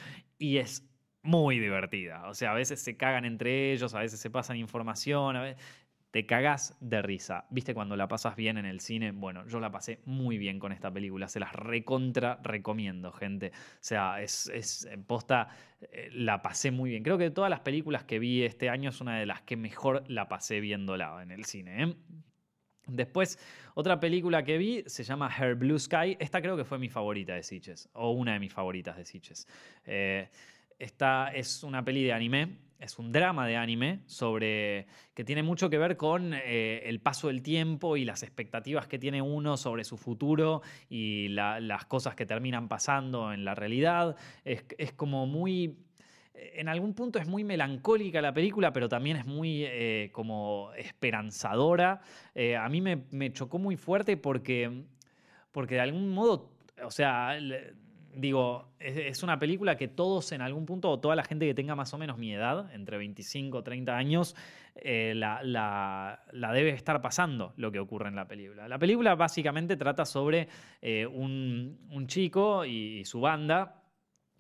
Y 0.43 0.59
es 0.59 0.91
muy 1.23 1.61
divertida. 1.61 2.29
O 2.29 2.35
sea, 2.35 2.51
a 2.51 2.55
veces 2.55 2.83
se 2.83 2.97
cagan 2.97 3.25
entre 3.25 3.73
ellos, 3.73 3.95
a 3.95 4.01
veces 4.01 4.19
se 4.19 4.29
pasan 4.29 4.57
información, 4.57 5.37
a 5.37 5.43
veces 5.43 5.63
te 6.11 6.27
cagás 6.27 6.77
de 6.81 7.01
risa. 7.01 7.47
¿Viste 7.51 7.75
cuando 7.75 7.97
la 7.97 8.09
pasas 8.09 8.35
bien 8.35 8.59
en 8.59 8.67
el 8.67 8.81
cine? 8.81 9.13
Bueno, 9.13 9.47
yo 9.47 9.61
la 9.61 9.71
pasé 9.71 10.01
muy 10.05 10.39
bien 10.39 10.59
con 10.59 10.73
esta 10.73 10.93
película. 10.93 11.29
Se 11.29 11.39
las 11.39 11.53
recontra 11.53 12.41
recomiendo, 12.43 13.13
gente. 13.13 13.53
O 13.55 13.79
sea, 13.79 14.21
es, 14.21 14.49
es 14.49 14.89
posta, 15.07 15.49
eh, 15.81 16.11
la 16.13 16.43
pasé 16.43 16.73
muy 16.73 16.91
bien. 16.91 17.05
Creo 17.05 17.19
que 17.19 17.25
de 17.25 17.31
todas 17.31 17.49
las 17.49 17.61
películas 17.61 18.03
que 18.03 18.19
vi 18.19 18.43
este 18.43 18.69
año 18.69 18.91
es 18.91 19.01
una 19.01 19.17
de 19.17 19.27
las 19.27 19.43
que 19.43 19.57
mejor 19.57 20.03
la 20.09 20.29
pasé 20.29 20.59
viéndola 20.59 21.23
en 21.23 21.31
el 21.31 21.45
cine. 21.45 21.85
¿eh? 21.85 21.95
Después, 22.87 23.39
otra 23.75 24.01
película 24.01 24.43
que 24.45 24.59
vi 24.59 24.83
se 24.87 25.05
llama 25.05 25.31
Her 25.37 25.55
Blue 25.55 25.79
Sky. 25.79 26.17
Esta 26.19 26.41
creo 26.43 26.57
que 26.57 26.65
fue 26.65 26.79
mi 26.79 26.89
favorita 26.89 27.35
de 27.35 27.43
Sitches, 27.43 27.89
o 27.93 28.11
una 28.11 28.35
de 28.35 28.41
mis 28.41 28.53
favoritas 28.53 28.97
de 28.97 29.05
Sitches. 29.05 29.47
Eh, 29.85 30.29
esta 30.79 31.29
es 31.29 31.63
una 31.63 31.85
peli 31.85 32.03
de 32.05 32.13
anime 32.13 32.59
es 32.83 32.99
un 32.99 33.13
drama 33.13 33.47
de 33.47 33.57
anime 33.57 34.01
sobre 34.07 34.87
que 35.15 35.23
tiene 35.23 35.45
mucho 35.45 35.71
que 35.71 35.79
ver 35.79 35.97
con 35.97 36.35
eh, 36.35 36.83
el 36.87 37.01
paso 37.01 37.29
del 37.29 37.41
tiempo 37.41 37.97
y 37.97 38.05
las 38.05 38.25
expectativas 38.25 38.89
que 38.89 38.99
tiene 38.99 39.23
uno 39.23 39.57
sobre 39.57 39.85
su 39.85 39.97
futuro 39.97 40.63
y 40.91 41.29
las 41.29 41.85
cosas 41.87 42.17
que 42.17 42.27
terminan 42.27 42.67
pasando 42.67 43.33
en 43.33 43.45
la 43.45 43.55
realidad. 43.55 44.17
Es, 44.45 44.65
como 44.97 45.27
muy 45.27 45.77
en 46.35 46.69
algún 46.69 46.95
punto 46.95 47.19
es 47.19 47.29
muy 47.29 47.45
melancólica 47.45 48.21
la 48.21 48.33
película, 48.33 48.73
pero 48.73 48.89
también 48.89 49.17
es 49.17 49.27
muy 49.27 49.65
eh, 49.65 50.11
como 50.13 50.73
esperanzadora. 50.77 52.01
Eh, 52.35 52.57
a 52.57 52.69
mí 52.69 52.81
me, 52.81 53.33
chocó 53.33 53.59
muy 53.59 53.77
fuerte 53.77 54.17
porque, 54.17 54.85
porque 55.51 55.77
de 55.77 55.81
algún 55.83 56.11
modo, 56.11 56.53
o 56.85 56.91
sea, 56.91 57.39
digo, 58.15 58.69
es, 58.79 59.23
una 59.23 59.39
película 59.39 59.77
que 59.77 59.89
todos 59.89 60.33
en 60.33 60.43
algún 60.43 60.67
punto, 60.67 60.91
o 60.91 61.01
toda 61.01 61.17
la 61.17 61.25
gente 61.25 61.47
que 61.47 61.55
tenga 61.55 61.75
más 61.75 61.93
o 61.95 61.99
menos 61.99 62.19
mi 62.19 62.33
edad, 62.33 62.73
entre 62.75 62.99
25 62.99 63.59
o 63.59 63.63
30 63.63 63.97
años, 63.97 64.37
eh, 64.75 65.13
la, 65.15 66.21
debe 66.33 66.71
estar 66.71 67.01
pasando 67.01 67.53
lo 67.57 67.73
que 67.73 67.79
ocurre 67.79 68.09
en 68.09 68.17
la 68.17 68.27
película. 68.27 68.69
La 68.69 68.79
película 68.79 69.15
básicamente 69.15 69.77
trata 69.77 70.05
sobre 70.05 70.49
eh, 70.81 71.07
un, 71.07 72.07
chico 72.07 72.65
y, 72.65 73.05
su 73.05 73.21
banda 73.21 73.83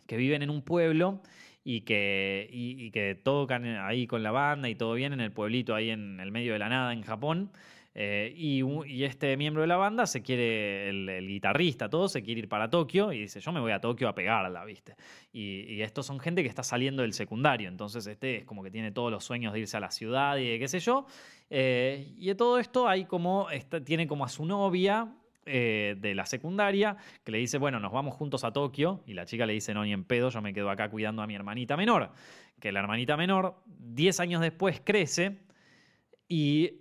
que 0.07 0.16
viven 0.16 0.42
en 0.42 0.50
un 0.50 0.62
pueblo 0.62 1.22
y 1.64 1.83
que, 1.83 2.48
y 2.51 2.90
que 2.90 3.14
tocan 3.14 3.64
ahí 3.64 4.07
con 4.07 4.22
la 4.22 4.31
banda 4.31 4.68
y 4.68 4.75
todo 4.75 4.94
bien 4.94 5.12
en 5.12 5.20
el 5.20 5.33
pueblito 5.33 5.75
ahí 5.75 5.90
en 5.90 6.20
el 6.20 6.33
medio 6.33 6.53
de 6.53 6.59
la 6.59 6.68
nada 6.68 6.92
en 6.92 7.03
Japón. 7.03 7.51
Eh, 7.94 8.33
y, 8.35 9.05
este 9.05 9.37
miembro 9.37 9.61
de 9.61 9.68
la 9.68 9.77
banda 9.77 10.07
se 10.07 10.22
quiere, 10.22 10.88
el, 10.88 11.27
guitarrista, 11.27 11.90
todo, 11.90 12.09
se 12.09 12.22
quiere 12.22 12.40
ir 12.40 12.48
para 12.48 12.70
Tokio 12.70 13.12
y 13.12 13.20
dice, 13.20 13.40
yo 13.40 13.53
me 13.53 13.61
voy 13.61 13.72
a 13.72 13.81
Tokio 13.81 14.09
a 14.09 14.14
pegarla, 14.14 14.64
¿viste? 14.64 14.96
Y, 15.33 15.75
y, 15.75 15.83
estos 15.83 16.07
son 16.07 16.18
gente 16.18 16.42
que 16.42 16.48
está 16.48 16.62
saliendo 16.62 17.03
del 17.03 17.12
secundario, 17.12 17.68
entonces 17.68 18.07
este 18.07 18.38
es 18.38 18.44
como 18.44 18.62
que 18.62 18.70
tiene 18.70 18.92
todos 18.92 19.11
los 19.11 19.25
sueños 19.25 19.53
de 19.53 19.61
irse 19.61 19.77
a 19.77 19.81
la 19.81 19.90
ciudad 19.90 20.38
y 20.38 20.48
de 20.48 20.59
qué 20.59 20.68
sé 20.68 20.81
yo. 20.81 21.07
Eh, 21.51 22.14
y 22.16 22.29
de 22.29 22.35
todo 22.35 22.59
esto 22.59 22.88
hay 22.88 23.05
como, 23.05 23.48
tiene 23.85 24.07
como 24.07 24.25
a 24.25 24.29
su 24.29 24.46
novia, 24.46 25.14
eh, 25.46 25.96
de 25.98 26.14
la 26.14 26.26
secundaria 26.26 26.96
que 27.24 27.33
le 27.33 27.38
dice, 27.38 27.59
bueno, 27.59 27.81
nos 27.81 27.92
vamos 27.92 28.14
juntos 28.14 28.44
a 28.44 28.52
Tokio. 28.52 29.02
Y 29.07 29.14
la 29.14 29.24
chica 29.24 29.46
le 29.46 29.52
dice, 29.52 29.74
no, 29.74 29.85
ni 29.85 29.92
en 29.92 30.05
pedo, 30.05 30.31
yo 30.31 30.42
me 30.42 30.52
quedo 30.52 30.70
acá 30.70 30.90
cuidando 30.90 31.22
a 31.22 31.26
mi 31.26 31.35
hermanita 31.35 31.76
menor. 31.76 32.12
Que 32.61 32.72
la 32.72 32.81
hermanita 32.81 33.16
menor, 33.16 33.62
10 33.66 34.20
años 34.20 34.40
después, 34.40 34.81
crece 34.85 35.40
y 36.28 36.78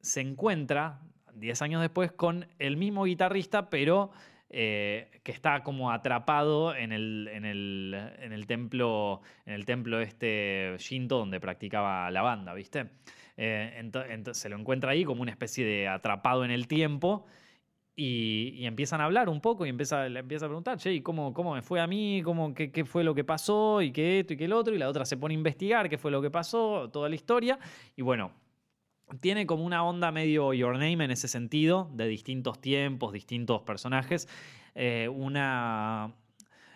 se 0.00 0.20
encuentra 0.20 1.00
10 1.34 1.62
años 1.62 1.80
después 1.80 2.12
con 2.12 2.46
el 2.58 2.76
mismo 2.76 3.04
guitarrista, 3.04 3.70
pero 3.70 4.10
eh, 4.50 5.10
que 5.24 5.32
está 5.32 5.62
como 5.62 5.90
atrapado 5.90 6.76
en 6.76 6.92
el, 6.92 7.28
en 7.32 7.44
el, 7.44 8.46
templo, 8.46 9.20
en 9.46 9.54
el 9.54 9.64
templo 9.64 10.00
este 10.00 10.76
Shinto 10.78 11.18
donde 11.18 11.40
practicaba 11.40 12.10
la 12.10 12.22
banda, 12.22 12.54
¿viste? 12.54 12.90
Eh, 13.36 13.90
se 14.32 14.48
lo 14.48 14.56
encuentra 14.56 14.92
ahí 14.92 15.04
como 15.04 15.22
una 15.22 15.32
especie 15.32 15.64
de 15.64 15.88
atrapado 15.88 16.44
en 16.44 16.52
el 16.52 16.68
tiempo. 16.68 17.26
Y, 17.96 18.64
empiezan 18.66 19.00
a 19.00 19.04
hablar 19.04 19.28
un 19.28 19.40
poco 19.40 19.66
y 19.66 19.68
empieza, 19.68 20.08
le 20.08 20.20
empieza 20.20 20.46
a 20.46 20.48
preguntar, 20.48 20.78
che, 20.78 21.02
cómo, 21.02 21.32
cómo 21.32 21.54
me 21.54 21.62
fue 21.62 21.80
a 21.80 21.86
mí? 21.86 22.22
¿Cómo, 22.24 22.52
qué, 22.54 22.72
¿Qué 22.72 22.84
fue 22.84 23.04
lo 23.04 23.14
que 23.14 23.24
pasó? 23.24 23.82
¿Y 23.82 23.92
qué 23.92 24.20
esto 24.20 24.34
y 24.34 24.36
qué 24.36 24.46
el 24.46 24.52
otro? 24.52 24.74
Y 24.74 24.78
la 24.78 24.88
otra 24.88 25.04
se 25.04 25.16
pone 25.16 25.34
a 25.34 25.38
investigar 25.38 25.88
qué 25.88 25.98
fue 25.98 26.10
lo 26.10 26.20
que 26.20 26.30
pasó, 26.30 26.90
toda 26.90 27.08
la 27.08 27.14
historia. 27.14 27.58
Y 27.94 28.02
bueno, 28.02 28.32
tiene 29.20 29.46
como 29.46 29.64
una 29.64 29.84
onda 29.84 30.10
medio 30.10 30.52
Your 30.52 30.72
Name 30.72 31.04
en 31.04 31.10
ese 31.10 31.28
sentido, 31.28 31.90
de 31.92 32.06
distintos 32.08 32.60
tiempos, 32.60 33.12
distintos 33.12 33.62
personajes. 33.62 34.28
Eh, 34.74 35.08
una, 35.08 36.12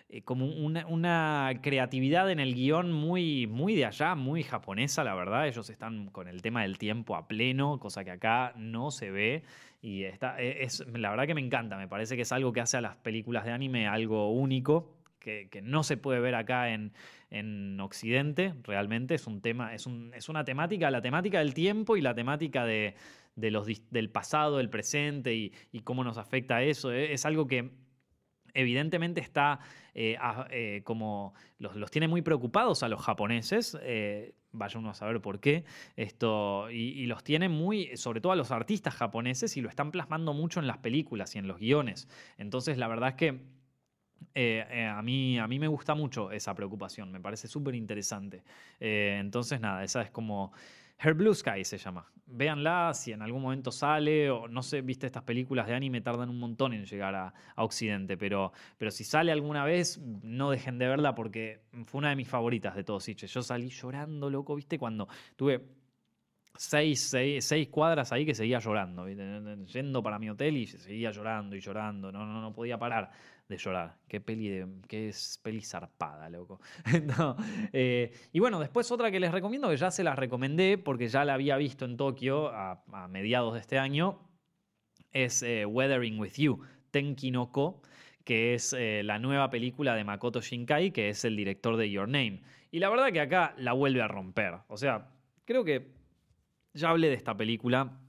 eh, 0.09 0.23
como 0.23 0.45
una, 0.45 1.51
creatividad 1.61 2.31
en 2.31 2.39
el 2.39 2.55
guion 2.55 2.91
muy, 2.91 3.45
muy 3.47 3.75
de 3.75 3.85
allá, 3.85 4.15
muy 4.15 4.43
japonesa, 4.43 5.03
la 5.03 5.13
verdad. 5.13 5.47
Ellos 5.47 5.69
están 5.69 6.07
con 6.07 6.27
el 6.27 6.41
tema 6.41 6.63
del 6.63 6.77
tiempo 6.77 7.15
a 7.15 7.27
pleno, 7.27 7.79
cosa 7.79 8.03
que 8.03 8.11
acá 8.11 8.53
no 8.55 8.89
se 8.91 9.11
ve. 9.11 9.43
Y 9.81 10.03
está, 10.03 10.41
e, 10.41 10.63
es, 10.63 10.85
la 10.87 11.11
verdad 11.11 11.27
que 11.27 11.35
me 11.35 11.41
encanta, 11.41 11.77
me 11.77 11.87
parece 11.87 12.15
que 12.15 12.23
es 12.23 12.31
algo 12.31 12.51
que 12.51 12.61
hace 12.61 12.77
a 12.77 12.81
las 12.81 12.95
películas 12.97 13.45
de 13.45 13.51
anime 13.51 13.87
algo 13.87 14.31
único 14.31 14.99
que, 15.19 15.61
no 15.63 15.83
se 15.83 15.97
puede 15.97 16.19
ver 16.19 16.35
acá 16.35 16.69
en, 16.69 16.91
Occidente, 17.79 18.55
realmente 18.63 19.13
es 19.13 19.27
un 19.27 19.41
tema, 19.41 19.75
es, 19.75 19.87
es, 20.15 20.29
una 20.29 20.43
temática, 20.43 20.89
la 20.89 21.01
temática 21.01 21.39
del 21.39 21.53
tiempo 21.53 21.95
y 21.95 22.01
la 22.01 22.15
temática 22.15 22.65
de, 22.65 22.95
los, 23.35 23.67
del 23.91 24.09
pasado, 24.09 24.57
del 24.57 24.69
presente 24.69 25.35
y, 25.35 25.51
cómo 25.83 26.03
nos 26.03 26.17
afecta 26.17 26.63
eso. 26.63 26.91
Eh, 26.91 27.13
es 27.13 27.25
algo 27.27 27.45
que 27.45 27.69
evidentemente 28.59 29.21
está 29.21 29.59
eh, 29.93 30.17
eh, 30.51 30.81
como 30.83 31.33
los, 31.57 31.91
tiene 31.91 32.07
muy 32.07 32.21
preocupados 32.21 32.83
a 32.83 32.89
los 32.89 33.01
japoneses. 33.01 33.77
Eh, 33.81 34.33
vaya 34.51 34.79
uno 34.79 34.89
a 34.89 34.93
saber 34.93 35.21
por 35.21 35.39
qué. 35.39 35.63
Esto, 35.95 36.69
y, 36.69 37.05
los 37.05 37.23
tiene 37.23 37.49
muy, 37.49 37.95
sobre 37.97 38.21
todo 38.21 38.31
a 38.31 38.35
los 38.35 38.51
artistas 38.51 38.95
japoneses, 38.95 39.57
y 39.57 39.61
lo 39.61 39.69
están 39.69 39.91
plasmando 39.91 40.33
mucho 40.33 40.59
en 40.59 40.67
las 40.67 40.77
películas 40.77 41.35
y 41.35 41.39
en 41.39 41.47
los 41.47 41.59
guiones. 41.59 42.07
Entonces, 42.37 42.77
la 42.77 42.87
verdad 42.87 43.09
es 43.09 43.15
que. 43.15 43.59
a, 44.87 45.01
mí, 45.01 45.39
a 45.39 45.47
mí 45.47 45.59
me 45.59 45.67
gusta 45.67 45.95
mucho 45.95 46.31
esa 46.31 46.53
preocupación, 46.53 47.11
me 47.11 47.19
parece 47.19 47.47
súper 47.47 47.75
interesante. 47.75 48.43
entonces, 48.79 49.59
nada, 49.59 49.83
esa 49.83 50.01
es 50.01 50.11
como 50.11 50.51
Her 51.01 51.13
Blue 51.13 51.33
Sky 51.33 51.63
se 51.63 51.77
llama. 51.77 52.05
Véanla 52.25 52.93
si 52.93 53.11
en 53.11 53.21
algún 53.21 53.41
momento 53.41 53.71
sale, 53.71 54.29
o 54.29 54.47
no 54.47 54.61
sé, 54.61 54.81
viste, 54.81 55.05
estas 55.07 55.23
películas 55.23 55.65
de 55.65 55.73
anime 55.73 56.01
tardan 56.01 56.29
un 56.29 56.39
montón 56.39 56.73
en 56.73 56.85
llegar 56.85 57.15
a, 57.15 57.33
Occidente, 57.55 58.17
pero, 58.17 58.51
pero 58.77 58.91
si 58.91 59.03
sale 59.03 59.31
alguna 59.31 59.63
vez, 59.63 59.99
no 59.99 60.51
dejen 60.51 60.77
de 60.77 60.87
verla 60.87 61.15
porque 61.15 61.61
fue 61.85 61.99
una 61.99 62.09
de 62.09 62.15
mis 62.15 62.27
favoritas 62.27 62.75
de 62.75 62.83
todos 62.83 63.03
Sitches. 63.03 63.33
Yo 63.33 63.41
salí 63.41 63.69
llorando, 63.69 64.29
loco, 64.29 64.55
viste, 64.55 64.77
cuando 64.77 65.07
tuve 65.35 65.65
seis, 66.55 67.15
seis, 67.39 67.69
cuadras 67.69 68.11
ahí 68.11 68.25
que 68.25 68.35
seguía 68.35 68.59
llorando, 68.59 69.07
yendo 69.07 70.03
para 70.03 70.19
mi 70.19 70.29
hotel 70.29 70.57
y 70.57 70.67
seguía 70.67 71.11
llorando 71.11 71.55
y 71.55 71.61
llorando, 71.61 72.11
no, 72.11 72.25
no, 72.25 72.41
no 72.41 72.53
podía 72.53 72.77
parar 72.77 73.11
de 73.49 73.57
llorar. 73.57 73.97
Qué 74.07 74.21
peli, 74.21 74.47
de, 74.47 74.67
qué 74.87 75.09
es 75.09 75.39
peli 75.43 75.61
zarpada, 75.61 76.29
loco. 76.29 76.61
Eh, 77.73 78.11
y 78.31 78.39
bueno, 78.39 78.59
después 78.59 78.91
otra 78.91 79.11
que 79.11 79.19
les 79.19 79.31
recomiendo, 79.31 79.69
que 79.69 79.77
ya 79.77 79.91
se 79.91 80.03
las 80.03 80.17
recomendé 80.17 80.77
porque 80.77 81.07
ya 81.07 81.25
la 81.25 81.33
había 81.33 81.57
visto 81.57 81.85
en 81.85 81.97
Tokio 81.97 82.49
a, 82.49 82.83
mediados 83.09 83.53
de 83.53 83.59
este 83.59 83.77
año, 83.77 84.19
es 85.11 85.43
eh, 85.43 85.65
Weathering 85.65 86.19
with 86.19 86.33
You, 86.33 86.61
Tenki 86.91 87.31
no 87.31 87.51
que 88.23 88.53
es 88.53 88.73
eh, 88.73 89.01
la 89.03 89.17
nueva 89.17 89.49
película 89.49 89.95
de 89.95 90.03
Makoto 90.03 90.41
Shinkai, 90.41 90.91
que 90.91 91.09
es 91.09 91.25
el 91.25 91.35
director 91.35 91.77
de 91.77 91.89
Your 91.89 92.07
Name. 92.07 92.41
Y 92.71 92.79
la 92.79 92.89
verdad 92.89 93.11
que 93.11 93.21
acá 93.21 93.55
la 93.57 93.73
vuelve 93.73 94.01
a 94.01 94.07
romper. 94.07 94.59
O 94.67 94.77
sea, 94.77 95.09
creo 95.45 95.63
que 95.63 95.91
ya 96.73 96.89
hablé 96.89 97.09
de 97.09 97.15
esta 97.15 97.35
película 97.35 97.99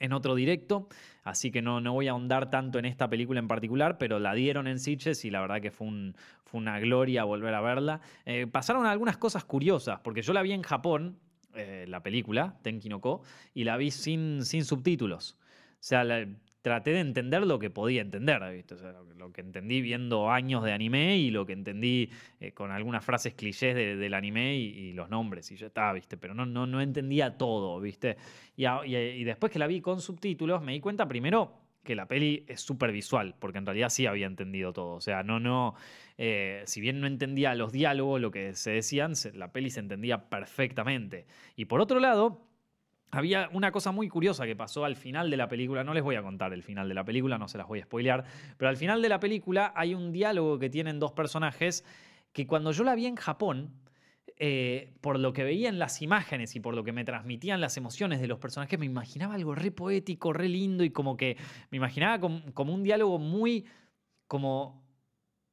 en 0.00 0.12
otro 0.12 0.34
directo, 0.34 0.88
así 1.24 1.50
que 1.50 1.62
no, 1.62 1.80
no 1.80 1.92
voy 1.92 2.08
a 2.08 2.12
ahondar 2.12 2.50
tanto 2.50 2.78
en 2.78 2.84
esta 2.84 3.08
película 3.08 3.40
en 3.40 3.48
particular, 3.48 3.98
pero 3.98 4.18
la 4.18 4.34
dieron 4.34 4.66
en 4.66 4.78
Sitges 4.78 5.24
y 5.24 5.30
la 5.30 5.40
verdad 5.40 5.60
que 5.60 5.70
fue, 5.70 5.86
un, 5.86 6.16
fue 6.44 6.60
una 6.60 6.78
gloria 6.80 7.24
volver 7.24 7.54
a 7.54 7.60
verla. 7.60 8.00
Eh, 8.24 8.46
pasaron 8.46 8.86
algunas 8.86 9.16
cosas 9.16 9.44
curiosas, 9.44 10.00
porque 10.00 10.22
yo 10.22 10.32
la 10.32 10.42
vi 10.42 10.52
en 10.52 10.62
Japón, 10.62 11.18
eh, 11.54 11.86
la 11.88 12.02
película, 12.02 12.56
Tenki 12.62 12.88
no 12.88 13.00
Ko, 13.00 13.22
y 13.54 13.64
la 13.64 13.76
vi 13.76 13.90
sin, 13.90 14.44
sin 14.44 14.64
subtítulos. 14.64 15.38
O 15.40 15.88
sea, 15.88 16.04
la, 16.04 16.26
traté 16.66 16.90
de 16.90 16.98
entender 16.98 17.46
lo 17.46 17.60
que 17.60 17.70
podía 17.70 18.00
entender, 18.02 18.42
lo 19.16 19.30
que 19.30 19.40
entendí 19.40 19.80
viendo 19.80 20.32
años 20.32 20.64
de 20.64 20.72
anime 20.72 21.16
y 21.16 21.30
lo 21.30 21.46
que 21.46 21.52
entendí 21.52 22.10
eh, 22.40 22.50
con 22.50 22.72
algunas 22.72 23.04
frases 23.04 23.34
clichés 23.34 23.76
del 23.76 24.12
anime 24.14 24.56
y, 24.56 24.92
los 24.92 25.08
nombres, 25.08 25.48
y 25.52 25.56
ya 25.56 25.68
está, 25.68 25.92
¿viste? 25.92 26.16
Pero 26.16 26.34
no, 26.34 26.44
no, 26.44 26.66
no 26.66 26.80
entendía 26.80 27.38
todo, 27.38 27.78
¿viste? 27.78 28.16
Y, 28.56 28.64
después 29.22 29.52
que 29.52 29.60
la 29.60 29.68
vi 29.68 29.80
con 29.80 30.00
subtítulos 30.00 30.60
me 30.60 30.72
di 30.72 30.80
cuenta 30.80 31.06
primero 31.06 31.54
que 31.84 31.94
la 31.94 32.08
peli 32.08 32.44
es 32.48 32.62
súper 32.62 32.90
visual, 32.90 33.36
porque 33.38 33.58
en 33.58 33.66
realidad 33.66 33.90
sí 33.90 34.06
había 34.06 34.26
entendido 34.26 34.72
todo. 34.72 34.94
O 34.94 35.00
sea, 35.00 35.22
no, 35.22 35.38
no. 35.38 35.76
Eh, 36.18 36.64
si 36.66 36.80
bien 36.80 37.00
no 37.00 37.06
entendía 37.06 37.54
los 37.54 37.70
diálogos, 37.70 38.20
lo 38.20 38.32
que 38.32 38.56
se 38.56 38.72
decían, 38.72 39.12
la 39.34 39.52
peli 39.52 39.70
se 39.70 39.78
entendía 39.78 40.28
perfectamente. 40.28 41.26
Y 41.54 41.66
por 41.66 41.80
otro 41.80 42.00
lado, 42.00 42.45
había 43.16 43.48
una 43.52 43.72
cosa 43.72 43.92
muy 43.92 44.08
curiosa 44.08 44.46
que 44.46 44.54
pasó 44.56 44.84
al 44.84 44.96
final 44.96 45.30
de 45.30 45.36
la 45.36 45.48
película, 45.48 45.84
no 45.84 45.94
les 45.94 46.02
voy 46.02 46.16
a 46.16 46.22
contar 46.22 46.52
el 46.52 46.62
final 46.62 46.88
de 46.88 46.94
la 46.94 47.04
película, 47.04 47.38
no 47.38 47.48
se 47.48 47.58
las 47.58 47.66
voy 47.66 47.80
a 47.80 47.84
spoilear, 47.84 48.24
pero 48.56 48.68
al 48.68 48.76
final 48.76 49.02
de 49.02 49.08
la 49.08 49.20
película 49.20 49.72
hay 49.74 49.94
un 49.94 50.12
diálogo 50.12 50.58
que 50.58 50.70
tienen 50.70 50.98
dos 50.98 51.12
personajes 51.12 51.84
que 52.32 52.46
cuando 52.46 52.72
yo 52.72 52.84
la 52.84 52.94
vi 52.94 53.06
en 53.06 53.16
Japón, 53.16 53.72
eh, 54.38 54.92
por 55.00 55.18
lo 55.18 55.32
que 55.32 55.44
veía 55.44 55.70
en 55.70 55.78
las 55.78 56.02
imágenes 56.02 56.54
y 56.56 56.60
por 56.60 56.74
lo 56.74 56.84
que 56.84 56.92
me 56.92 57.04
transmitían 57.04 57.62
las 57.62 57.78
emociones 57.78 58.20
de 58.20 58.26
los 58.26 58.38
personajes, 58.38 58.78
me 58.78 58.84
imaginaba 58.84 59.34
algo 59.34 59.54
re 59.54 59.70
poético, 59.70 60.34
re 60.34 60.50
lindo 60.50 60.84
y 60.84 60.90
como 60.90 61.16
que 61.16 61.38
me 61.70 61.78
imaginaba 61.78 62.20
como, 62.20 62.74
un 62.74 62.82
diálogo 62.82 63.18
muy 63.18 63.64
como, 64.26 64.84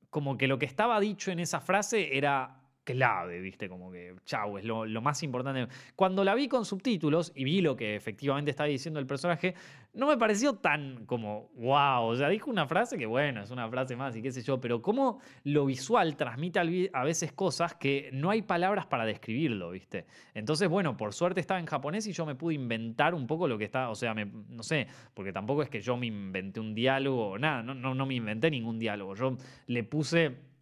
como 0.09 0.37
que 0.37 0.47
lo 0.47 0.59
que 0.59 0.65
estaba 0.65 0.99
dicho 0.99 1.31
en 1.31 1.39
esa 1.39 1.61
frase 1.61 2.17
era 2.17 2.62
clave, 2.83 3.39
¿viste? 3.39 3.69
Como 3.69 3.91
que, 3.91 4.15
chau, 4.25 4.57
es 4.57 4.65
lo, 4.65 4.85
más 5.01 5.23
importante. 5.23 5.67
Cuando 5.95 6.23
la 6.23 6.35
vi 6.35 6.47
con 6.47 6.65
subtítulos 6.65 7.31
y 7.35 7.43
vi 7.43 7.61
lo 7.61 7.75
que 7.75 7.95
efectivamente 7.95 8.51
estaba 8.51 8.67
diciendo 8.67 8.99
el 8.99 9.05
personaje, 9.05 9.55
no 9.93 10.07
me 10.07 10.17
pareció 10.17 10.55
tan 10.55 11.05
como, 11.05 11.51
wow, 11.55 12.03
o 12.05 12.15
sea, 12.15 12.29
dijo 12.29 12.49
una 12.49 12.67
frase 12.67 12.97
que, 12.97 13.05
bueno, 13.05 13.43
es 13.43 13.51
una 13.51 13.69
frase 13.69 13.95
más 13.95 14.15
y 14.15 14.21
qué 14.21 14.31
sé 14.31 14.41
yo, 14.41 14.59
pero 14.59 14.81
como 14.81 15.19
lo 15.43 15.65
visual 15.65 16.15
transmite 16.15 16.59
a 16.93 17.03
veces 17.03 17.31
cosas 17.31 17.75
que 17.75 18.09
no 18.11 18.29
hay 18.29 18.41
palabras 18.41 18.85
para 18.87 19.05
describirlo, 19.05 19.71
¿viste? 19.71 20.05
Entonces, 20.33 20.67
bueno, 20.67 20.97
por 20.97 21.13
suerte 21.13 21.39
estaba 21.39 21.59
en 21.59 21.65
japonés 21.65 22.07
y 22.07 22.13
yo 22.13 22.25
me 22.25 22.35
pude 22.35 22.55
inventar 22.55 23.13
un 23.13 23.27
poco 23.27 23.47
lo 23.47 23.57
que 23.57 23.65
está, 23.65 23.89
o 23.89 23.95
sea, 23.95 24.13
no 24.13 24.63
sé, 24.63 24.87
porque 25.13 25.31
tampoco 25.31 25.61
es 25.61 25.69
que 25.69 25.81
yo 25.81 25.95
me 25.95 26.07
inventé 26.07 26.59
un 26.59 26.73
diálogo, 26.73 27.37
nada, 27.37 27.61
no, 27.61 27.73
no, 27.73 27.93
no 27.93 28.05
me 28.05 28.15
inventé 28.15 28.49
ningún 28.49 28.79
diálogo, 28.79 29.15
yo 29.15 29.37
le 29.67 29.83
puse 29.83 30.52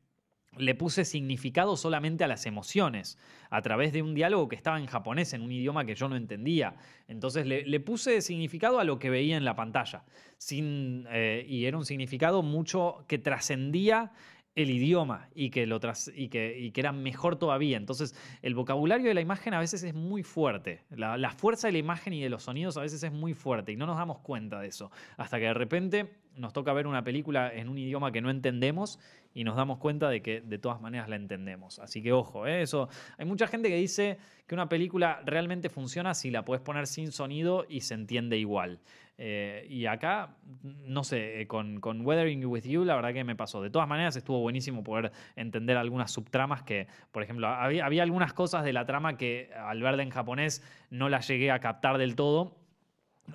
le 0.58 0.76
puse 0.76 1.06
significado 1.06 1.78
solamente 1.78 2.24
a 2.24 2.28
las 2.28 2.45
emociones, 2.45 3.18
a 3.49 3.62
través 3.62 3.93
de 3.93 4.02
un 4.02 4.14
diálogo 4.14 4.49
que 4.49 4.56
estaba 4.56 4.80
en 4.80 4.86
japonés, 4.86 5.34
en 5.34 5.41
un 5.41 5.52
idioma 5.52 5.86
que 5.86 5.95
yo 5.95 6.10
no 6.10 6.16
entendía. 6.16 6.76
Entonces 7.08 7.45
le, 7.45 7.80
puse 7.80 8.22
significado 8.22 8.80
a 8.80 8.84
lo 8.84 8.99
que 8.99 9.10
veía 9.10 9.38
en 9.38 9.45
la 9.45 9.56
pantalla. 9.56 10.04
Sin, 10.38 11.06
eh, 11.10 11.45
y 11.47 11.66
era 11.66 11.78
un 11.78 11.86
significado 11.86 12.43
mucho 12.43 13.06
que 13.08 13.18
trascendía 13.18 14.12
el 14.56 14.70
idioma 14.70 15.30
y 15.34 15.49
que, 15.49 15.66
lo 15.66 15.80
y, 16.14 16.28
que, 16.28 16.60
y 16.60 16.72
que 16.72 16.82
era 16.82 16.91
mejor 16.91 17.38
todavía. 17.38 17.78
Entonces, 17.78 18.16
el 18.41 18.54
vocabulario 18.54 19.08
de 19.08 19.14
la 19.14 19.22
imagen 19.22 19.54
a 19.54 19.60
veces 19.60 19.84
es 19.84 19.93
muy 19.93 20.24
fuerte. 20.24 20.84
La, 20.89 21.18
la, 21.18 21.32
fuerza 21.32 21.68
de 21.68 21.74
la 21.74 21.80
imagen 21.80 22.14
y 22.14 22.22
de 22.22 22.30
los 22.30 22.43
sonidos 22.43 22.76
a 22.76 22.82
veces 22.82 23.02
es 23.04 23.14
muy 23.14 23.34
fuerte 23.34 23.72
y 23.72 23.78
no 23.78 23.86
nos 23.86 23.95
damos 23.95 24.20
cuenta 24.20 24.60
de 24.60 24.68
eso. 24.68 24.91
Hasta 25.16 25.39
que 25.39 25.45
de 25.45 25.54
repente 25.54 26.12
nos 26.36 26.54
toca 26.54 26.74
ver 26.74 26.88
una 26.88 27.04
película 27.04 27.54
en 27.54 27.70
un 27.70 27.78
idioma 27.78 28.12
que 28.12 28.22
no 28.22 28.30
entendemos 28.30 28.99
y 29.34 29.43
nos 29.43 29.55
damos 29.55 29.77
cuenta 29.77 30.09
de 30.09 30.21
que 30.21 30.41
de 30.41 30.57
todas 30.57 30.82
maneras 30.82 31.09
la 31.09 31.15
entendemos. 31.15 31.79
Así 31.79 32.01
que 32.01 32.11
ojo, 32.11 32.47
¿eh? 32.47 32.61
eso. 32.61 32.89
Hay 33.17 33.25
mucha 33.25 33.47
gente 33.47 33.69
que 33.69 33.75
dice 33.75 34.17
que 34.47 34.55
una 34.55 34.69
película 34.69 35.21
realmente 35.25 35.69
funciona 35.69 36.13
si 36.13 36.32
la 36.32 36.43
puedes 36.43 36.61
poner 36.61 36.88
sin 36.88 37.11
sonido 37.11 37.65
y 37.69 37.82
se 37.82 37.93
entiende 37.93 38.38
igual. 38.38 38.79
Eh, 39.17 39.67
y 39.69 39.86
acá, 39.86 40.36
no 40.63 41.03
sé, 41.03 41.41
eh, 41.41 41.47
con, 41.47 41.79
con, 41.79 42.05
Weathering 42.05 42.43
With 42.45 42.63
You, 42.63 42.84
la 42.84 42.95
verdad 42.95 43.13
que 43.13 43.23
me 43.23 43.36
pasó. 43.36 43.61
De 43.61 43.69
todas 43.69 43.88
maneras, 43.88 44.15
estuvo 44.15 44.39
buenísimo 44.39 44.84
poder 44.84 45.11
entender 45.36 45.77
algunas 45.77 46.11
subtramas 46.11 46.63
que, 46.63 46.88
por 47.11 47.21
ejemplo, 47.21 47.47
había, 47.47 47.86
había 47.86 48.03
algunas 48.03 48.34
cosas 48.34 48.63
de 48.63 48.73
la 48.73 48.86
trama 48.86 49.17
que 49.17 49.51
al 49.55 49.82
verla 49.82 50.01
en 50.01 50.09
japonés 50.09 50.63
no 50.89 51.07
las 51.07 51.27
llegué 51.27 51.51
a 51.51 51.59
captar 51.59 51.99
del 51.99 52.15
todo 52.15 52.61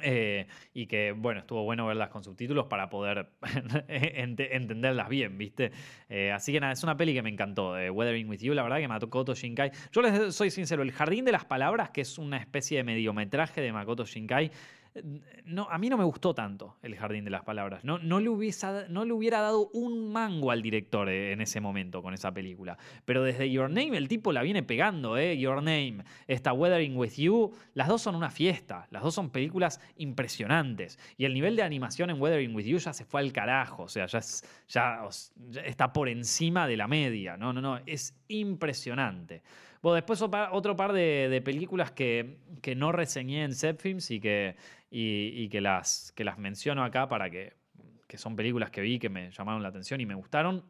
eh, 0.03 0.47
y 0.75 0.87
que, 0.87 1.13
bueno, 1.13 1.41
estuvo 1.41 1.65
bueno 1.65 1.87
verlas 1.87 2.09
con 2.11 2.23
subtítulos 2.23 2.67
para 2.67 2.89
poder 2.89 3.31
entenderlas 3.89 5.09
bien, 5.09 5.39
¿viste? 5.39 5.73
Eh, 6.09 6.33
así 6.33 6.53
que 6.53 6.61
nada, 6.61 6.73
es 6.73 6.83
una 6.83 6.97
peli 6.97 7.15
que 7.15 7.23
me 7.23 7.31
encantó, 7.31 7.79
eh, 7.79 7.91
Weathering 7.91 8.29
With 8.29 8.41
You, 8.41 8.55
la 8.55 8.63
verdad 8.63 8.79
que 8.79 8.89
Makoto 8.89 9.35
Shinkai. 9.35 9.71
Yo 9.93 10.03
les 10.03 10.35
soy 10.35 10.51
sincero, 10.51 10.83
El 10.83 10.93
Jardín 10.93 11.25
de 11.25 11.33
las 11.33 11.45
Palabras, 11.45 11.91
que 11.91 12.01
es 12.01 12.19
una 12.19 12.37
especie 12.37 12.79
de 12.79 12.85
mediometraje 12.85 13.61
de 13.61 13.73
Makoto 13.73 14.05
Shinkai, 14.05 14.51
no, 15.45 15.69
a 15.71 15.79
mí 15.79 15.89
no 15.89 15.97
me 15.97 16.05
gustó 16.05 16.35
tanto 16.35 16.77
El 16.83 16.97
Jardín 16.97 17.25
de 17.25 17.31
las 17.31 17.43
Palabras. 17.43 17.85
No, 17.85 17.99
no, 17.99 18.21
le 18.21 18.29
hubiese, 18.29 18.89
no 18.89 19.05
le 19.05 19.13
hubiera 19.13 19.41
dado 19.41 19.69
un 19.73 20.13
mango 20.13 20.51
al 20.51 20.63
director 20.63 21.09
eh, 21.09 21.33
en 21.33 21.41
ese 21.41 21.61
momento 21.61 22.03
con 22.03 22.15
esa 22.15 22.33
película. 22.33 22.79
Pero 23.05 23.23
desde 23.23 23.51
Your 23.51 23.69
Name 23.69 23.97
el 23.97 24.09
tipo 24.09 24.33
la 24.33 24.43
viene 24.43 24.63
pegando, 24.63 25.17
¿eh? 25.17 25.39
Your 25.39 25.57
Name, 25.57 25.99
esta 26.27 26.53
Weathering 26.53 26.97
With 26.97 27.15
You, 27.17 27.53
las 27.75 27.89
dos 27.89 28.03
son 28.03 28.15
una 28.15 28.31
fiesta. 28.31 28.87
Las 28.91 29.03
dos 29.03 29.15
son 29.15 29.31
películas 29.31 29.81
impresionantes. 29.97 30.99
Y 31.17 31.25
el 31.25 31.35
nivel 31.35 31.57
de 31.57 31.63
animación 31.63 32.11
en 32.11 32.21
Weathering 32.21 32.55
With 32.55 32.67
You 32.67 32.79
ya 32.79 32.93
se 32.93 33.05
fue 33.05 33.21
al 33.21 33.33
carajo. 33.33 33.85
O 33.85 33.89
sea, 33.89 34.07
ya, 34.07 34.21
ya, 34.69 35.09
está 35.65 35.93
por 35.93 36.09
encima 36.09 36.67
de 36.67 36.77
la 36.77 36.89
media. 36.89 37.37
No, 37.37 37.53
no, 37.53 37.61
no. 37.61 37.81
Es 37.87 38.15
impresionante. 38.29 39.43
Bueno, 39.87 39.95
después 39.95 40.21
otro 40.21 40.75
par 40.75 40.93
de, 40.93 41.41
películas 41.45 41.93
que, 41.93 42.39
que, 42.61 42.75
no 42.75 42.91
reseñé 42.91 43.45
en 43.45 43.55
Zepfilms 43.55 44.11
y 44.11 44.19
que, 44.19 44.57
y, 44.91 45.49
que, 45.49 45.61
las, 45.61 46.11
que 46.17 46.25
las 46.25 46.39
menciono 46.39 46.83
acá 46.83 47.07
para 47.07 47.31
que, 47.31 47.53
que 48.09 48.19
son 48.19 48.35
películas 48.35 48.73
que 48.73 48.81
vi 48.81 48.99
que 48.99 49.09
me 49.09 49.31
llamaron 49.31 49.63
la 49.63 49.69
atención 49.69 50.01
y 50.01 50.07
me 50.07 50.17
gustaron. 50.17 50.65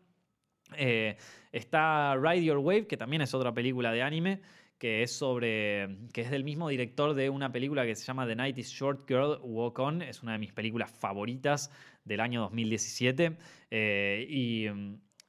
Eh, 0.77 1.17
está 1.51 2.15
Ride 2.15 2.45
Your 2.45 2.59
Wave, 2.59 2.87
que 2.87 2.99
también 2.99 3.23
es 3.23 3.33
otra 3.33 3.55
película 3.55 3.91
de 3.91 4.03
anime, 4.03 4.43
que 4.77 5.03
es 5.03 5.17
sobre. 5.17 5.97
que 6.13 6.21
es 6.21 6.31
del 6.31 6.45
mismo 6.45 6.69
director 6.69 7.15
de 7.15 7.31
una 7.31 7.51
película 7.51 7.87
que 7.87 7.97
se 7.97 8.05
llama 8.05 8.27
The 8.27 8.37
Night 8.37 8.59
is 8.59 8.69
Short 8.69 9.09
Girl 9.09 9.39
Walk 9.41 9.79
On. 9.79 10.03
Es 10.03 10.23
una 10.23 10.33
de 10.33 10.39
mis 10.41 10.53
películas 10.53 10.91
favoritas 10.91 11.73
del 12.05 12.21
año 12.21 12.43
2017. 12.43 13.39
Eh, 13.71 14.27
y, 14.29 14.67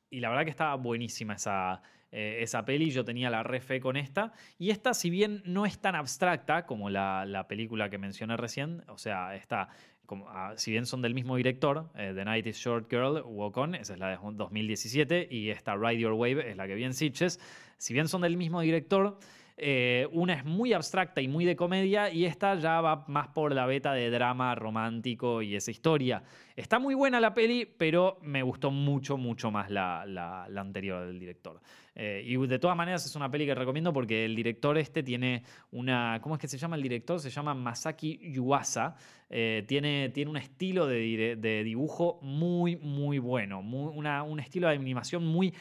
y, 0.10 0.20
la 0.20 0.28
verdad 0.28 0.44
que 0.44 0.50
estaba 0.50 0.76
buenísima 0.76 1.36
esa, 1.36 1.82
eh, 2.18 2.42
esa 2.42 2.66
peli, 2.66 2.90
yo 2.90 3.06
tenía 3.06 3.30
la 3.30 3.44
re 3.44 3.62
fe 3.62 3.80
con 3.80 3.96
esta. 3.96 4.34
Y 4.58 4.72
esta, 4.72 4.96
si 4.96 5.12
bien 5.12 5.44
no 5.46 5.68
es 5.68 5.78
tan 5.78 5.94
abstracta 5.94 6.66
como 6.66 6.90
la, 6.90 7.46
película 7.48 7.92
que 7.92 8.00
mencioné 8.00 8.36
recién, 8.38 8.84
o 8.88 8.98
sea, 8.98 9.36
esta 9.36 9.70
como, 10.08 10.28
ah, 10.30 10.54
si 10.56 10.72
bien 10.72 10.88
son 10.88 11.04
del 11.04 11.14
mismo 11.14 11.36
director, 11.36 11.92
eh, 11.96 12.14
The 12.16 12.26
Night 12.26 12.48
is 12.48 12.58
Short 12.58 12.90
Girl, 12.90 13.22
Walk 13.24 13.58
On, 13.58 13.76
esa 13.76 13.94
es 13.94 14.00
la 14.00 14.10
de 14.10 14.18
2017, 14.20 15.28
y 15.30 15.52
esta 15.52 15.76
Ride 15.76 16.00
Your 16.00 16.14
Wave 16.14 16.50
es 16.50 16.58
la 16.58 16.66
que 16.66 16.74
vi 16.74 16.86
en 16.86 16.96
Sitches, 16.96 17.40
si 17.78 17.94
bien 17.94 18.08
son 18.08 18.22
del 18.22 18.36
mismo 18.36 18.62
director, 18.62 19.20
eh, 19.60 20.08
una 20.12 20.34
es 20.34 20.46
muy 20.46 20.72
abstracta 20.74 21.20
y 21.20 21.28
muy 21.28 21.44
de 21.44 21.56
comedia 21.56 22.12
y 22.12 22.26
esta 22.26 22.54
ya 22.56 22.80
va 22.80 23.06
más 23.08 23.30
por 23.30 23.56
la 23.56 23.66
beta 23.66 23.92
de 23.92 24.12
drama 24.12 24.54
romántico 24.54 25.42
y 25.42 25.56
esa 25.56 25.72
historia. 25.72 26.22
Está 26.56 26.78
muy 26.78 26.94
buena 26.94 27.20
la 27.20 27.34
peli, 27.34 27.66
pero 27.66 28.20
me 28.22 28.44
gustó 28.44 28.70
mucho, 28.70 29.18
mucho 29.18 29.50
más 29.50 29.72
la, 29.72 30.46
anterior 30.56 31.08
del 31.08 31.20
director. 31.20 31.60
Eh, 31.96 32.22
y 32.24 32.38
de 32.38 32.60
todas 32.60 32.78
maneras 32.78 33.04
es 33.08 33.16
una 33.16 33.32
peli 33.32 33.48
que 33.48 33.56
recomiendo 33.56 33.92
porque 33.92 34.26
el 34.26 34.36
director 34.36 34.78
este 34.78 35.02
tiene 35.02 35.42
una... 35.72 36.20
¿Cómo 36.22 36.36
es 36.36 36.42
que 36.42 36.48
se 36.48 36.60
llama 36.60 36.76
el 36.76 36.84
director? 36.84 37.20
Se 37.20 37.32
llama 37.32 37.56
Masaki 37.56 38.32
Yuasa. 38.32 38.96
Eh, 39.28 39.66
tiene, 39.68 40.10
tiene 40.10 40.30
un 40.30 40.38
estilo 40.38 40.86
de, 40.86 41.64
dibujo 41.66 42.20
muy, 42.22 42.76
muy 42.76 43.18
bueno. 43.18 43.60
un 43.62 44.40
estilo 44.40 44.68
de 44.68 44.76
animación 44.76 45.26
muy 45.26 45.52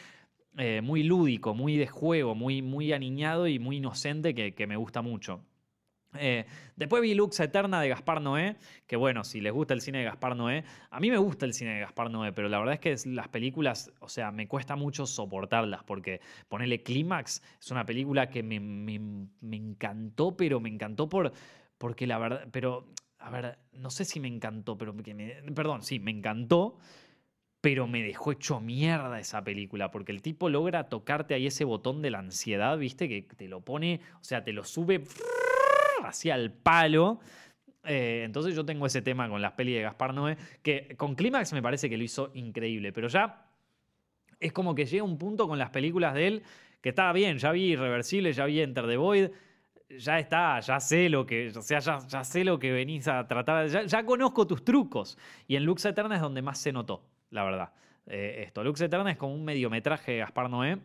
eh, 0.57 0.81
muy 0.81 1.03
lúdico, 1.03 1.53
muy 1.53 1.77
de 1.77 1.85
juego, 1.85 2.33
muy, 2.33 2.63
muy 2.63 2.91
aniñado 2.91 3.47
y 3.47 3.59
muy 3.59 3.77
inocente 3.77 4.33
que, 4.33 4.67
me 4.67 4.75
gusta 4.75 5.03
mucho. 5.03 5.45
Eh, 6.17 6.45
después 6.75 6.99
vi 7.03 7.13
Lux 7.13 7.39
Eterna 7.39 7.79
de 7.79 7.89
Gaspar 7.89 8.21
Noé, 8.21 8.55
que 8.87 8.95
bueno, 8.95 9.23
si 9.23 9.39
les 9.39 9.53
gusta 9.53 9.75
el 9.75 9.81
cine 9.81 9.99
de 9.99 10.05
Gaspar 10.05 10.35
Noé, 10.35 10.63
a 10.89 10.99
mí 10.99 11.11
me 11.11 11.17
gusta 11.19 11.45
el 11.45 11.53
cine 11.53 11.75
de 11.75 11.81
Gaspar 11.81 12.09
Noé, 12.09 12.31
pero 12.31 12.49
la 12.49 12.57
verdad 12.57 12.73
es 12.73 12.79
que 12.79 13.09
las 13.09 13.27
películas, 13.27 13.91
o 13.99 14.09
sea, 14.09 14.31
me 14.31 14.47
cuesta 14.47 14.75
mucho 14.75 15.05
soportarlas, 15.05 15.83
porque 15.83 16.21
ponerle 16.47 16.81
Clímax 16.81 17.43
es 17.59 17.69
una 17.69 17.85
película 17.85 18.27
que 18.27 18.41
me, 18.41 18.55
encantó, 19.55 20.35
pero 20.35 20.59
me 20.59 20.69
encantó 20.69 21.07
por, 21.07 21.33
porque 21.77 22.07
la 22.07 22.17
verdad, 22.17 22.47
pero, 22.51 22.87
a 23.19 23.29
ver, 23.29 23.59
no 23.73 23.91
sé 23.91 24.05
si 24.05 24.19
me 24.19 24.27
encantó, 24.27 24.75
pero 24.75 24.97
que 24.97 25.13
me, 25.13 25.35
perdón, 25.53 25.83
sí, 25.83 25.99
me 25.99 26.09
encantó, 26.09 26.79
pero 27.67 27.85
me 27.85 28.01
dejó 28.01 28.31
hecho 28.31 28.61
mierda 28.61 29.19
esa 29.19 29.43
película, 29.43 29.91
porque 29.91 30.13
el 30.13 30.21
tipo 30.21 30.47
logra 30.47 30.87
tocarte 30.87 31.33
ahí 31.33 31.47
ese 31.47 31.65
botón 31.65 32.01
de 32.01 32.09
la 32.09 32.19
ansiedad, 32.19 32.77
¿viste? 32.77 33.09
Que 33.09 33.23
te 33.23 33.49
lo 33.49 33.59
pone, 33.59 33.99
o 34.21 34.23
sea, 34.23 34.41
te 34.41 34.53
lo 34.53 34.63
sube 34.63 35.03
hacia 36.01 36.35
el 36.35 36.53
palo. 36.53 37.19
Eh, 37.83 38.21
entonces 38.23 38.55
yo 38.55 38.65
tengo 38.65 38.85
ese 38.85 39.01
tema 39.01 39.27
con 39.27 39.41
las 39.41 39.51
pelis 39.51 39.75
de 39.75 39.81
Gaspar 39.81 40.13
Noé, 40.13 40.37
que 40.61 40.95
con 40.95 41.13
Clímax 41.15 41.51
me 41.51 41.61
parece 41.61 41.89
que 41.89 41.97
lo 41.97 42.05
hizo 42.05 42.31
increíble, 42.35 42.93
pero 42.93 43.09
ya 43.09 43.49
es 44.39 44.53
como 44.53 44.73
que 44.73 44.85
llega 44.85 45.03
un 45.03 45.17
punto 45.17 45.45
con 45.45 45.59
las 45.59 45.69
películas 45.69 46.13
de 46.13 46.27
él 46.27 46.43
que 46.79 46.87
está 46.87 47.11
bien, 47.11 47.37
ya 47.37 47.51
vi 47.51 47.73
Irreversible, 47.73 48.31
ya 48.31 48.45
vi 48.45 48.61
Enter 48.61 48.87
the 48.87 48.95
Void, 48.95 49.31
ya 49.89 50.19
está, 50.19 50.61
ya 50.61 50.79
sé 50.79 51.09
lo 51.09 51.25
que, 51.25 51.49
o 51.49 51.61
sea, 51.61 51.79
ya, 51.79 52.23
sé 52.23 52.45
lo 52.45 52.59
que 52.59 52.71
venís 52.71 53.09
a 53.09 53.27
tratar, 53.27 53.67
ya, 53.67 53.83
ya 53.83 54.05
conozco 54.05 54.47
tus 54.47 54.63
trucos. 54.63 55.17
Y 55.49 55.57
en 55.57 55.65
Lux 55.65 55.83
Eterna 55.83 56.15
es 56.15 56.21
donde 56.21 56.41
más 56.41 56.59
se 56.59 56.71
notó 56.71 57.03
la 57.29 57.43
verdad. 57.43 57.71
Eh, 58.07 58.43
esto, 58.45 58.63
Lux 58.63 58.79
Eterna 58.81 59.11
es 59.11 59.17
como 59.17 59.33
un 59.33 59.43
mediometraje 59.43 60.13
de 60.13 60.17
Gaspar 60.19 60.49
Noé, 60.49 60.79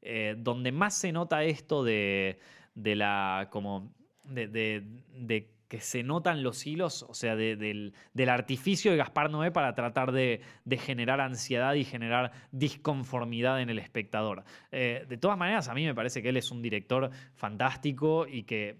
eh, 0.00 0.34
donde 0.38 0.72
más 0.72 0.94
se 0.94 1.12
nota 1.12 1.44
esto 1.44 1.84
de, 1.84 2.38
de 2.74 2.96
la, 2.96 3.48
como, 3.50 3.92
de, 4.24 4.48
de, 4.48 5.50
que 5.68 5.80
se 5.80 6.02
notan 6.02 6.42
los 6.42 6.66
hilos, 6.66 7.02
o 7.02 7.14
sea, 7.14 7.36
del, 7.36 7.94
del, 8.12 8.28
artificio 8.28 8.90
de 8.90 8.96
Gaspar 8.96 9.30
Noé 9.30 9.50
para 9.50 9.74
tratar 9.74 10.12
de, 10.12 10.40
generar 10.78 11.20
ansiedad 11.20 11.74
y 11.74 11.84
generar 11.84 12.32
disconformidad 12.52 13.60
en 13.60 13.70
el 13.70 13.78
espectador. 13.78 14.44
Eh, 14.72 15.04
de 15.08 15.16
todas 15.16 15.36
maneras, 15.36 15.68
a 15.68 15.74
mí 15.74 15.84
me 15.84 15.94
parece 15.94 16.22
que 16.22 16.28
él 16.30 16.36
es 16.36 16.50
un 16.50 16.62
director 16.62 17.10
fantástico 17.34 18.26
y 18.26 18.44
que 18.44 18.76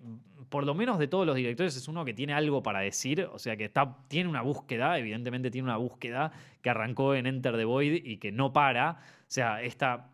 por 0.49 0.64
lo 0.64 0.74
menos 0.74 0.99
de 0.99 1.09
todos 1.09 1.26
los 1.26 1.36
directores, 1.36 1.76
es 1.76 1.88
uno 1.88 2.05
que 2.05 2.14
tiene 2.14 2.32
algo 2.32 2.62
para 2.62 2.80
decir, 2.80 3.28
o 3.32 3.38
sea, 3.38 3.57
que 3.57 3.64
está, 3.64 3.97
tiene 4.09 4.28
una 4.28 4.42
búsqueda, 4.42 4.99
evidentemente 4.99 5.51
tiene 5.51 5.66
una 5.66 5.76
búsqueda 5.76 6.32
que 6.62 6.70
arrancó 6.70 7.14
en 7.14 7.26
Enter 7.26 7.57
the 7.57 7.64
Void 7.64 8.05
y 8.05 8.18
que 8.18 8.32
no 8.32 8.53
para. 8.53 8.99
O 9.20 9.26
sea, 9.28 9.62
esta, 9.62 10.11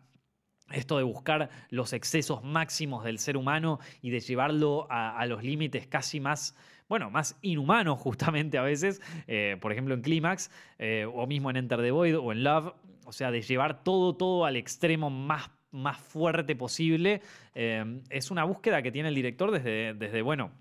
esto 0.71 0.97
de 0.97 1.03
buscar 1.03 1.49
los 1.69 1.93
excesos 1.93 2.43
máximos 2.43 3.03
del 3.03 3.19
ser 3.19 3.37
humano 3.37 3.79
y 4.01 4.09
de 4.09 4.19
llevarlo 4.19 4.87
a, 4.89 5.25
los 5.25 5.43
límites 5.43 5.87
casi 5.87 6.19
más, 6.19 6.55
bueno, 6.87 7.09
más 7.09 7.37
inhumanos 7.41 7.99
justamente 7.99 8.57
a 8.57 8.63
veces, 8.63 9.01
eh, 9.27 9.57
por 9.61 9.71
ejemplo 9.71 9.93
en 9.93 10.01
Clímax, 10.01 10.51
eh, 10.79 11.05
o 11.11 11.27
mismo 11.27 11.49
en 11.49 11.57
Enter 11.57 11.81
the 11.81 11.91
Void 11.91 12.17
o 12.17 12.31
en 12.31 12.43
Love, 12.43 12.73
o 13.05 13.11
sea, 13.11 13.31
de 13.31 13.41
llevar 13.41 13.83
todo, 13.83 14.15
todo 14.15 14.45
al 14.45 14.55
extremo 14.55 15.09
más 15.09 15.49
más 15.71 15.97
fuerte 15.99 16.55
posible. 16.55 17.21
Eh, 17.55 18.01
es 18.09 18.31
una 18.31 18.43
búsqueda 18.43 18.81
que 18.81 18.91
tiene 18.91 19.09
el 19.09 19.15
director 19.15 19.51
desde, 19.51 19.93
desde, 19.93 20.21
bueno, 20.21 20.51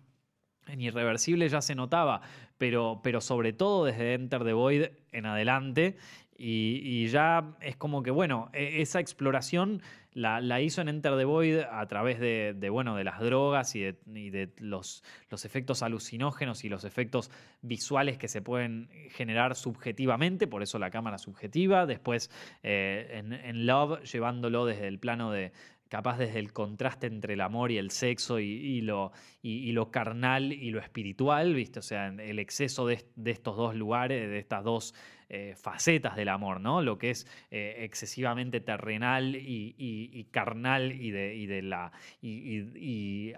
en 0.67 0.81
Irreversible 0.81 1.49
ya 1.49 1.61
se 1.61 1.75
notaba, 1.75 2.21
pero, 2.59 3.01
pero 3.03 3.21
sobre 3.21 3.53
todo 3.53 3.85
desde 3.85 4.15
Enter 4.15 4.45
the 4.45 4.53
Void 4.53 4.85
en 5.13 5.27
adelante. 5.27 5.97
Y, 6.43 7.07
ya 7.09 7.55
es 7.61 7.77
como 7.77 8.03
que, 8.03 8.11
bueno, 8.11 8.49
e, 8.55 8.81
esa 8.81 8.99
exploración 8.99 9.83
la, 10.13 10.61
hizo 10.61 10.81
en 10.81 10.89
Enter 10.89 11.17
the 11.17 11.25
Void 11.25 11.61
a 11.71 11.87
través 11.87 12.19
de, 12.19 12.69
bueno, 12.71 12.97
de 12.97 13.05
las 13.05 13.21
drogas 13.21 13.75
y 13.77 13.81
de, 13.81 14.53
los, 14.59 15.05
los, 15.29 15.45
efectos 15.45 15.83
alucinógenos 15.83 16.65
y 16.65 16.69
los 16.69 16.85
efectos 16.85 17.31
visuales 17.63 18.19
que 18.19 18.29
se 18.29 18.43
pueden 18.43 18.89
generar 19.11 19.55
subjetivamente, 19.55 20.47
por 20.47 20.63
eso 20.63 20.79
la 20.79 20.91
cámara 20.91 21.19
subjetiva. 21.19 21.87
Después 21.87 22.31
eh, 22.63 23.23
en, 23.45 23.67
Love, 23.67 24.03
llevándolo 24.03 24.67
desde 24.67 24.89
el 24.89 24.99
plano 24.99 25.31
de, 25.31 25.53
capaz 25.91 26.19
desde 26.19 26.39
el 26.39 26.53
contraste 26.53 27.07
entre 27.07 27.35
el 27.35 27.41
amor 27.41 27.71
y 27.73 27.79
el 27.79 27.91
sexo 27.91 28.39
y, 28.39 28.81
lo, 28.81 29.13
y, 29.43 29.73
lo, 29.73 29.91
carnal 29.91 30.53
y 30.53 30.71
lo 30.71 30.81
espiritual, 30.81 31.55
¿viste? 31.55 31.81
O 31.81 31.83
sea, 31.83 32.09
el 32.09 32.39
exceso 32.39 32.87
de, 32.87 33.05
estos 33.25 33.57
dos 33.57 33.75
lugares, 33.75 34.29
de 34.29 34.39
estas 34.39 34.65
dos 34.65 34.95
eh, 35.31 35.55
facetas 35.57 36.17
del 36.17 36.29
amor, 36.29 36.61
¿no? 36.61 36.83
Lo 36.83 36.99
que 36.99 37.11
es 37.11 37.27
eh, 37.51 37.77
excesivamente 37.79 38.61
terrenal 38.61 39.37
y, 39.37 40.27
carnal 40.31 40.93
y 40.93 41.11
de, 41.11 41.63
la 41.63 41.93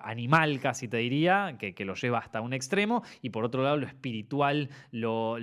animal, 0.03 0.61
casi 0.61 0.89
te 0.89 0.97
diría, 0.97 1.57
que, 1.59 1.85
lo 1.85 1.95
lleva 1.95 2.19
hasta 2.19 2.41
un 2.41 2.55
extremo, 2.55 3.03
y 3.21 3.31
por 3.31 3.45
otro 3.45 3.63
lado 3.63 3.77
lo 3.77 3.87
espiritual, 3.87 4.71
lo 4.91 5.39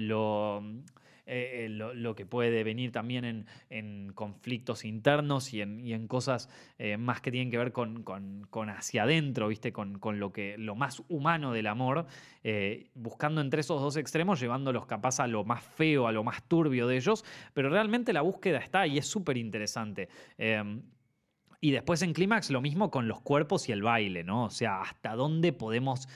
eh, 1.32 1.66
eh, 1.66 1.70
lo, 1.70 2.16
que 2.16 2.26
puede 2.26 2.64
venir 2.64 2.92
también 2.92 3.46
en, 3.70 4.12
conflictos 4.16 4.84
internos 4.84 5.54
y 5.54 5.62
en, 5.62 6.08
cosas 6.08 6.50
eh, 6.80 6.98
más 6.98 7.22
que 7.22 7.30
tienen 7.30 7.52
que 7.52 7.60
ver 7.60 7.72
con, 7.72 8.04
hacia 8.70 9.04
adentro, 9.04 9.48
¿viste? 9.48 9.72
Con, 9.72 10.00
lo, 10.20 10.34
que, 10.34 10.58
lo 10.58 10.74
más 10.74 11.04
humano 11.08 11.54
del 11.54 11.68
amor, 11.68 12.08
buscando 12.96 13.42
entre 13.42 13.62
esos 13.62 13.80
dos 13.80 13.96
extremos, 13.96 14.40
llevándolos 14.40 14.88
capaz 14.88 15.20
a 15.20 15.28
lo 15.28 15.44
más 15.44 15.64
feo, 15.64 16.08
a 16.08 16.12
lo 16.12 16.24
más 16.24 16.42
turbio 16.48 16.88
de 16.88 16.98
ellos, 16.98 17.24
pero 17.54 17.70
realmente 17.70 18.12
la 18.12 18.22
búsqueda 18.22 18.58
está 18.58 18.88
y 18.88 18.98
es 18.98 19.06
súper 19.06 19.38
interesante. 19.38 20.10
Em, 20.40 20.82
y 21.62 21.72
después 21.72 22.02
en 22.02 22.14
Clímax 22.14 22.50
lo 22.50 22.62
mismo 22.62 22.90
con 22.90 23.08
los 23.08 23.22
cuerpos 23.22 23.70
y 23.70 23.72
el 23.72 23.84
baile, 23.84 24.24
¿no? 24.24 24.46
O 24.46 24.50
sea, 24.50 24.82
hasta 24.82 25.14
dónde 25.16 25.54
podemos 25.54 26.08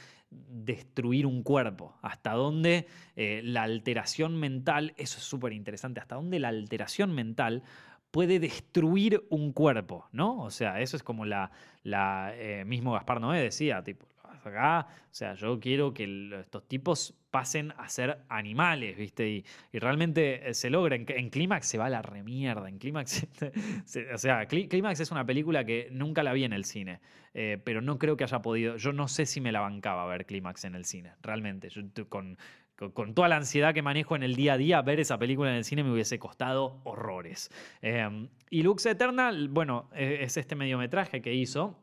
destruir 0.50 1.26
un 1.26 1.44
cuerpo, 1.44 1.96
hasta 2.02 2.34
dónde 2.34 2.88
eh, 3.16 3.42
la 3.44 3.64
alteración 3.64 4.40
mental, 4.40 4.94
eso 4.98 5.18
es 5.18 5.24
súper 5.24 5.54
interesante, 5.54 6.00
hasta 6.00 6.16
dónde 6.16 6.40
la 6.40 6.50
alteración 6.50 7.14
mental 7.14 7.64
puede 8.12 8.40
destruir 8.40 9.26
un 9.30 9.54
cuerpo, 9.54 10.08
¿no? 10.12 10.40
O 10.44 10.52
sea, 10.52 10.80
eso 10.82 10.96
es 10.96 11.04
como 11.04 11.26
la, 11.26 11.52
la 11.84 12.32
eh, 12.36 12.64
mismo 12.64 12.94
Gaspar 12.94 13.20
Noé 13.20 13.42
decía, 13.42 13.84
tipo, 13.84 14.06
acá, 14.52 14.88
o 14.90 15.14
sea, 15.14 15.34
yo 15.36 15.60
quiero 15.60 15.94
que 15.94 16.40
estos 16.40 16.68
tipos 16.68 17.16
pasen 17.34 17.74
a 17.78 17.90
ser 17.90 18.20
animales, 18.30 18.96
¿viste? 18.96 19.28
Y, 19.28 19.44
realmente 19.80 20.50
eh, 20.50 20.54
se 20.54 20.70
logra. 20.70 20.96
En, 20.96 21.30
Clímax 21.30 21.66
se 21.66 21.80
va 21.80 21.88
a 21.88 21.90
la 21.90 22.04
remierda. 22.04 22.70
En 22.70 22.78
Clímax, 22.78 23.26
o 24.14 24.18
sea, 24.20 24.46
Clímax 24.46 25.00
es 25.00 25.10
una 25.10 25.26
película 25.26 25.66
que 25.66 25.88
nunca 25.92 26.22
la 26.22 26.32
vi 26.34 26.44
en 26.44 26.54
el 26.54 26.64
cine, 26.64 27.00
eh, 27.34 27.60
pero 27.64 27.82
no 27.82 27.98
creo 27.98 28.16
que 28.18 28.24
haya 28.24 28.44
podido. 28.44 28.78
Yo 28.78 28.94
no 28.94 29.08
sé 29.08 29.26
si 29.26 29.42
me 29.42 29.52
la 29.52 29.62
bancaba 29.62 30.06
ver 30.06 30.28
Clímax 30.28 30.66
en 30.66 30.76
el 30.76 30.86
cine, 30.86 31.14
realmente. 31.24 31.70
Yo, 31.70 31.82
con, 32.08 32.38
con, 32.76 33.16
toda 33.16 33.28
la 33.28 33.38
ansiedad 33.38 33.74
que 33.74 33.82
manejo 33.82 34.16
en 34.16 34.22
el 34.22 34.36
día 34.36 34.54
a 34.54 34.58
día, 34.58 34.82
ver 34.84 35.00
esa 35.00 35.18
película 35.18 35.50
en 35.50 35.58
el 35.58 35.64
cine 35.64 35.84
me 35.84 35.92
hubiese 35.92 36.20
costado 36.20 36.82
horrores. 36.84 37.50
Em, 37.82 38.30
y 38.52 38.62
Lux 38.62 38.86
Eternal, 38.86 39.48
bueno, 39.50 39.90
e, 39.96 40.20
es 40.22 40.38
este 40.38 40.56
mediometraje 40.56 41.24
que 41.24 41.34
hizo 41.34 41.83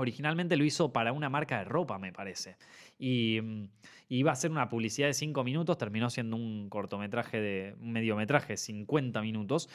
Originalmente 0.00 0.56
lo 0.56 0.64
hizo 0.64 0.92
para 0.92 1.12
una 1.12 1.28
marca 1.28 1.58
de 1.58 1.64
ropa, 1.64 1.98
me 1.98 2.10
parece. 2.10 2.56
Y, 2.98 3.38
mm, 3.42 3.68
iba 4.08 4.32
a 4.32 4.34
ser 4.34 4.50
una 4.50 4.68
publicidad 4.68 5.08
de 5.08 5.14
5 5.14 5.44
minutos, 5.44 5.76
terminó 5.76 6.08
siendo 6.08 6.36
un 6.36 6.70
cortometraje 6.70 7.38
de 7.40 7.76
un 7.80 7.92
mediometraje, 7.92 8.56
50 8.56 9.20
minutos. 9.20 9.68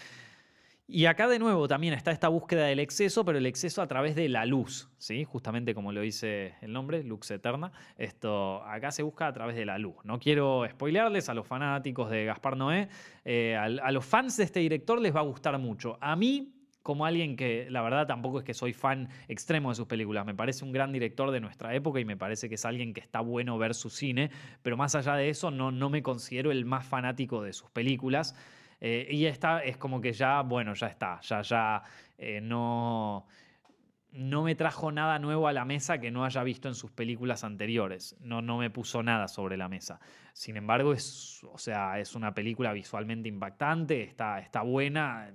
Y 0.88 1.06
acá 1.06 1.28
de 1.28 1.40
nuevo 1.40 1.68
también 1.68 1.94
está 1.94 2.12
esta 2.12 2.28
búsqueda 2.28 2.66
del 2.66 2.80
exceso, 2.80 3.24
pero 3.24 3.38
el 3.38 3.46
exceso 3.46 3.82
a 3.82 3.88
través 3.88 4.16
de 4.16 4.28
la 4.30 4.46
luz, 4.46 4.90
¿sí? 4.98 5.24
Justamente 5.24 5.74
como 5.74 5.92
lo 5.92 6.02
dice 6.02 6.56
el 6.62 6.74
nombre, 6.74 7.04
Lux 7.04 7.30
Eterna. 7.32 7.72
Esto 7.98 8.64
acá 8.64 8.92
se 8.92 9.04
busca 9.04 9.28
a 9.28 9.34
través 9.34 9.56
de 9.56 9.66
la 9.66 9.78
luz. 9.78 9.96
No 10.04 10.20
quiero 10.20 10.64
spoilearles 10.70 11.30
a 11.30 11.34
los 11.34 11.48
fanáticos 11.48 12.10
de 12.10 12.26
Gaspar 12.26 12.58
Noé. 12.58 12.90
Eh, 13.24 13.56
a, 13.56 13.64
a 13.64 13.92
los 13.92 14.06
fans 14.06 14.38
de 14.38 14.44
este 14.44 14.60
director 14.60 15.00
les 15.00 15.16
va 15.16 15.20
a 15.22 15.24
gustar 15.24 15.58
mucho. 15.58 15.98
A 16.02 16.16
mí 16.16 16.56
como 16.86 17.08
alguien 17.08 17.36
que 17.36 17.66
la 17.72 17.82
verdad 17.82 18.06
tampoco 18.06 18.38
es 18.38 18.46
que 18.46 18.54
soy 18.54 18.72
fan 18.72 19.10
extremo 19.28 19.70
de 19.70 19.76
sus 19.76 19.88
películas, 19.88 20.24
me 20.24 20.36
parece 20.36 20.64
un 20.64 20.72
gran 20.72 20.92
director 20.92 21.32
de 21.32 21.40
nuestra 21.40 21.74
época 21.74 22.00
y 22.00 22.06
me 22.06 22.16
parece 22.16 22.48
que 22.48 22.54
es 22.56 22.64
alguien 22.64 22.94
que 22.94 23.00
está 23.00 23.22
bueno 23.22 23.58
ver 23.58 23.74
su 23.74 23.90
cine, 23.90 24.30
pero 24.62 24.78
más 24.78 24.94
allá 24.94 25.16
de 25.16 25.30
eso 25.30 25.50
no, 25.50 25.72
no 25.72 25.90
me 25.90 26.04
considero 26.04 26.52
el 26.52 26.64
más 26.64 26.86
fanático 26.86 27.42
de 27.42 27.54
sus 27.54 27.72
películas. 27.72 28.36
Eh, 28.82 29.08
y 29.10 29.26
esta 29.26 29.64
es 29.64 29.78
como 29.78 30.00
que 30.00 30.14
ya, 30.14 30.44
bueno, 30.44 30.76
ya 30.76 30.86
está, 30.86 31.20
ya, 31.22 31.42
ya 31.42 31.82
eh, 32.20 32.40
no 32.40 33.26
no 34.16 34.43
me 34.43 34.55
trajo 34.55 34.91
nada 34.91 35.20
nuevo 35.20 35.47
a 35.47 35.53
la 35.53 35.66
mesa 35.66 35.99
que 35.99 36.09
no 36.09 36.24
haya 36.24 36.43
visto 36.43 36.68
en 36.68 36.76
sus 36.76 36.91
películas 36.91 37.43
anteriores. 37.43 38.16
No, 38.22 38.41
no 38.41 38.57
me 38.57 38.70
puso 38.70 39.03
nada 39.03 39.28
sobre 39.28 39.57
la 39.57 39.68
mesa. 39.68 39.99
Sin 40.34 40.57
embargo, 40.57 40.93
es, 40.93 41.43
o 41.43 41.57
sea, 41.57 41.99
es 41.99 42.16
una 42.16 42.34
película 42.34 42.72
visualmente 42.74 43.28
impactante, 43.30 44.03
está, 44.03 44.39
está 44.39 44.61
buena, 44.61 45.32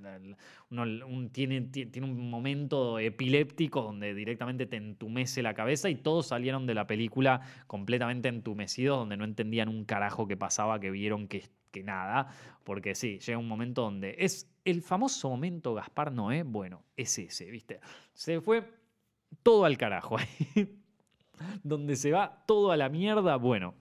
tiene, 1.32 1.60
tiene 1.62 2.06
un 2.06 2.30
momento 2.30 2.98
epiléptico 2.98 3.82
donde 3.82 4.14
directamente 4.14 4.66
te 4.66 4.76
entumece 4.76 5.42
la 5.42 5.54
cabeza 5.54 5.90
y 5.90 5.96
todos 5.96 6.28
salieron 6.28 6.66
de 6.66 6.74
la 6.74 6.86
película 6.86 7.42
completamente 7.66 8.28
entumecidos, 8.28 8.98
donde 8.98 9.16
no 9.16 9.24
entendían 9.24 9.68
un 9.68 9.84
carajo 9.84 10.26
que 10.26 10.36
pasaba, 10.36 10.80
que 10.80 10.90
vieron 10.90 11.28
que 11.28 11.50
que 11.70 11.82
nada, 11.82 12.28
porque 12.64 12.94
sí, 12.94 13.18
llega 13.18 13.38
un 13.38 13.48
momento 13.48 13.82
donde 13.82 14.16
es 14.18 14.49
el 14.70 14.82
famoso 14.82 15.28
momento 15.28 15.74
Gaspar 15.74 16.12
Noé, 16.12 16.42
bueno, 16.42 16.84
es 16.96 17.18
ese, 17.18 17.50
¿viste? 17.50 17.80
Se 18.14 18.40
fue 18.40 18.64
todo 19.42 19.64
al 19.64 19.76
carajo 19.76 20.18
ahí. 20.18 20.76
donde 21.62 21.96
se 21.96 22.12
va 22.12 22.42
todo 22.46 22.72
a 22.72 22.76
la 22.76 22.88
mierda, 22.88 23.36
bueno, 23.36 23.74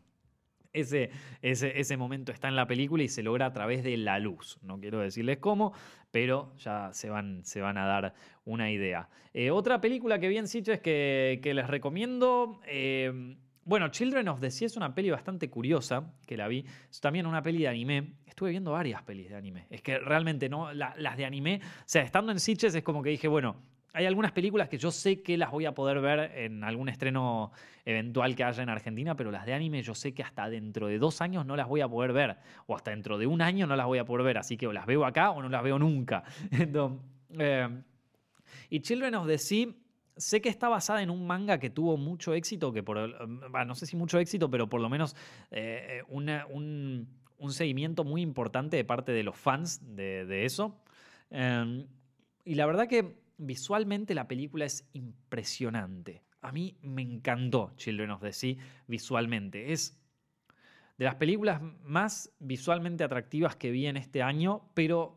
ese, 0.71 1.09
ese, 1.41 1.79
ese, 1.79 1.97
momento 1.97 2.31
está 2.31 2.47
en 2.47 2.55
la 2.55 2.67
película 2.67 3.03
y 3.03 3.07
se 3.07 3.23
logra 3.23 3.47
a 3.47 3.53
través 3.53 3.83
de 3.83 3.97
la 3.97 4.19
luz. 4.19 4.59
No 4.61 4.79
quiero 4.79 4.99
decirles 4.99 5.39
cómo, 5.39 5.73
pero 6.11 6.55
ya 6.57 6.91
se 6.93 7.09
van, 7.09 7.43
se 7.43 7.61
van 7.61 7.77
a 7.77 7.85
dar 7.85 8.13
una 8.45 8.71
idea. 8.71 9.09
Eh, 9.33 9.51
otra 9.51 9.81
película 9.81 10.19
que 10.19 10.27
vi 10.27 10.37
en 10.37 10.47
Sitges 10.47 10.79
que, 10.79 11.39
que 11.41 11.53
les 11.53 11.67
recomiendo. 11.67 12.61
Eh, 12.67 13.35
bueno, 13.69 13.89
Children 13.89 14.27
of 14.29 14.39
the 14.39 14.49
Sea 14.49 14.65
es 14.65 14.77
una 14.77 14.95
peli 14.95 15.11
bastante 15.11 15.47
curiosa, 15.47 16.11
que 16.25 16.35
la 16.35 16.47
vi. 16.47 16.65
Es 16.89 16.99
también 16.99 17.27
una 17.27 17.43
peli 17.43 17.59
de 17.59 17.67
anime. 17.67 18.15
Estuve 18.25 18.49
viendo 18.49 18.71
varias 18.71 19.03
pelis 19.03 19.29
de 19.29 19.35
anime. 19.35 19.67
Es 19.69 19.83
que 19.83 19.99
realmente, 19.99 20.49
¿no? 20.49 20.73
las 20.73 21.17
de 21.17 21.23
anime, 21.23 21.61
o 21.63 21.83
sea, 21.85 22.01
estando 22.01 22.31
en 22.31 22.39
Sitges 22.39 22.73
es 22.73 22.81
como 22.81 23.03
que 23.03 23.11
dije, 23.11 23.27
bueno, 23.27 23.57
hay 23.93 24.07
algunas 24.07 24.31
películas 24.31 24.69
que 24.69 24.79
yo 24.79 24.89
sé 24.89 25.21
que 25.21 25.37
las 25.37 25.51
voy 25.51 25.65
a 25.65 25.73
poder 25.75 26.01
ver 26.01 26.31
en 26.35 26.63
algún 26.63 26.89
estreno 26.89 27.51
eventual 27.85 28.35
que 28.35 28.43
haya 28.43 28.63
en 28.63 28.69
Argentina, 28.69 29.15
pero 29.15 29.29
las 29.29 29.45
de 29.45 29.53
anime 29.53 29.83
yo 29.83 29.93
sé 29.93 30.15
que 30.15 30.23
hasta 30.23 30.49
dentro 30.49 30.87
de 30.87 30.97
dos 30.97 31.21
años 31.21 31.45
no 31.45 31.55
las 31.55 31.67
voy 31.67 31.81
a 31.81 31.87
poder 31.87 32.11
ver, 32.11 32.37
o 32.65 32.75
hasta 32.75 32.89
dentro 32.89 33.19
de 33.19 33.27
un 33.27 33.41
año 33.41 33.67
no 33.67 33.75
las 33.75 33.85
voy 33.85 33.99
a 33.99 34.05
poder 34.05 34.25
ver, 34.25 34.39
así 34.39 34.57
que 34.57 34.65
o 34.65 34.73
las 34.73 34.87
veo 34.87 35.05
acá 35.05 35.29
o 35.29 35.43
no 35.43 35.49
las 35.49 35.61
veo 35.61 35.77
nunca. 35.77 36.23
Eh, 37.37 37.69
y 38.71 38.79
Children 38.79 39.13
of 39.13 39.27
the 39.27 39.37
Sea 39.37 39.67
Sé 40.19 40.41
que 40.41 40.49
está 40.49 40.67
basada 40.67 41.01
en 41.01 41.09
un 41.09 41.25
manga 41.25 41.59
que 41.59 41.69
tuvo 41.69 41.95
mucho 41.95 42.33
éxito, 42.33 42.73
que 42.73 42.83
por, 42.83 42.97
no 43.65 43.73
sé 43.73 43.85
si 43.85 43.95
mucho 43.95 44.19
éxito, 44.19 44.51
pero 44.51 44.67
por 44.67 44.81
lo 44.81 44.89
menos 44.89 45.15
eh, 45.49 46.03
un, 46.09 47.07
seguimiento 47.49 48.03
muy 48.03 48.21
importante 48.21 48.75
de 48.75 48.83
parte 48.83 49.13
de 49.13 49.23
los 49.23 49.37
fans 49.37 49.79
de, 49.95 50.43
eso. 50.43 50.77
Em, 51.29 51.87
y 52.43 52.55
la 52.55 52.65
verdad 52.65 52.89
que 52.89 53.15
visualmente 53.37 54.13
la 54.13 54.27
película 54.27 54.65
es 54.65 54.89
impresionante. 54.91 56.21
A 56.41 56.51
mí 56.51 56.77
me 56.81 57.01
encantó 57.01 57.71
Children 57.77 58.11
of 58.11 58.21
the 58.21 58.33
Sea 58.33 58.55
visualmente. 58.87 59.71
Es 59.71 59.97
de 60.97 61.05
las 61.05 61.15
películas 61.15 61.61
más 61.85 62.29
visualmente 62.39 63.05
atractivas 63.05 63.55
que 63.55 63.71
vi 63.71 63.87
en 63.87 63.95
este 63.95 64.21
año, 64.21 64.69
pero 64.73 65.15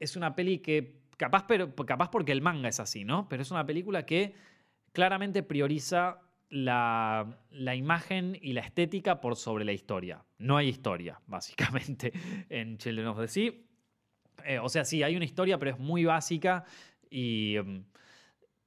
es 0.00 0.16
una 0.16 0.34
peli 0.34 0.58
que 0.58 1.03
capaz, 1.16 1.46
pero, 1.46 1.74
capaz 1.74 2.10
porque 2.10 2.32
el 2.32 2.42
manga 2.42 2.68
es 2.68 2.80
así, 2.80 3.04
¿no? 3.04 3.28
Pero 3.28 3.42
es 3.42 3.50
una 3.50 3.66
película 3.66 4.06
que 4.06 4.34
claramente 4.92 5.42
prioriza 5.42 6.20
la, 6.48 7.36
imagen 7.76 8.38
y 8.40 8.52
la 8.52 8.60
estética 8.60 9.20
por 9.20 9.36
sobre 9.36 9.64
la 9.64 9.72
historia. 9.72 10.24
No 10.38 10.56
hay 10.56 10.68
historia, 10.68 11.20
básicamente, 11.26 12.12
en 12.48 12.78
Children 12.78 13.06
of 13.08 13.20
the 13.20 13.28
Sea. 13.28 13.52
Eh, 14.44 14.58
o 14.58 14.68
sea, 14.68 14.84
sí, 14.84 15.02
hay 15.02 15.16
una 15.16 15.24
historia, 15.24 15.58
pero 15.58 15.72
es 15.72 15.78
muy 15.78 16.04
básica 16.04 16.64
y, 17.10 17.56
mm, 17.64 17.84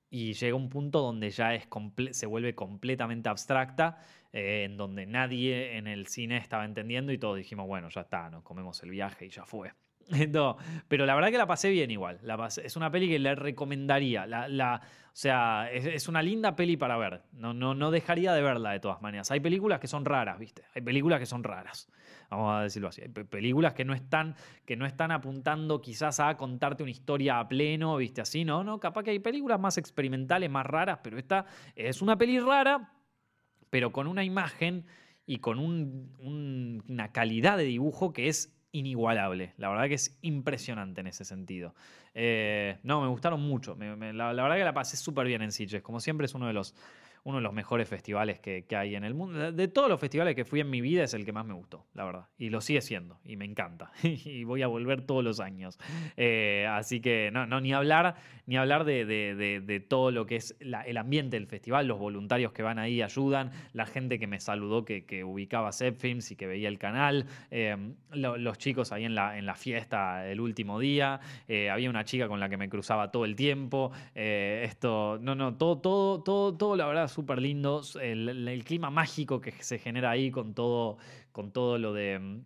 y 0.09 0.33
llega 0.33 0.55
un 0.55 0.69
punto 0.69 1.01
donde 1.01 1.29
ya 1.29 1.53
es 1.53 1.67
se 2.11 2.25
vuelve 2.25 2.55
completamente 2.55 3.29
abstracta, 3.29 3.99
eh, 4.31 4.63
en 4.65 4.77
donde 4.77 5.05
nadie 5.05 5.77
en 5.77 5.87
el 5.87 6.07
cine 6.07 6.37
estaba 6.37 6.65
entendiendo 6.65 7.11
y 7.11 7.17
todos 7.17 7.37
dijimos, 7.37 7.67
bueno, 7.67 7.89
ya 7.89 8.01
está, 8.01 8.29
nos 8.29 8.43
comemos 8.43 8.81
el 8.83 8.89
viaje 8.89 9.25
y 9.25 9.29
ya 9.29 9.45
fue. 9.45 9.71
No, 10.29 10.57
pero 10.87 11.05
la 11.05 11.15
verdad 11.15 11.31
que 11.31 11.37
la 11.37 11.47
pasé 11.47 11.69
bien 11.69 11.91
igual. 11.91 12.19
La 12.21 12.47
es 12.47 12.75
una 12.75 12.91
peli 12.91 13.09
que 13.09 13.19
le 13.19 13.35
recomendaría. 13.35 14.25
La, 14.25 14.81
o 14.81 15.09
sea, 15.19 15.69
es, 15.71 16.07
una 16.07 16.21
linda 16.21 16.55
peli 16.55 16.77
para 16.77 16.97
ver. 16.97 17.23
No, 17.33 17.53
no, 17.53 17.73
no 17.73 17.91
dejaría 17.91 18.33
de 18.33 18.41
verla 18.41 18.71
de 18.71 18.79
todas 18.79 19.01
maneras. 19.01 19.31
Hay 19.31 19.39
películas 19.39 19.79
que 19.79 19.87
son 19.87 20.05
raras, 20.05 20.39
¿viste? 20.39 20.63
Hay 20.75 20.81
películas 20.81 21.19
que 21.19 21.25
son 21.25 21.43
raras. 21.43 21.89
Vamos 22.29 22.55
a 22.55 22.63
decirlo 22.63 22.89
así. 22.89 23.01
Hay 23.01 23.09
películas 23.09 23.73
que 23.73 23.85
no 23.85 23.93
están, 23.93 24.35
que 24.65 24.75
no 24.75 24.85
están 24.85 25.11
apuntando 25.11 25.81
quizás 25.81 26.19
a 26.19 26.35
contarte 26.37 26.83
una 26.83 26.91
historia 26.91 27.39
a 27.39 27.47
pleno, 27.47 27.97
¿viste? 27.97 28.21
Así, 28.21 28.45
¿no? 28.45 28.63
No, 28.63 28.79
capaz 28.79 29.03
que 29.03 29.11
hay 29.11 29.19
películas 29.19 29.59
más 29.59 29.77
experimentales, 29.77 30.49
más 30.49 30.65
raras, 30.65 30.99
pero 31.03 31.17
esta 31.17 31.45
es 31.75 32.01
una 32.01 32.17
peli 32.17 32.39
rara, 32.39 32.93
pero 33.69 33.91
con 33.91 34.07
una 34.07 34.23
imagen 34.23 34.85
y 35.25 35.39
con 35.39 35.59
una 35.59 37.11
calidad 37.11 37.57
de 37.57 37.65
dibujo 37.65 38.13
que 38.13 38.29
es 38.29 38.56
inigualable. 38.71 39.53
La 39.57 39.69
verdad 39.69 39.87
que 39.87 39.95
es 39.95 40.17
impresionante 40.21 41.01
en 41.01 41.07
ese 41.07 41.25
sentido. 41.25 41.73
Eh, 42.13 42.77
no, 42.83 43.01
me 43.01 43.07
gustaron 43.07 43.41
mucho. 43.41 43.75
la, 43.79 44.33
verdad 44.33 44.55
que 44.55 44.63
la 44.63 44.73
pasé 44.73 44.97
súper 44.97 45.27
bien 45.27 45.41
en 45.41 45.51
Sitges. 45.51 45.81
Como 45.81 45.99
siempre 45.99 46.25
es 46.25 46.35
uno 46.35 46.47
de 46.47 46.53
los 46.53 46.75
uno 47.27 47.39
de 47.39 47.43
los 47.43 47.51
mejores 47.51 47.89
festivales 47.89 48.39
que, 48.39 48.65
hay 48.71 48.95
en 48.95 49.03
el 49.03 49.13
mundo. 49.13 49.51
De 49.51 49.67
todos 49.67 49.89
los 49.89 49.99
festivales 49.99 50.33
que 50.33 50.45
fui 50.45 50.61
en 50.61 50.69
mi 50.69 50.79
vida 50.79 51.03
es 51.03 51.13
el 51.13 51.25
que 51.25 51.33
más 51.33 51.45
me 51.45 51.53
gustó, 51.53 51.85
la 51.93 52.05
verdad. 52.05 52.27
Y 52.37 52.49
lo 52.49 52.61
sigue 52.61 52.79
siendo, 52.79 53.19
y 53.25 53.35
me 53.35 53.43
encanta. 53.43 53.91
y 54.01 54.45
voy 54.45 54.61
a 54.61 54.67
volver 54.67 55.01
todos 55.01 55.25
los 55.25 55.41
años. 55.41 55.77
Eh, 56.15 56.65
así 56.69 57.01
que 57.01 57.29
no, 57.33 57.45
no, 57.45 57.59
ni 57.59 57.73
hablar, 57.73 58.15
ni 58.45 58.55
hablar 58.55 58.85
de, 58.85 59.85
todo 59.89 60.11
lo 60.11 60.25
que 60.25 60.37
es 60.37 60.55
el 60.61 60.97
ambiente 60.97 61.35
del 61.35 61.47
festival, 61.47 61.85
los 61.85 61.99
voluntarios 61.99 62.53
que 62.53 62.63
van 62.63 62.79
ahí 62.79 63.01
ayudan, 63.01 63.51
la 63.73 63.85
gente 63.85 64.19
que 64.19 64.27
me 64.27 64.39
saludó 64.39 64.85
que, 64.85 65.03
que 65.03 65.25
ubicaba 65.25 65.73
Zepfilms 65.73 66.31
y 66.31 66.37
que 66.37 66.47
veía 66.47 66.69
el 66.69 66.79
canal, 66.79 67.25
eh, 67.51 67.75
los 68.13 68.57
chicos 68.57 68.93
ahí 68.93 69.03
en 69.03 69.15
la, 69.15 69.37
en 69.37 69.45
la 69.45 69.55
fiesta 69.55 70.25
el 70.29 70.39
último 70.39 70.79
día, 70.79 71.19
eh, 71.49 71.69
había 71.69 71.89
una 71.89 72.05
chica 72.05 72.29
con 72.29 72.39
la 72.39 72.47
que 72.47 72.55
me 72.55 72.69
cruzaba 72.69 73.11
todo 73.11 73.25
el 73.25 73.35
tiempo. 73.35 73.91
esto, 74.15 75.19
no, 75.21 75.35
no, 75.35 75.55
todo, 75.55 75.79
todo, 75.79 76.23
todo, 76.23 76.55
todo, 76.55 76.77
la 76.77 76.85
verdad, 76.85 77.16
súper 77.17 77.41
lindos. 77.41 77.95
El, 77.95 78.63
clima 78.63 78.91
mágico 78.91 79.41
que 79.41 79.51
se 79.51 79.79
genera 79.79 80.11
ahí 80.11 80.29
con 80.29 80.53
todo, 80.53 80.99
con 81.31 81.51
todo 81.51 81.79
lo 81.79 81.91
de, 81.91 82.19
mm, 82.19 82.45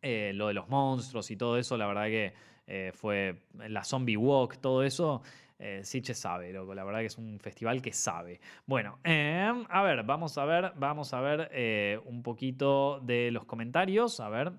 eh, 0.00 0.32
lo 0.34 0.48
de 0.48 0.54
los 0.54 0.70
monstruos 0.70 1.30
y 1.30 1.36
todo 1.36 1.58
eso, 1.58 1.76
la 1.76 1.86
verdad 1.86 2.06
que 2.06 2.32
eh, 2.66 2.92
fue 2.94 3.42
la 3.68 3.84
Zombie 3.84 4.16
Walk, 4.16 4.56
todo 4.56 4.82
eso. 4.82 5.20
Eh, 5.58 5.82
Siche 5.84 6.14
sabe, 6.14 6.50
loco. 6.50 6.74
La 6.74 6.84
verdad 6.84 7.00
que 7.00 7.06
es 7.06 7.18
un 7.18 7.38
festival 7.38 7.82
que 7.82 7.92
sabe. 7.92 8.40
Bueno, 8.64 9.00
em, 9.04 9.66
a 9.68 9.82
ver, 9.82 10.02
vamos 10.04 10.38
a 10.38 10.46
ver, 10.46 10.72
vamos 10.76 11.12
a 11.12 11.20
ver 11.20 11.50
eh, 11.52 12.00
un 12.06 12.22
poquito 12.22 13.00
de 13.00 13.30
los 13.30 13.44
comentarios. 13.44 14.18
A 14.20 14.30
ver 14.30 14.52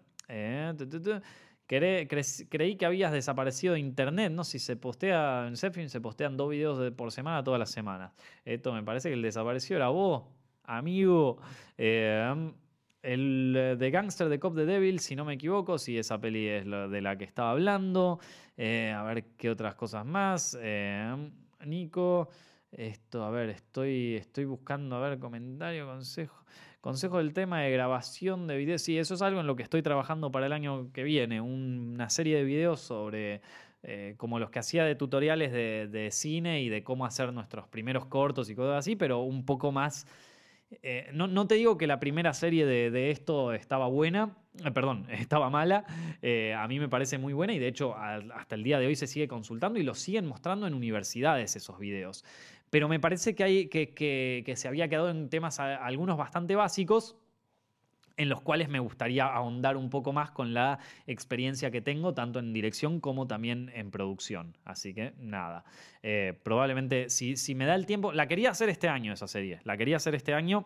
creí 1.79 2.75
que 2.75 2.85
habías 2.85 3.11
desaparecido 3.13 3.73
de 3.75 3.79
internet, 3.79 4.31
¿no? 4.31 4.43
Si 4.43 4.59
se 4.59 4.75
postea 4.75 5.47
en 5.47 5.55
Zephyr, 5.55 5.89
se 5.89 6.01
postean 6.01 6.35
dos 6.35 6.49
videos 6.49 6.91
por 6.93 7.11
semana 7.11 7.43
todas 7.43 7.59
las 7.59 7.71
semanas. 7.71 8.11
Esto 8.43 8.73
me 8.73 8.83
parece 8.83 9.09
que 9.09 9.13
el 9.13 9.21
desaparecido 9.21 9.77
era 9.77 9.87
vos, 9.87 10.23
amigo. 10.65 11.37
Eh, 11.77 12.51
el 13.01 13.75
de 13.79 13.91
Gangster 13.91 14.29
de 14.29 14.39
Cop 14.39 14.55
the 14.55 14.65
Devil, 14.65 14.99
si 14.99 15.15
no 15.15 15.25
me 15.25 15.33
equivoco, 15.33 15.77
si 15.77 15.97
esa 15.97 16.19
peli 16.19 16.47
es 16.47 16.67
la 16.67 16.87
de 16.87 17.01
la 17.01 17.17
que 17.17 17.23
estaba 17.23 17.51
hablando. 17.51 18.19
Eh, 18.57 18.93
a 18.95 19.03
ver 19.03 19.23
qué 19.37 19.49
otras 19.49 19.75
cosas 19.75 20.05
más. 20.05 20.57
Eh, 20.61 21.31
Nico, 21.65 22.29
esto, 22.71 23.23
a 23.23 23.31
ver, 23.31 23.49
estoy, 23.49 24.15
estoy 24.15 24.45
buscando, 24.45 24.95
a 24.97 24.99
ver, 24.99 25.19
comentario, 25.19 25.87
consejo. 25.87 26.43
Consejo 26.81 27.19
del 27.19 27.31
tema 27.33 27.61
de 27.61 27.69
grabación 27.69 28.47
de 28.47 28.57
videos. 28.57 28.81
Sí, 28.81 28.97
eso 28.97 29.13
es 29.13 29.21
algo 29.21 29.39
en 29.39 29.45
lo 29.45 29.55
que 29.55 29.61
estoy 29.61 29.83
trabajando 29.83 30.31
para 30.31 30.47
el 30.47 30.51
año 30.51 30.91
que 30.91 31.03
viene. 31.03 31.39
una 31.39 32.09
serie 32.09 32.37
de 32.37 32.43
videos 32.43 32.81
sobre 32.81 33.41
eh, 33.83 34.15
como 34.17 34.39
los 34.39 34.49
que 34.49 34.57
hacía 34.57 34.83
de 34.83 34.95
tutoriales 34.95 35.51
de, 35.51 36.09
cine 36.11 36.61
y 36.63 36.69
de 36.69 36.83
cómo 36.83 37.05
hacer 37.05 37.31
nuestros 37.33 37.67
primeros 37.67 38.05
cortos 38.07 38.49
y 38.49 38.55
cosas 38.55 38.79
así, 38.79 38.95
pero 38.95 39.19
un 39.19 39.45
poco 39.45 39.71
más. 39.71 40.07
Eh, 40.81 41.09
no, 41.13 41.47
te 41.47 41.55
digo 41.55 41.77
que 41.77 41.85
la 41.85 41.99
primera 41.99 42.33
serie 42.33 42.65
de, 42.65 43.11
esto 43.11 43.53
estaba 43.53 43.87
buena, 43.87 44.35
eh, 44.65 44.71
perdón, 44.71 45.05
estaba 45.11 45.51
mala. 45.51 45.85
a 46.57 46.67
mí 46.67 46.79
me 46.79 46.89
parece 46.89 47.19
muy 47.19 47.33
buena 47.33 47.53
y 47.53 47.59
de 47.59 47.67
hecho 47.67 47.95
hasta 47.95 48.55
el 48.55 48.63
día 48.63 48.79
de 48.79 48.87
hoy 48.87 48.95
se 48.95 49.05
sigue 49.05 49.27
consultando 49.27 49.77
y 49.77 49.83
lo 49.83 49.93
siguen 49.93 50.25
mostrando 50.25 50.65
en 50.65 50.73
universidades 50.73 51.55
esos 51.55 51.77
videos 51.77 52.23
pero 52.71 52.87
me 52.87 52.99
parece 52.99 53.35
que, 53.35 53.43
hay, 53.43 53.67
que, 53.67 54.53
se 54.55 54.67
había 54.67 54.87
quedado 54.87 55.09
en 55.09 55.29
temas 55.29 55.59
algunos 55.59 56.17
bastante 56.17 56.55
básicos. 56.55 57.17
en 58.17 58.29
los 58.29 58.41
cuales 58.41 58.69
me 58.69 58.79
gustaría 58.79 59.25
ahondar 59.25 59.77
un 59.77 59.89
poco 59.89 60.13
más 60.13 60.31
con 60.31 60.53
la 60.53 60.79
experiencia 61.07 61.71
que 61.71 61.81
tengo, 61.81 62.13
tanto 62.13 62.39
en 62.39 62.53
dirección 62.53 62.99
como 62.99 63.25
también 63.25 63.71
en 63.73 63.89
producción. 63.89 64.57
Así 64.63 64.93
que 64.93 65.13
nada, 65.17 65.63
eh, 66.03 66.33
probablemente 66.43 67.09
si, 67.09 67.35
si 67.35 67.55
me 67.55 67.65
da 67.65 67.75
el 67.75 67.85
tiempo, 67.85 68.13
la 68.13 68.27
quería 68.27 68.51
hacer 68.51 68.69
este 68.69 68.87
año 68.87 69.11
esa 69.11 69.27
serie, 69.27 69.59
la 69.63 69.75
quería 69.75 69.97
hacer 69.97 70.15
este 70.15 70.33
año. 70.33 70.65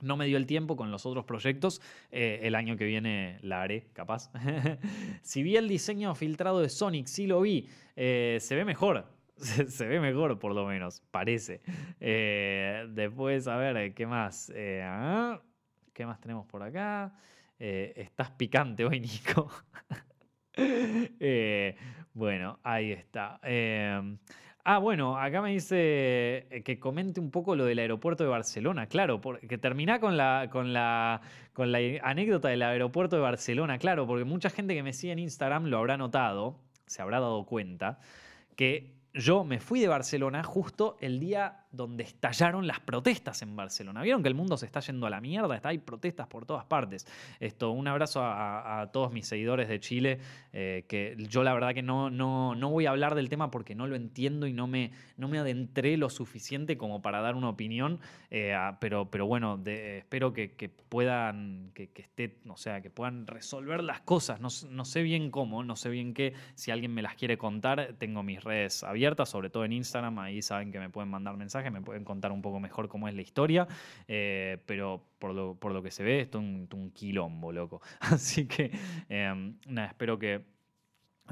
No 0.00 0.16
me 0.16 0.26
dio 0.26 0.36
el 0.36 0.46
tiempo 0.46 0.76
con 0.76 0.90
los 0.90 1.06
otros 1.06 1.24
proyectos. 1.24 1.80
Eh, 2.10 2.40
el 2.42 2.54
año 2.54 2.76
que 2.76 2.84
viene 2.84 3.38
la 3.40 3.62
haré, 3.62 3.86
capaz. 3.92 4.30
si 5.22 5.42
vi 5.42 5.56
el 5.56 5.68
diseño 5.68 6.14
filtrado 6.14 6.60
de 6.60 6.68
Sonic, 6.68 7.06
sí 7.06 7.26
lo 7.26 7.40
vi. 7.40 7.68
Eh, 7.96 8.38
se 8.40 8.56
ve 8.56 8.64
mejor. 8.64 9.13
Se, 9.68 9.86
ve 9.86 10.00
mejor, 10.00 10.38
por 10.38 10.54
lo 10.54 10.66
menos. 10.66 11.02
Parece. 11.10 11.60
después, 11.98 13.46
a 13.48 13.56
ver, 13.56 13.94
¿qué 13.94 14.06
más? 14.06 14.52
Ah, 14.82 15.40
¿Qué 15.92 16.06
más 16.06 16.20
tenemos 16.20 16.46
por 16.46 16.62
acá? 16.62 17.14
Eh, 17.58 17.92
estás 17.96 18.30
picante 18.32 18.84
hoy, 18.84 19.00
Nico. 19.00 19.50
Eh, 20.56 21.76
bueno, 22.12 22.58
ahí 22.62 22.92
está. 22.92 23.40
Ah, 24.66 24.78
bueno, 24.78 25.18
acá 25.18 25.42
me 25.42 25.50
dice 25.50 26.46
eh, 26.50 26.62
que 26.64 26.78
comente 26.78 27.20
un 27.20 27.30
poco 27.30 27.54
lo 27.54 27.66
del 27.66 27.78
aeropuerto 27.78 28.24
de 28.24 28.30
Barcelona. 28.30 28.86
Claro, 28.86 29.20
que 29.20 29.58
termina 29.58 30.00
con 30.00 30.16
la, 30.16 30.48
con, 30.50 30.72
la, 30.72 31.20
con 31.52 31.70
la 31.70 31.78
anécdota 32.02 32.48
del 32.48 32.62
aeropuerto 32.62 33.16
de 33.16 33.22
Barcelona. 33.22 33.78
Claro, 33.78 34.06
porque 34.06 34.24
mucha 34.24 34.48
gente 34.48 34.74
que 34.74 34.82
me 34.82 34.94
sigue 34.94 35.12
en 35.12 35.18
Instagram 35.18 35.66
lo 35.66 35.78
habrá 35.78 35.98
notado, 35.98 36.60
se 36.86 37.02
habrá 37.02 37.20
dado 37.20 37.44
cuenta, 37.44 37.98
que 38.56 38.94
yo 39.14 39.44
me 39.44 39.60
fui 39.60 39.80
de 39.80 39.88
Barcelona 39.88 40.42
justo 40.42 40.96
el 41.00 41.20
día 41.20 41.63
donde 41.74 42.04
estallaron 42.04 42.66
las 42.66 42.80
protestas 42.80 43.42
en 43.42 43.56
Barcelona. 43.56 44.02
Vieron 44.02 44.22
que 44.22 44.28
el 44.28 44.34
mundo 44.34 44.56
se 44.56 44.66
está 44.66 44.80
yendo 44.80 45.06
a 45.06 45.10
la 45.10 45.20
mierda, 45.20 45.54
está, 45.54 45.70
hay 45.70 45.78
protestas 45.78 46.26
por 46.26 46.46
todas 46.46 46.64
partes. 46.64 47.06
Esto, 47.40 47.70
un 47.70 47.88
abrazo 47.88 48.20
a, 48.22 48.90
todos 48.92 49.12
mis 49.12 49.26
seguidores 49.26 49.68
de 49.68 49.80
Chile, 49.80 50.18
eh, 50.52 50.84
que 50.88 51.16
yo 51.28 51.42
la 51.42 51.54
verdad 51.54 51.74
que 51.74 51.82
no, 51.82 52.10
no, 52.10 52.54
no 52.54 52.70
voy 52.70 52.86
a 52.86 52.90
hablar 52.90 53.14
del 53.14 53.28
tema 53.28 53.50
porque 53.50 53.74
no 53.74 53.86
lo 53.86 53.96
entiendo 53.96 54.46
y 54.46 54.52
no 54.52 54.66
me, 54.66 54.92
no 55.16 55.28
me 55.28 55.38
adentré 55.38 55.96
lo 55.96 56.10
suficiente 56.10 56.76
como 56.76 57.02
para 57.02 57.20
dar 57.20 57.34
una 57.34 57.48
opinión, 57.48 58.00
eh, 58.30 58.56
pero, 58.80 59.10
pero 59.10 59.26
bueno, 59.26 59.60
espero 59.64 60.32
que, 60.32 60.70
puedan, 60.88 61.70
que, 61.74 61.90
esté, 61.94 62.38
o 62.48 62.56
sea, 62.56 62.80
que 62.80 62.90
puedan 62.90 63.26
resolver 63.26 63.82
las 63.82 64.00
cosas. 64.00 64.40
No, 64.40 64.48
no 64.70 64.84
sé 64.84 65.02
bien 65.02 65.30
cómo, 65.30 65.64
no 65.64 65.76
sé 65.76 65.88
bien 65.90 66.14
qué, 66.14 66.34
si 66.54 66.70
alguien 66.70 66.92
me 66.94 67.02
las 67.02 67.14
quiere 67.14 67.38
contar, 67.38 67.94
tengo 67.98 68.22
mis 68.22 68.42
redes 68.42 68.84
abiertas, 68.84 69.28
sobre 69.28 69.50
todo 69.50 69.64
en 69.64 69.72
Instagram, 69.72 70.18
ahí 70.18 70.42
saben 70.42 70.72
que 70.72 70.78
me 70.78 70.90
pueden 70.90 71.10
mandar 71.10 71.36
mensajes 71.36 71.63
me 71.70 71.80
pueden 71.80 72.04
contar 72.04 72.32
un 72.32 72.42
poco 72.42 72.60
mejor 72.60 72.88
cómo 72.88 73.08
es 73.08 73.14
la 73.14 73.22
historia, 73.22 73.66
eh, 74.08 74.58
pero 74.66 75.04
por 75.18 75.34
lo, 75.34 75.54
por 75.54 75.72
lo, 75.72 75.82
que 75.82 75.90
se 75.90 76.02
ve, 76.04 76.20
esto 76.20 76.38
es 76.38 76.44
un, 76.44 76.90
quilombo, 76.94 77.52
loco. 77.52 77.80
Así 78.00 78.46
que, 78.46 78.70
em, 79.08 79.56
nada, 79.66 79.88
espero 79.88 80.18
que 80.18 80.53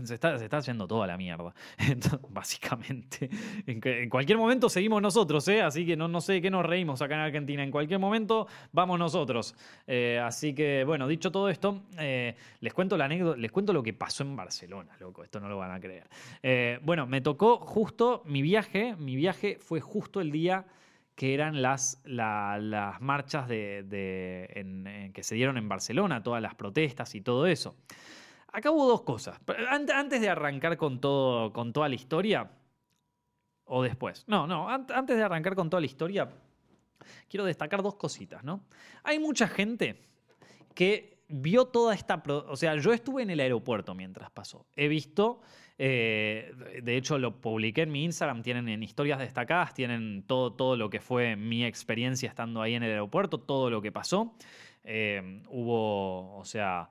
se 0.04 0.14
está, 0.14 0.38
se 0.38 0.44
está 0.44 0.60
yendo 0.60 0.86
toda 0.88 1.06
la 1.06 1.16
mierda, 1.16 1.54
básicamente. 2.30 3.28
En, 3.66 4.08
cualquier 4.08 4.38
momento 4.38 4.68
seguimos 4.68 5.02
nosotros, 5.02 5.46
¿eh? 5.48 5.60
así 5.60 5.84
que 5.84 5.96
no, 5.96 6.08
no 6.08 6.20
sé 6.20 6.40
qué 6.40 6.50
nos 6.50 6.64
reímos 6.64 7.02
acá 7.02 7.14
en 7.14 7.20
Argentina. 7.20 7.62
En 7.62 7.70
cualquier 7.70 8.00
momento 8.00 8.46
vamos 8.72 8.98
nosotros. 8.98 9.54
Eh, 9.86 10.18
así 10.22 10.54
que, 10.54 10.84
bueno, 10.84 11.06
dicho 11.06 11.30
todo 11.30 11.48
esto, 11.48 11.82
eh, 11.98 12.34
les 12.60 12.72
cuento 12.72 12.96
la 12.96 13.04
anécdota, 13.04 13.36
les 13.36 13.52
cuento 13.52 13.72
lo 13.72 13.82
que 13.82 13.92
pasó 13.92 14.22
en 14.22 14.34
Barcelona, 14.34 14.96
loco. 14.98 15.24
Esto 15.24 15.40
no 15.40 15.48
lo 15.48 15.58
van 15.58 15.72
a 15.72 15.80
creer. 15.80 16.08
bueno, 16.82 17.06
me 17.06 17.20
tocó 17.20 17.58
justo 17.58 18.22
mi 18.24 18.42
viaje. 18.42 18.96
Mi 18.96 19.14
viaje 19.14 19.58
fue 19.60 19.80
justo 19.80 20.20
el 20.20 20.32
día 20.32 20.64
que 21.14 21.34
eran 21.34 21.60
las, 21.60 22.00
las 22.04 23.00
marchas 23.00 23.46
de, 23.46 25.10
que 25.12 25.22
se 25.22 25.34
dieron 25.34 25.58
en 25.58 25.68
Barcelona, 25.68 26.22
todas 26.22 26.40
las 26.40 26.54
protestas 26.54 27.14
y 27.14 27.20
todo 27.20 27.46
eso. 27.46 27.76
Acá 28.52 28.70
hubo 28.70 28.86
dos 28.86 29.02
cosas. 29.02 29.40
Antes 29.68 30.20
de 30.20 30.28
arrancar 30.28 30.76
con, 30.76 31.00
todo, 31.00 31.52
con 31.52 31.72
toda 31.72 31.88
la 31.88 31.94
historia, 31.94 32.50
o 33.64 33.82
después. 33.82 34.24
No, 34.26 34.46
no, 34.46 34.68
antes 34.68 35.16
de 35.16 35.22
arrancar 35.22 35.54
con 35.54 35.70
toda 35.70 35.80
la 35.80 35.86
historia, 35.86 36.28
quiero 37.28 37.44
destacar 37.44 37.82
dos 37.82 37.94
cositas, 37.94 38.44
¿no? 38.44 38.64
Hay 39.02 39.18
mucha 39.18 39.48
gente 39.48 39.96
que 40.74 41.22
vio 41.28 41.64
toda 41.66 41.94
esta... 41.94 42.22
O 42.26 42.56
sea, 42.56 42.76
yo 42.76 42.92
estuve 42.92 43.22
en 43.22 43.30
el 43.30 43.40
aeropuerto 43.40 43.94
mientras 43.94 44.30
pasó. 44.30 44.66
He 44.76 44.88
visto, 44.88 45.40
eh, 45.78 46.52
de 46.82 46.96
hecho 46.96 47.18
lo 47.18 47.40
publiqué 47.40 47.82
en 47.82 47.92
mi 47.92 48.04
Instagram, 48.04 48.42
tienen 48.42 48.68
en 48.68 48.82
historias 48.82 49.18
destacadas, 49.18 49.72
tienen 49.72 50.24
todo, 50.26 50.52
todo 50.52 50.76
lo 50.76 50.90
que 50.90 51.00
fue 51.00 51.36
mi 51.36 51.64
experiencia 51.64 52.28
estando 52.28 52.60
ahí 52.60 52.74
en 52.74 52.82
el 52.82 52.90
aeropuerto, 52.90 53.40
todo 53.40 53.70
lo 53.70 53.80
que 53.80 53.90
pasó. 53.90 54.34
Eh, 54.84 55.42
hubo, 55.48 56.36
o 56.36 56.44
sea, 56.44 56.90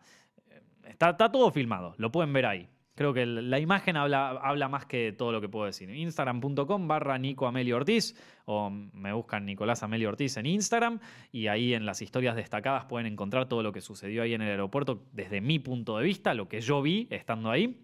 Está, 0.86 1.16
todo 1.16 1.52
filmado, 1.52 1.96
lo 1.98 2.12
pueden 2.12 2.34
ver 2.34 2.46
ahí. 2.46 2.70
Creo 2.94 3.14
que 3.14 3.26
la 3.26 3.58
imagen 3.58 3.96
habla, 3.96 4.68
más 4.70 4.86
que 4.86 5.14
todo 5.14 5.32
lo 5.32 5.40
que 5.40 5.48
puedo 5.48 5.66
decir. 5.66 5.90
Instagram.com 5.90 6.88
barra 6.88 7.18
Nico 7.18 7.48
Amelio 7.48 7.78
Ortiz 7.78 8.16
o 8.46 8.70
me 8.70 9.14
buscan 9.14 9.46
Nicolás 9.46 9.82
Amelio 9.82 10.10
Ortiz 10.10 10.38
en 10.38 10.46
Instagram 10.46 11.00
y 11.32 11.48
ahí 11.48 11.74
en 11.74 11.86
las 11.86 12.02
historias 12.02 12.36
destacadas 12.36 12.86
pueden 12.86 13.08
encontrar 13.08 13.48
todo 13.48 13.64
lo 13.64 13.72
que 13.72 13.82
sucedió 13.82 14.24
ahí 14.24 14.34
en 14.34 14.42
el 14.42 14.50
aeropuerto 14.50 15.06
desde 15.14 15.40
mi 15.40 15.58
punto 15.58 15.98
de 15.98 16.04
vista, 16.04 16.34
lo 16.34 16.50
que 16.50 16.62
yo 16.62 16.82
vi 16.82 17.08
estando 17.10 17.50
ahí. 17.50 17.82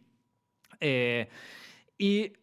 Eh, 0.81 1.29
y 1.97 2.33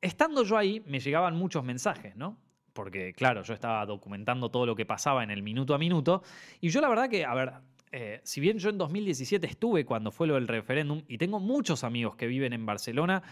estando 0.00 0.44
yo 0.44 0.56
ahí 0.56 0.82
me 0.86 1.00
llegaban 1.00 1.36
muchos 1.36 1.64
mensajes, 1.64 2.16
¿no? 2.16 2.38
Porque 2.72 3.12
claro, 3.12 3.42
yo 3.42 3.52
estaba 3.52 3.84
documentando 3.84 4.50
todo 4.50 4.64
lo 4.64 4.74
que 4.76 4.86
pasaba 4.86 5.22
en 5.22 5.30
el 5.30 5.42
minuto 5.42 5.74
a 5.74 5.78
minuto 5.78 6.22
y 6.60 6.70
yo 6.70 6.80
la 6.80 6.88
verdad 6.88 7.10
que, 7.10 7.24
a 7.24 7.34
ver, 7.34 7.52
eh, 7.94 8.20
si 8.24 8.40
bien 8.40 8.58
yo 8.58 8.70
en 8.70 8.78
2017 8.78 9.46
estuve 9.46 9.84
cuando 9.84 10.10
fue 10.10 10.26
lo 10.26 10.34
del 10.34 10.48
referéndum 10.48 11.02
y 11.08 11.18
tengo 11.18 11.38
muchos 11.40 11.84
amigos 11.84 12.16
que 12.16 12.26
viven 12.26 12.54
en 12.54 12.64
Barcelona 12.64 13.22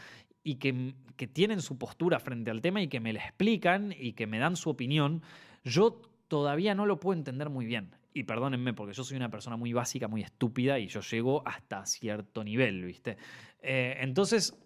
y 0.44 0.56
que, 0.56 0.94
que, 1.16 1.26
tienen 1.26 1.62
su 1.62 1.78
postura 1.78 2.20
frente 2.20 2.50
al 2.50 2.60
tema 2.60 2.82
y 2.82 2.88
que 2.88 3.00
me 3.00 3.14
la 3.14 3.20
explican 3.20 3.94
y 3.98 4.12
que 4.12 4.26
me 4.26 4.38
dan 4.38 4.56
su 4.56 4.68
opinión, 4.68 5.22
yo 5.64 6.02
todavía 6.28 6.74
no 6.74 6.84
lo 6.84 7.00
puedo 7.00 7.18
entender 7.18 7.48
muy 7.48 7.64
bien. 7.64 7.96
Y 8.12 8.24
perdónenme 8.24 8.74
porque 8.74 8.92
yo 8.92 9.02
soy 9.02 9.16
una 9.16 9.30
persona 9.30 9.56
muy 9.56 9.72
básica, 9.72 10.08
muy 10.08 10.20
estúpida 10.20 10.78
y 10.78 10.88
yo 10.88 11.00
llego 11.00 11.42
hasta 11.46 11.86
cierto 11.86 12.44
nivel, 12.44 12.84
¿viste? 12.84 13.16
Eh, 13.62 13.96
entonces, 14.00 14.58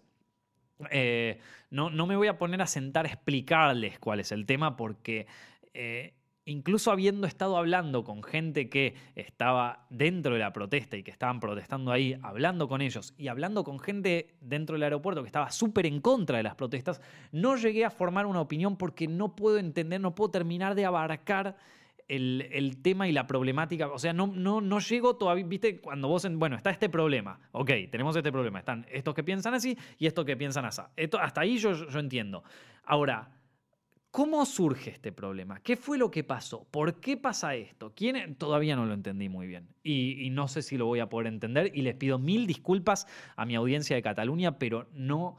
eh, 0.91 1.39
no, 1.69 1.89
no, 1.89 2.05
me 2.05 2.17
voy 2.17 2.27
a 2.27 2.37
poner 2.37 2.61
a 2.61 2.67
sentar 2.67 3.05
a 3.05 3.09
explicarles 3.09 3.97
cuál 3.99 4.19
es 4.19 4.33
el 4.33 4.45
tema 4.45 4.75
porque 4.75 5.27
incluso 6.45 6.91
habiendo 6.91 7.27
estado 7.27 7.57
hablando 7.57 8.03
con 8.03 8.23
gente 8.23 8.69
que 8.69 8.95
estaba 9.15 9.85
dentro 9.89 10.33
de 10.33 10.39
la 10.39 10.53
protesta 10.53 10.95
y 10.95 11.03
que 11.03 11.11
estaban 11.11 11.39
protestando 11.39 11.91
ahí, 11.91 12.17
hablando 12.21 12.67
con 12.67 12.81
ellos 12.81 13.13
y 13.17 13.27
hablando 13.27 13.63
con 13.63 13.79
gente 13.79 14.35
dentro 14.41 14.73
del 14.73 14.83
aeropuerto 14.83 15.21
que 15.21 15.27
estaba 15.27 15.51
súper 15.51 15.85
en 15.87 15.99
contra 16.01 16.37
de 16.37 16.43
las 16.43 16.55
protestas, 16.55 17.01
no 17.31 17.55
llegué 17.55 17.83
a 17.83 17.89
formar 17.89 18.27
una 18.27 18.41
opinión 18.41 18.77
porque 18.77 19.07
no 19.07 19.35
puedo 19.35 19.57
entender, 19.57 19.99
no 19.99 20.13
puedo 20.13 20.31
terminar 20.31 20.75
de 20.75 20.85
abarcar 20.85 21.57
el, 22.07 22.77
tema 22.83 23.07
y 23.07 23.11
la 23.11 23.25
problemática. 23.25 23.87
O 23.87 23.99
sea, 23.99 24.13
no, 24.13 24.27
no, 24.27 24.61
no 24.61 24.79
llego 24.79 25.15
todavía, 25.15 25.45
viste, 25.45 25.81
cuando 25.81 26.07
vos, 26.07 26.25
en, 26.25 26.37
bueno, 26.37 26.55
está 26.55 26.69
este 26.69 26.89
problema, 26.89 27.39
ok, 27.51 27.71
tenemos 27.89 28.15
este 28.15 28.31
problema, 28.31 28.59
están 28.59 28.85
estos 28.91 29.13
que 29.15 29.23
piensan 29.23 29.55
así 29.55 29.77
y 29.97 30.05
estos 30.05 30.25
que 30.25 30.37
piensan 30.37 30.65
así. 30.65 30.81
Esto, 30.95 31.19
hasta 31.19 31.41
ahí 31.41 31.57
yo, 31.57 31.73
yo 31.73 31.99
entiendo. 31.99 32.43
Ahora, 32.83 33.29
¿Cómo 34.15 34.45
surge 34.45 34.91
este 34.91 35.11
problema? 35.11 35.59
¿Qué 35.59 35.75
fue 35.75 35.97
lo 35.97 36.09
que 36.09 36.23
pasó? 36.23 36.65
¿Por 36.71 37.01
qué 37.01 37.17
pasa 37.17 37.53
esto? 37.55 37.91
¿Quién? 37.93 38.35
Todavía 38.35 38.77
no 38.77 38.85
lo 38.85 38.93
entendí 38.93 39.27
muy 39.27 39.45
bien 39.45 39.67
y, 39.83 40.29
no 40.29 40.47
sé 40.47 40.61
si 40.61 40.77
lo 40.77 40.85
voy 40.85 41.01
a 41.01 41.09
poder 41.09 41.27
entender 41.27 41.69
y 41.75 41.81
les 41.81 41.95
pido 41.95 42.17
mil 42.17 42.47
disculpas 42.47 43.07
a 43.35 43.45
mi 43.45 43.55
audiencia 43.55 43.93
de 43.93 44.01
Cataluña, 44.01 44.57
pero 44.57 44.87
no 44.93 45.35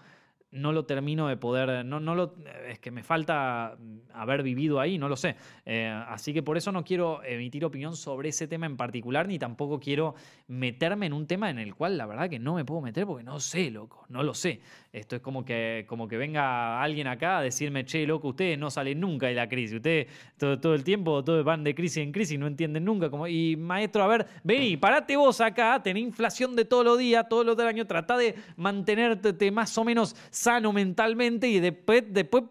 no 0.51 0.73
lo 0.73 0.85
termino 0.87 1.29
de 1.29 1.37
poder, 1.37 1.85
no, 1.85 2.01
no 2.01 2.33
es 2.69 2.79
que 2.79 2.91
me 2.91 3.03
falta 3.03 3.77
haber 4.13 4.43
vivido 4.43 4.81
ahí, 4.81 4.97
no 4.97 5.09
lo 5.09 5.17
sé. 5.17 5.37
Eh, 5.65 5.89
así 6.09 6.33
que 6.33 6.43
por 6.43 6.57
eso 6.57 6.73
no 6.73 6.85
quiero 6.85 7.23
emitir 7.25 7.65
opinión 7.65 7.97
sobre 7.97 8.31
ese 8.31 8.49
tema 8.49 8.67
en 8.67 8.77
particular, 8.77 9.29
ni 9.29 9.39
tampoco 9.39 9.81
quiero 9.81 10.15
meterme 10.47 11.07
en 11.07 11.13
un 11.13 11.27
tema 11.27 11.51
en 11.51 11.59
el 11.59 11.75
cual 11.75 11.99
la 11.99 12.07
verdad 12.07 12.31
que 12.31 12.39
no 12.39 12.55
me 12.55 12.65
puedo 12.65 12.81
meter 12.81 13.07
porque 13.07 13.25
no 13.25 13.41
sé, 13.41 13.71
loco, 13.71 14.07
no 14.09 14.23
lo 14.23 14.35
sé. 14.35 14.61
Esto 14.97 15.17
es 15.17 15.21
como 15.21 15.45
que, 15.45 15.85
como 15.87 16.09
que 16.09 16.17
venga 16.17 16.83
alguien 16.83 17.07
acá 17.07 17.37
a 17.37 17.43
decirme, 17.43 17.85
che, 17.85 18.07
loco, 18.07 18.29
ustedes 18.29 18.59
no 18.59 18.71
salen 18.71 18.99
nunca 18.99 19.27
de 19.27 19.35
la 19.35 19.47
crisis, 19.47 19.77
ustedes 19.77 20.07
todo, 20.39 20.59
todo 20.59 20.75
el 20.75 20.85
tiempo 20.85 21.23
todo 21.23 21.45
van 21.45 21.63
de 21.65 21.75
crisis 21.75 21.99
en 21.99 22.13
crisis, 22.13 22.39
no 22.39 22.47
entienden 22.47 22.83
nunca. 22.83 23.11
Como, 23.11 23.29
y 23.29 23.57
maestro, 23.57 24.03
a 24.03 24.07
ver, 24.07 24.27
vení, 24.43 24.79
parate 24.79 25.15
vos 25.17 25.43
acá, 25.43 25.83
tenés 25.83 26.03
inflación 26.03 26.57
de 26.57 26.65
todos 26.65 26.83
los 26.83 26.99
días, 26.99 27.29
todos 27.29 27.45
los 27.45 27.59
del 27.59 27.67
año, 27.67 27.87
trata 27.87 28.17
de 28.17 28.37
mantenerte 28.57 29.51
más 29.51 29.77
o 29.77 29.85
menos 29.85 30.17
sano 30.31 30.73
mentalmente 30.73 31.47
y 31.47 31.61
después, 31.61 32.03
después 32.09 32.45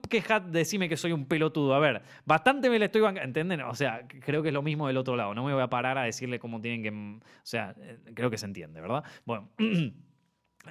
decime 0.51 0.87
que 0.87 0.97
soy 0.97 1.13
un 1.13 1.25
pelotudo. 1.25 1.73
A 1.73 1.79
ver, 1.79 2.03
bastante 2.25 2.69
me 2.69 2.77
le 2.77 2.85
estoy 2.85 3.01
¿entienden? 3.23 3.61
O 3.61 3.73
sea, 3.73 4.05
creo 4.07 4.43
que 4.43 4.49
es 4.49 4.53
lo 4.53 4.61
mismo 4.61 4.85
del 4.85 4.97
otro 4.97 5.15
lado. 5.15 5.33
No 5.33 5.43
me 5.43 5.51
voy 5.51 5.63
a 5.63 5.67
parar 5.67 5.97
a 5.97 6.03
decirle 6.03 6.37
cómo 6.37 6.61
tienen 6.61 6.83
que. 6.83 6.89
O 6.89 7.21
sea, 7.41 7.73
eh, 7.79 7.97
creo 8.13 8.29
que 8.29 8.37
se 8.37 8.45
entiende, 8.45 8.81
¿verdad? 8.81 9.03
Bueno. 9.25 9.49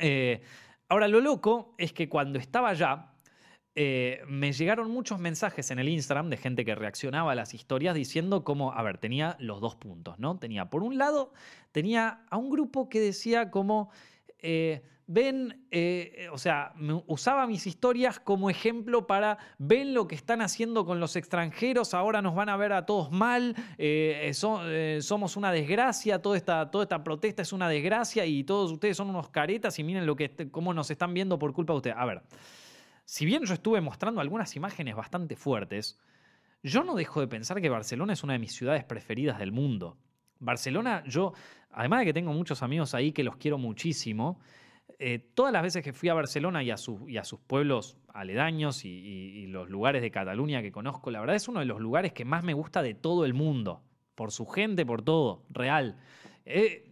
Eh, 0.01 0.43
ahora, 0.89 1.09
lo 1.09 1.21
loco 1.21 1.75
es 1.79 1.93
que 1.93 2.09
cuando 2.09 2.39
estaba 2.39 2.71
allá, 2.71 3.11
eh, 3.77 4.23
me 4.29 4.53
llegaron 4.53 4.91
muchos 4.91 5.19
mensajes 5.19 5.71
en 5.73 5.81
el 5.81 5.89
Instagram 5.89 6.31
de 6.31 6.37
gente 6.37 6.65
que 6.65 6.77
reaccionaba 6.77 7.33
a 7.33 7.35
las 7.35 7.55
historias 7.55 7.95
diciendo 7.97 8.45
como, 8.45 8.73
a 8.73 8.83
ver, 8.83 8.99
tenía 8.99 9.37
los 9.41 9.61
dos 9.61 9.75
puntos, 9.75 10.19
¿no? 10.19 10.39
Tenía, 10.39 10.71
por 10.71 10.85
un 10.85 10.97
lado, 10.97 11.33
tenía 11.73 12.25
a 12.31 12.37
un 12.37 12.51
grupo 12.51 12.89
que 12.89 13.01
decía 13.01 13.51
como, 13.51 13.91
eh, 14.39 14.83
ven, 15.07 15.67
eh, 15.71 16.29
o 16.33 16.39
sea, 16.39 16.73
usaba 17.07 17.47
mis 17.47 17.67
historias 17.67 18.21
como 18.21 18.51
ejemplo 18.51 19.07
para, 19.07 19.39
ven 19.59 19.95
lo 19.95 20.07
que 20.07 20.15
están 20.15 20.41
haciendo 20.41 20.85
con 20.87 21.01
los 21.01 21.17
extranjeros, 21.17 21.95
ahora 21.95 22.23
nos 22.23 22.35
van 22.35 22.49
a 22.49 22.57
ver 22.57 22.73
a 22.73 22.87
todos 22.87 23.11
mal, 23.11 23.55
somos 25.01 25.37
una 25.37 25.53
desgracia, 25.53 26.23
toda 26.23 26.37
esta, 26.37 26.71
toda 26.71 26.85
esta 26.85 27.05
protesta 27.05 27.43
es 27.43 27.53
una 27.53 27.69
desgracia 27.69 28.25
y 28.27 28.45
todos 28.45 28.73
ustedes 28.73 28.97
son 28.97 29.11
unos 29.11 29.29
caretas 29.31 29.79
y 29.79 29.85
miren 29.85 30.07
lo 30.07 30.17
que, 30.17 30.51
cómo 30.51 30.73
nos 30.73 30.91
están 30.91 31.13
viendo 31.15 31.39
por 31.39 31.53
culpa 31.53 31.73
de 31.73 31.77
ustedes. 31.77 31.97
A 31.99 32.07
ver 32.07 32.23
si 33.05 33.27
bien 33.27 33.45
yo 33.45 33.55
estuve 33.55 33.81
mostrando 33.81 34.21
algunas 34.21 34.57
imágenes 34.57 34.97
bastante 34.97 35.37
fuertes, 35.37 36.01
yo 36.63 36.83
no 36.85 36.95
dejo 36.95 37.21
de 37.21 37.29
pensar 37.29 37.61
que 37.61 37.69
Barcelona 37.69 38.15
es 38.15 38.25
una 38.25 38.33
de 38.33 38.39
mis 38.39 38.55
ciudades 38.55 38.85
preferidas 38.85 39.39
del 39.39 39.53
mundo. 39.53 39.99
Barcelona, 40.41 41.05
yo, 41.07 41.35
además 41.71 42.01
de 42.01 42.07
que 42.07 42.13
tengo 42.15 42.33
muchos 42.33 42.63
amigos 42.63 42.95
ahí 42.95 43.13
que 43.13 43.23
los 43.23 43.37
quiero 43.37 43.59
muchísimo, 43.59 44.41
eh, 44.99 45.19
todas 45.35 45.53
las 45.53 45.63
veces 45.63 45.83
que 45.83 45.93
fui 45.93 46.09
a 46.09 46.15
Barcelona 46.15 46.63
y 46.63 46.71
a, 46.71 46.75
a 46.75 46.77
sus 47.25 47.41
pueblos 47.47 47.97
aledaños 48.13 48.85
y, 48.85 49.47
los 49.49 49.69
lugares 49.69 50.03
de 50.03 50.11
Cataluña 50.11 50.63
que 50.63 50.73
conozco, 50.73 51.11
la 51.11 51.21
verdad 51.21 51.37
es 51.37 51.47
uno 51.47 51.61
de 51.61 51.67
los 51.67 51.81
lugares 51.81 52.13
que 52.13 52.25
más 52.25 52.43
me 52.43 52.55
gusta 52.55 52.83
de 52.83 52.95
todo 52.95 53.25
el 53.25 53.35
mundo. 53.35 53.83
Por 54.15 54.33
su 54.33 54.47
gente, 54.47 54.85
por 54.87 55.03
todo, 55.03 55.45
real. 55.51 55.97
Eh, 56.45 56.91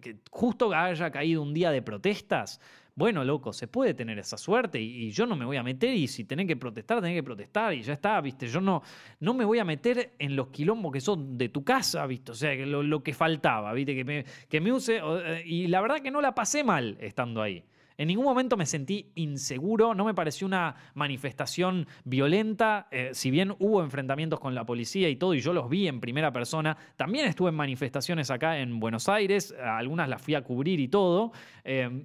que 0.00 0.20
justo 0.30 0.72
haya 0.72 1.10
caído 1.10 1.42
un 1.42 1.52
día 1.54 1.70
de 1.70 1.82
protestas, 1.82 2.60
bueno, 2.98 3.22
loco, 3.22 3.52
se 3.52 3.68
puede 3.68 3.94
tener 3.94 4.18
esa 4.18 4.36
suerte 4.36 4.80
y, 4.80 5.12
yo 5.12 5.24
no 5.24 5.36
me 5.36 5.44
voy 5.44 5.56
a 5.56 5.62
meter 5.62 5.94
y 5.94 6.08
si 6.08 6.24
tenés 6.24 6.48
que 6.48 6.56
protestar, 6.56 7.00
tenés 7.00 7.16
que 7.16 7.22
protestar 7.22 7.72
y 7.72 7.82
ya 7.82 7.92
está, 7.92 8.20
¿viste? 8.20 8.48
Yo 8.48 8.60
no, 8.60 8.82
no 9.20 9.34
me 9.34 9.44
voy 9.44 9.60
a 9.60 9.64
meter 9.64 10.14
en 10.18 10.34
los 10.34 10.48
quilombos 10.48 10.92
que 10.92 11.00
son 11.00 11.38
de 11.38 11.48
tu 11.48 11.62
casa, 11.62 12.04
¿viste? 12.06 12.32
O 12.32 12.34
sea, 12.34 12.54
lo, 12.66 12.82
lo 12.82 13.02
que 13.04 13.14
faltaba, 13.14 13.72
¿viste? 13.72 13.94
Que 13.94 14.04
me, 14.04 14.24
que 14.48 14.60
me 14.60 14.72
use... 14.72 15.00
Eh, 15.00 15.44
y 15.46 15.68
la 15.68 15.80
verdad 15.80 16.00
que 16.00 16.10
no 16.10 16.20
la 16.20 16.34
pasé 16.34 16.64
mal 16.64 16.96
estando 17.00 17.40
ahí. 17.40 17.62
En 17.96 18.08
ningún 18.08 18.24
momento 18.24 18.56
me 18.56 18.66
sentí 18.66 19.12
inseguro, 19.14 19.94
no 19.94 20.04
me 20.04 20.14
pareció 20.14 20.46
una 20.48 20.74
manifestación 20.94 21.86
violenta, 22.04 22.88
eh, 22.90 23.10
si 23.12 23.30
bien 23.30 23.54
hubo 23.60 23.82
enfrentamientos 23.82 24.40
con 24.40 24.56
la 24.56 24.66
policía 24.66 25.08
y 25.08 25.16
todo, 25.16 25.34
y 25.34 25.40
yo 25.40 25.52
los 25.52 25.68
vi 25.68 25.86
en 25.86 26.00
primera 26.00 26.32
persona, 26.32 26.76
también 26.96 27.26
estuve 27.26 27.50
en 27.50 27.56
manifestaciones 27.56 28.30
acá 28.30 28.58
en 28.58 28.80
Buenos 28.80 29.08
Aires, 29.08 29.54
algunas 29.60 30.08
las 30.08 30.20
fui 30.20 30.34
a 30.34 30.42
cubrir 30.42 30.80
y 30.80 30.88
todo. 30.88 31.32
Eh, 31.64 32.04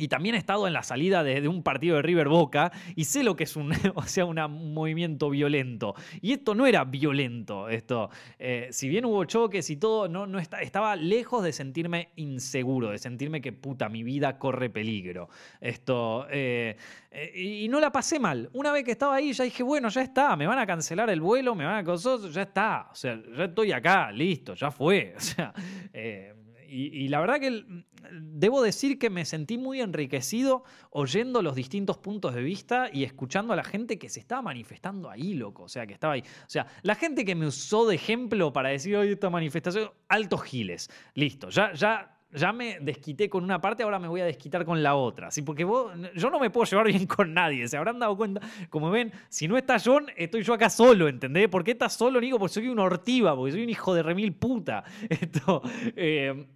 y 0.00 0.08
también 0.08 0.34
he 0.34 0.38
estado 0.38 0.66
en 0.66 0.72
la 0.72 0.82
salida 0.82 1.22
de, 1.22 1.46
un 1.46 1.62
partido 1.62 1.96
de 1.96 2.02
River 2.02 2.28
Boca 2.28 2.72
y 2.96 3.04
sé 3.04 3.22
lo 3.22 3.36
que 3.36 3.44
es 3.44 3.54
un, 3.54 3.70
o 3.94 4.02
sea, 4.04 4.24
un 4.24 4.72
movimiento 4.72 5.28
violento. 5.28 5.94
Y 6.22 6.32
esto 6.32 6.54
no 6.54 6.66
era 6.66 6.84
violento. 6.84 7.68
Esto, 7.68 8.08
eh, 8.38 8.68
si 8.70 8.88
bien 8.88 9.04
hubo 9.04 9.22
choques 9.26 9.68
y 9.68 9.76
todo, 9.76 10.08
no, 10.08 10.26
no 10.26 10.38
estaba 10.38 10.96
lejos 10.96 11.44
de 11.44 11.52
sentirme 11.52 12.12
inseguro, 12.16 12.90
de 12.90 12.98
sentirme 12.98 13.42
que 13.42 13.52
puta, 13.52 13.90
mi 13.90 14.02
vida 14.02 14.38
corre 14.38 14.70
peligro. 14.70 15.28
Esto, 15.60 16.26
eh, 16.30 16.78
eh, 17.10 17.32
y, 17.34 17.68
no 17.68 17.78
la 17.78 17.92
pasé 17.92 18.18
mal. 18.18 18.48
Una 18.54 18.72
vez 18.72 18.84
que 18.84 18.92
estaba 18.92 19.16
ahí, 19.16 19.34
ya 19.34 19.44
dije, 19.44 19.62
bueno, 19.62 19.90
ya 19.90 20.00
está, 20.00 20.34
me 20.34 20.46
van 20.46 20.58
a 20.58 20.66
cancelar 20.66 21.10
el 21.10 21.20
vuelo, 21.20 21.54
me 21.54 21.66
van 21.66 21.76
a 21.76 21.84
cosas, 21.84 22.32
ya 22.32 22.42
está. 22.42 22.88
O 22.90 22.94
sea, 22.94 23.20
ya 23.36 23.44
estoy 23.44 23.72
acá, 23.72 24.10
listo, 24.10 24.54
ya 24.54 24.70
fue. 24.70 25.14
O 25.20 25.22
sea, 25.22 25.52
y, 26.70 27.08
la 27.08 27.20
verdad 27.20 27.40
que 27.40 27.64
debo 28.12 28.62
decir 28.62 28.98
que 28.98 29.10
me 29.10 29.24
sentí 29.24 29.58
muy 29.58 29.80
enriquecido 29.80 30.64
oyendo 30.90 31.42
los 31.42 31.54
distintos 31.54 31.98
puntos 31.98 32.34
de 32.34 32.42
vista 32.42 32.88
y 32.92 33.04
escuchando 33.04 33.52
a 33.52 33.56
la 33.56 33.64
gente 33.64 33.98
que 33.98 34.08
se 34.08 34.20
estaba 34.20 34.42
manifestando 34.42 35.10
ahí, 35.10 35.34
loco. 35.34 35.64
O 35.64 35.68
sea, 35.68 35.86
que 35.86 35.94
estaba 35.94 36.14
ahí. 36.14 36.20
O 36.20 36.50
sea, 36.50 36.66
la 36.82 36.94
gente 36.94 37.24
que 37.24 37.34
me 37.34 37.46
usó 37.46 37.86
de 37.86 37.96
ejemplo 37.96 38.52
para 38.52 38.68
decir, 38.68 38.96
hoy 38.96 39.08
esta 39.12 39.30
manifestación, 39.30 39.90
altos 40.08 40.42
giles. 40.42 40.90
Listo, 41.14 41.50
ya, 41.50 41.72
ya 41.72 42.16
ya 42.32 42.52
me 42.52 42.78
desquité 42.80 43.28
con 43.28 43.44
una 43.44 43.60
parte, 43.60 43.82
ahora 43.82 43.98
me 43.98 44.08
voy 44.08 44.20
a 44.20 44.24
desquitar 44.24 44.64
con 44.64 44.82
la 44.82 44.94
otra. 44.94 45.30
¿sí? 45.30 45.42
Porque 45.42 45.66
yo 46.14 46.30
no 46.30 46.38
me 46.38 46.50
puedo 46.50 46.64
llevar 46.64 46.86
bien 46.86 47.06
con 47.06 47.34
nadie. 47.34 47.66
Se 47.68 47.76
habrán 47.76 47.98
dado 47.98 48.16
cuenta. 48.16 48.40
Como 48.68 48.90
ven, 48.90 49.12
si 49.28 49.48
no 49.48 49.56
está 49.56 49.78
John, 49.84 50.06
estoy 50.16 50.42
yo 50.42 50.54
acá 50.54 50.70
solo, 50.70 51.08
¿entendés? 51.08 51.48
¿Por 51.48 51.64
qué 51.64 51.72
estás 51.72 51.94
solo, 51.94 52.20
Nico? 52.20 52.38
Porque 52.38 52.54
soy 52.54 52.68
un 52.68 52.78
ortiva, 52.78 53.34
porque 53.34 53.52
soy 53.52 53.64
un 53.64 53.70
hijo 53.70 53.94
de 53.94 54.02
remil 54.02 54.32
puta. 54.34 54.84
Esto. 55.08 55.62
Eh, 55.96 56.46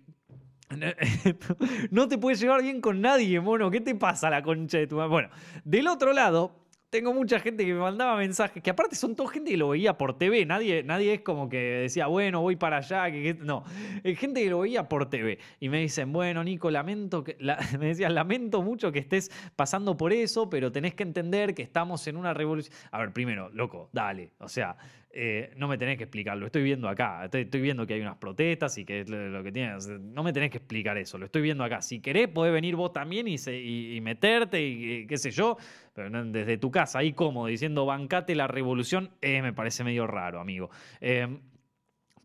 no 1.90 2.08
te 2.08 2.18
puedes 2.18 2.40
llevar 2.40 2.62
bien 2.62 2.80
con 2.80 3.00
nadie, 3.00 3.40
mono. 3.40 3.70
¿Qué 3.70 3.80
te 3.80 3.94
pasa 3.94 4.30
la 4.30 4.42
concha 4.42 4.78
de 4.78 4.86
tu 4.86 4.96
madre? 4.96 5.10
Bueno, 5.10 5.28
del 5.64 5.86
otro 5.88 6.12
lado, 6.12 6.64
tengo 6.94 7.12
mucha 7.12 7.40
gente 7.40 7.66
que 7.66 7.74
me 7.74 7.80
mandaba 7.80 8.16
mensajes, 8.16 8.62
que 8.62 8.70
aparte 8.70 8.94
son 8.94 9.16
toda 9.16 9.28
gente 9.28 9.50
que 9.50 9.56
lo 9.56 9.70
veía 9.70 9.98
por 9.98 10.16
TV, 10.16 10.46
nadie, 10.46 10.84
nadie 10.84 11.14
es 11.14 11.20
como 11.22 11.48
que 11.48 11.58
decía, 11.58 12.06
bueno, 12.06 12.40
voy 12.40 12.54
para 12.54 12.76
allá, 12.76 13.10
que, 13.10 13.34
no, 13.34 13.64
hay 14.04 14.14
gente 14.14 14.44
que 14.44 14.48
lo 14.48 14.60
veía 14.60 14.88
por 14.88 15.10
TV 15.10 15.40
y 15.58 15.68
me 15.68 15.80
dicen, 15.80 16.12
bueno, 16.12 16.44
Nico, 16.44 16.70
lamento, 16.70 17.24
me 17.80 17.86
decían, 17.86 18.14
lamento 18.14 18.62
mucho 18.62 18.92
que 18.92 19.00
estés 19.00 19.32
pasando 19.56 19.96
por 19.96 20.12
eso, 20.12 20.48
pero 20.48 20.70
tenés 20.70 20.94
que 20.94 21.02
entender 21.02 21.52
que 21.52 21.62
estamos 21.62 22.06
en 22.06 22.16
una 22.16 22.32
revolución. 22.32 22.72
A 22.92 23.00
ver, 23.00 23.12
primero, 23.12 23.50
loco, 23.50 23.90
dale, 23.92 24.30
o 24.38 24.48
sea, 24.48 24.76
eh, 25.16 25.52
no 25.56 25.68
me 25.68 25.78
tenés 25.78 25.96
que 25.96 26.04
explicarlo, 26.04 26.44
estoy 26.46 26.64
viendo 26.64 26.88
acá, 26.88 27.24
estoy, 27.32 27.60
viendo 27.60 27.86
que 27.86 27.94
hay 27.94 28.00
unas 28.00 28.16
protestas 28.16 28.76
y 28.78 28.84
que 28.84 29.02
es 29.02 29.08
lo 29.08 29.44
que 29.44 29.52
tienes, 29.52 29.86
no 29.86 30.24
me 30.24 30.32
tenés 30.32 30.50
que 30.50 30.58
explicar 30.58 30.98
eso, 30.98 31.18
lo 31.18 31.26
estoy 31.26 31.40
viendo 31.40 31.62
acá. 31.62 31.80
Si 31.82 32.00
querés, 32.00 32.26
podés 32.26 32.52
venir 32.52 32.74
vos 32.74 32.92
también 32.92 33.28
y, 33.28 34.00
meterte 34.00 34.60
y, 34.60 35.06
qué 35.06 35.16
sé 35.16 35.30
yo, 35.30 35.56
pero 35.92 36.10
desde 36.24 36.58
tu 36.58 36.72
casa, 36.72 36.98
ahí 36.98 37.12
como 37.12 37.46
diciendo 37.46 37.86
bancate 37.86 38.34
la 38.34 38.48
revolución, 38.48 39.10
eh, 39.20 39.40
me 39.40 39.52
parece 39.52 39.84
medio 39.84 40.08
raro, 40.08 40.40
amigo. 40.40 40.70
Em, 41.00 41.38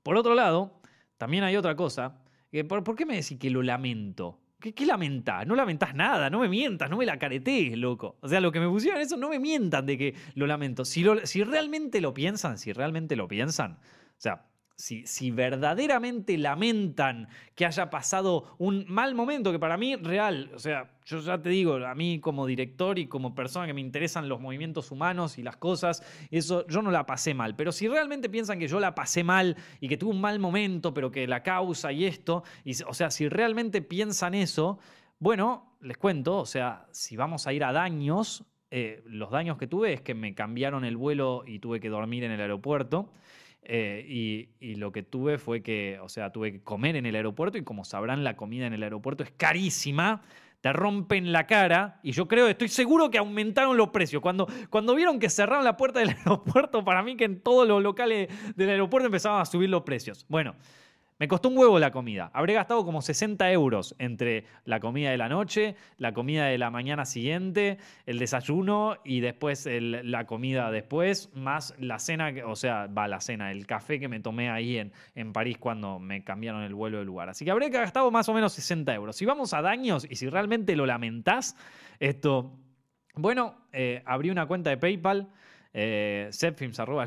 por 0.01 0.17
otro 0.17 0.33
lado, 0.33 0.81
también 1.17 1.43
hay 1.43 1.57
otra 1.57 1.75
cosa, 1.75 2.23
¿por, 2.67 2.95
qué 2.95 3.05
me 3.05 3.17
decís 3.17 3.37
que 3.37 3.51
lo 3.51 3.61
lamento? 3.61 4.39
¿Qué, 4.59 4.73
¿Qué, 4.73 4.85
lamentás? 4.85 5.47
No 5.47 5.55
lamentás 5.55 5.95
nada, 5.95 6.29
no 6.29 6.39
me 6.39 6.49
mientas, 6.49 6.89
no 6.89 6.97
me 6.97 7.05
la 7.05 7.17
caretees, 7.17 7.77
loco. 7.77 8.17
O 8.21 8.27
sea, 8.27 8.41
lo 8.41 8.51
que 8.51 8.59
me 8.59 8.67
pusieron 8.67 8.99
eso, 8.99 9.15
no 9.15 9.29
me 9.29 9.39
mientan 9.39 9.85
de 9.85 9.97
que 9.97 10.15
lo 10.35 10.47
lamento. 10.47 10.83
Si, 10.83 11.05
si 11.23 11.43
realmente 11.43 12.01
lo 12.01 12.13
piensan, 12.13 12.57
si 12.57 12.73
realmente 12.73 13.15
lo 13.15 13.27
piensan, 13.27 13.73
o 13.73 14.21
sea, 14.21 14.48
si, 14.79 15.31
verdaderamente 15.31 16.37
lamentan 16.37 17.27
que 17.53 17.65
haya 17.65 17.89
pasado 17.89 18.55
un 18.59 18.85
mal 18.87 19.13
momento, 19.13 19.51
que 19.51 19.59
para 19.59 19.75
mí 19.75 19.97
real, 19.97 20.51
o 20.55 20.59
sea, 20.59 20.89
yo 21.05 21.19
ya 21.19 21.41
te 21.41 21.49
digo, 21.49 21.75
a 21.75 21.93
mí 21.95 22.21
como 22.21 22.45
director 22.45 22.97
y 22.97 23.07
como 23.07 23.35
persona 23.35 23.67
que 23.67 23.73
me 23.73 23.81
interesan 23.81 24.29
los 24.29 24.39
movimientos 24.39 24.91
humanos 24.91 25.37
y 25.37 25.43
las 25.43 25.57
cosas, 25.57 26.01
eso 26.31 26.65
yo 26.67 26.81
no 26.81 26.91
la 26.91 27.05
pasé 27.05 27.33
mal, 27.33 27.57
pero 27.57 27.73
si 27.73 27.89
realmente 27.89 28.29
piensan 28.29 28.57
que 28.57 28.69
yo 28.69 28.79
la 28.79 28.95
pasé 28.95 29.21
mal 29.21 29.57
y 29.81 29.89
que 29.89 29.97
tuve 29.97 30.11
un 30.11 30.21
mal 30.21 30.39
momento, 30.39 30.93
pero 30.93 31.11
que 31.11 31.27
la 31.27 31.43
causa 31.43 31.91
y 31.91 32.05
esto, 32.05 32.43
o 32.87 32.93
sea, 32.93 33.11
si 33.11 33.27
realmente 33.27 33.81
piensan 33.81 34.33
eso, 34.33 34.79
bueno, 35.19 35.75
les 35.81 35.97
cuento, 35.97 36.37
o 36.37 36.45
sea, 36.45 36.87
si 36.91 37.17
vamos 37.17 37.47
a 37.47 37.53
ir 37.53 37.65
a 37.65 37.73
daños, 37.73 38.45
eh, 38.71 39.03
los 39.05 39.29
daños 39.29 39.57
que 39.57 39.67
tuve 39.67 39.91
es 39.91 40.01
que 40.01 40.13
me 40.13 40.33
cambiaron 40.35 40.85
el 40.85 40.95
vuelo 40.95 41.43
y 41.45 41.59
tuve 41.59 41.81
que 41.81 41.89
dormir 41.89 42.23
en 42.23 42.31
el 42.31 42.39
aeropuerto. 42.39 43.11
Eh, 43.63 44.47
y, 44.59 44.75
lo 44.75 44.91
que 44.91 45.03
tuve 45.03 45.37
fue 45.37 45.61
que, 45.61 45.99
o 46.01 46.09
sea, 46.09 46.31
tuve 46.31 46.51
que 46.53 46.61
comer 46.61 46.95
en 46.95 47.05
el 47.05 47.15
aeropuerto 47.15 47.57
y 47.57 47.63
como 47.63 47.83
sabrán, 47.83 48.23
la 48.23 48.35
comida 48.35 48.65
en 48.65 48.73
el 48.73 48.83
aeropuerto 48.83 49.23
es 49.23 49.31
carísima. 49.31 50.21
Te 50.61 50.73
rompen 50.73 51.31
la 51.31 51.47
cara 51.47 51.99
y 52.03 52.11
yo 52.11 52.27
creo, 52.27 52.47
estoy 52.47 52.67
seguro 52.67 53.09
que 53.09 53.17
aumentaron 53.17 53.77
los 53.77 53.89
precios. 53.89 54.21
Cuando, 54.21 54.47
cuando 54.69 54.93
vieron 54.95 55.19
que 55.19 55.29
cerraron 55.29 55.63
la 55.63 55.77
puerta 55.77 55.99
del 55.99 56.09
aeropuerto, 56.17 56.83
para 56.83 57.01
mí 57.03 57.15
que 57.15 57.25
en 57.25 57.41
todos 57.41 57.67
los 57.67 57.81
locales 57.81 58.29
del 58.55 58.69
aeropuerto 58.69 59.05
empezaban 59.05 59.41
a 59.41 59.45
subir 59.45 59.69
los 59.69 59.83
precios. 59.83 60.25
Bueno, 60.27 60.55
me 61.19 61.27
costó 61.27 61.49
un 61.49 61.57
huevo 61.57 61.77
la 61.79 61.91
comida. 61.91 62.31
Habré 62.33 62.53
gastado 62.53 62.85
como 62.85 63.01
60 63.01 63.51
euros 63.51 63.93
entre 63.99 64.45
la 64.63 64.79
comida 64.79 65.11
de 65.11 65.17
la 65.17 65.27
noche, 65.27 65.75
la 65.97 66.13
comida 66.13 66.45
de 66.45 66.57
la 66.57 66.71
mañana 66.71 67.03
siguiente, 67.05 67.77
el 68.05 68.19
desayuno 68.19 68.97
y 69.03 69.19
después 69.19 69.67
la 69.69 70.25
comida 70.25 70.71
después, 70.71 71.29
más 71.35 71.75
la 71.77 71.99
cena, 71.99 72.33
o 72.45 72.55
sea, 72.55 72.87
va 72.87 73.09
la 73.09 73.19
cena, 73.19 73.51
el 73.51 73.67
café 73.67 73.99
que 73.99 74.07
me 74.07 74.21
tomé 74.21 74.49
ahí 74.49 74.77
en, 74.77 74.93
en 75.13 75.33
París 75.33 75.57
cuando 75.57 75.99
me 75.99 76.23
cambiaron 76.23 76.63
el 76.63 76.73
vuelo 76.73 76.99
de 76.99 77.05
lugar. 77.05 77.27
Así 77.27 77.43
que 77.43 77.51
habré 77.51 77.69
gastado 77.69 78.09
más 78.11 78.29
o 78.29 78.33
menos 78.33 78.53
60 78.53 78.93
euros. 78.95 79.15
Si 79.17 79.25
vamos 79.25 79.53
a 79.53 79.61
daños 79.61 80.07
y 80.09 80.15
si 80.15 80.29
realmente 80.29 80.75
lo 80.77 80.85
lamentás, 80.85 81.57
esto, 81.99 82.57
bueno, 83.15 83.67
eh, 83.73 84.01
abrí 84.05 84.29
una 84.29 84.45
cuenta 84.45 84.69
de 84.69 84.77
PayPal 84.77 85.29
eh, 85.71 86.31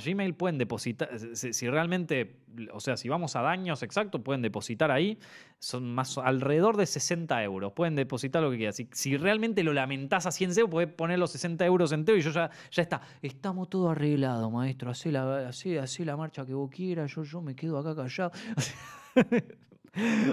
gmail 0.05 0.35
pueden 0.35 0.59
depositar, 0.59 1.11
si, 1.35 1.69
realmente, 1.69 2.37
o 2.73 2.81
sea, 2.81 2.97
si 2.97 3.09
vamos 3.09 3.35
a 3.35 3.43
daños 3.43 3.83
exactos, 3.83 4.21
pueden 4.21 4.43
depositar 4.43 4.91
ahí, 4.91 5.19
son 5.59 5.93
más 5.93 6.17
alrededor 6.19 6.77
de 6.77 6.87
60 6.87 7.43
euros, 7.43 7.73
pueden 7.73 7.97
depositar 7.97 8.43
lo 8.43 8.51
que 8.51 8.59
quieran. 8.59 8.73
Si, 8.73 8.89
si 8.93 9.17
realmente 9.17 9.63
lo 9.65 9.73
lamentás 9.73 10.27
a 10.27 10.31
100 10.31 10.51
euros, 10.59 10.71
puedes 10.71 10.93
poner 10.93 11.19
los 11.19 11.33
60 11.33 11.65
euros 11.67 11.93
enteros 11.93 12.21
y 12.21 12.23
yo 12.23 12.31
ya, 12.31 12.51
ya 12.71 12.83
está, 12.83 13.01
estamos 13.21 13.69
todo 13.69 13.91
arreglado, 13.91 14.51
maestro, 14.51 14.91
así 14.91 15.11
la, 15.11 15.49
así, 15.49 15.77
así 15.77 16.05
la 16.05 16.17
marcha 16.17 16.47
que 16.47 16.55
vos 16.55 16.71
quieras, 16.71 17.13
yo, 17.15 17.25
yo 17.25 17.41
me 17.41 17.57
quedo 17.57 17.79
acá 17.79 17.97
callado. 17.97 18.33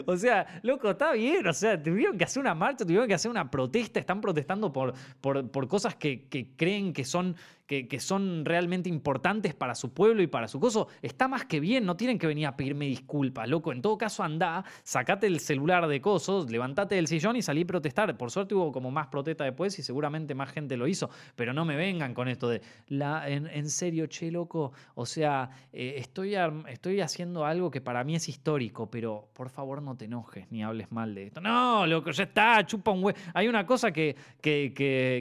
O 0.05 0.15
sea, 0.15 0.61
loco, 0.63 0.91
está 0.91 1.13
bien. 1.13 1.45
O 1.45 1.53
sea, 1.53 1.81
tuvieron 1.81 2.17
que 2.17 2.23
hacer 2.23 2.39
una 2.39 2.55
marcha, 2.55 2.85
tuvieron 2.85 3.07
que 3.07 3.13
hacer 3.13 3.29
una 3.29 3.51
protesta. 3.51 3.99
Están 3.99 4.21
protestando 4.21 4.71
por, 4.71 4.93
por, 5.19 5.49
por 5.51 5.67
cosas 5.67 5.95
que, 5.95 6.27
creen 6.55 6.93
que 6.93 7.03
son 7.03 7.35
que, 7.69 7.99
son 7.99 8.45
realmente 8.45 8.89
importantes 8.89 9.53
para 9.53 9.75
su 9.75 9.93
pueblo 9.93 10.23
y 10.23 10.27
para 10.27 10.47
su 10.47 10.59
coso, 10.59 10.87
está 11.03 11.27
más 11.27 11.45
que 11.45 11.59
bien, 11.59 11.85
no 11.85 11.95
tienen 11.95 12.17
que 12.17 12.25
venir 12.25 12.47
a 12.47 12.57
pedirme 12.57 12.85
disculpas, 12.85 13.47
loco. 13.47 13.71
En 13.71 13.83
todo 13.83 13.95
caso, 13.95 14.23
anda, 14.23 14.65
sacate 14.83 15.27
el 15.27 15.39
celular 15.39 15.87
de 15.87 16.01
cosos, 16.01 16.49
levantate 16.49 16.95
del 16.95 17.05
sillón 17.07 17.35
y 17.35 17.43
salí 17.43 17.61
a 17.61 17.67
protestar. 17.67 18.17
Por 18.17 18.31
suerte 18.31 18.55
hubo 18.55 18.71
como 18.71 18.89
más 18.89 19.07
protesta 19.07 19.43
después 19.43 19.77
y 19.77 19.83
seguramente 19.83 20.33
más 20.33 20.51
gente 20.51 20.77
lo 20.77 20.87
hizo, 20.87 21.11
pero 21.35 21.53
no 21.53 21.63
me 21.63 21.75
vengan 21.75 22.15
con 22.15 22.27
esto 22.27 22.49
de, 22.49 22.63
la, 22.87 23.29
en, 23.29 23.69
serio, 23.69 24.07
che, 24.07 24.31
loco, 24.31 24.71
o 24.95 25.05
sea, 25.05 25.51
eh, 25.71 25.93
estoy, 25.97 26.35
estoy 26.69 27.01
haciendo 27.01 27.45
algo 27.45 27.69
que 27.69 27.81
para 27.81 28.03
mí 28.03 28.15
es 28.15 28.27
histórico, 28.29 28.89
pero 28.89 29.29
por 29.33 29.49
favor 29.49 29.83
no 29.83 29.95
te 29.95 30.05
enojes 30.05 30.51
ni 30.51 30.63
hables 30.63 30.91
mal 30.91 31.13
de 31.13 31.27
esto. 31.27 31.39
No, 31.39 31.85
loco, 31.85 32.09
ya 32.09 32.23
está, 32.23 32.65
chupa 32.65 32.89
un 32.89 33.03
huevo. 33.03 33.19
Hay 33.35 33.47
una 33.47 33.63
cosa 33.67 33.91
que, 33.91 34.15
que, 34.41 34.73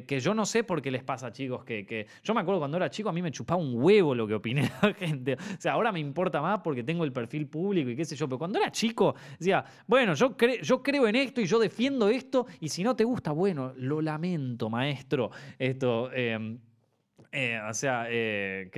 que, 0.07 0.21
yo 0.21 0.33
no 0.33 0.47
sé 0.47 0.65
por 0.65 0.81
qué 0.81 0.91
les 0.91 1.03
pasa, 1.03 1.31
chicos, 1.31 1.63
que, 1.63 2.07
acuerdo 2.41 2.61
cuando 2.61 2.77
era 2.77 2.91
chico, 2.91 3.09
a 3.09 3.13
mí 3.13 3.23
me 3.23 3.31
chupaba 3.31 3.61
un 3.61 3.75
huevo 3.75 4.15
lo 4.15 4.27
que 4.27 4.35
opiné 4.35 4.63
la 4.83 4.95
gente. 4.95 5.35
O 5.35 5.61
sea, 5.61 5.73
ahora 5.73 5.93
me 5.93 6.01
importa 6.01 6.41
más 6.41 6.61
porque 6.61 6.83
tengo 6.83 7.05
el 7.05 7.13
perfil 7.13 7.47
público 7.47 7.91
y 7.91 7.97
qué 7.97 8.05
sé 8.05 8.17
yo. 8.17 8.29
Pero 8.29 8.39
cuando 8.39 8.59
era 8.59 8.71
chico, 8.71 9.15
decía, 9.39 9.65
bueno, 9.87 10.15
yo, 10.15 10.37
yo 10.63 10.83
creo 10.83 11.09
en 11.09 11.17
esto 11.17 11.41
y 11.41 11.47
yo 11.47 11.59
defiendo 11.59 12.09
esto. 12.09 12.47
Y 12.61 12.69
si 12.69 12.83
no 12.83 12.95
te 12.97 13.05
gusta, 13.05 13.33
bueno, 13.33 13.73
lo 13.77 14.01
lamento, 14.01 14.71
maestro. 14.71 15.31
Esto. 15.59 16.13
Em, 16.13 16.59
eh, 17.31 17.61
o 17.69 17.75
sea, 17.75 18.07
eh, 18.09 18.71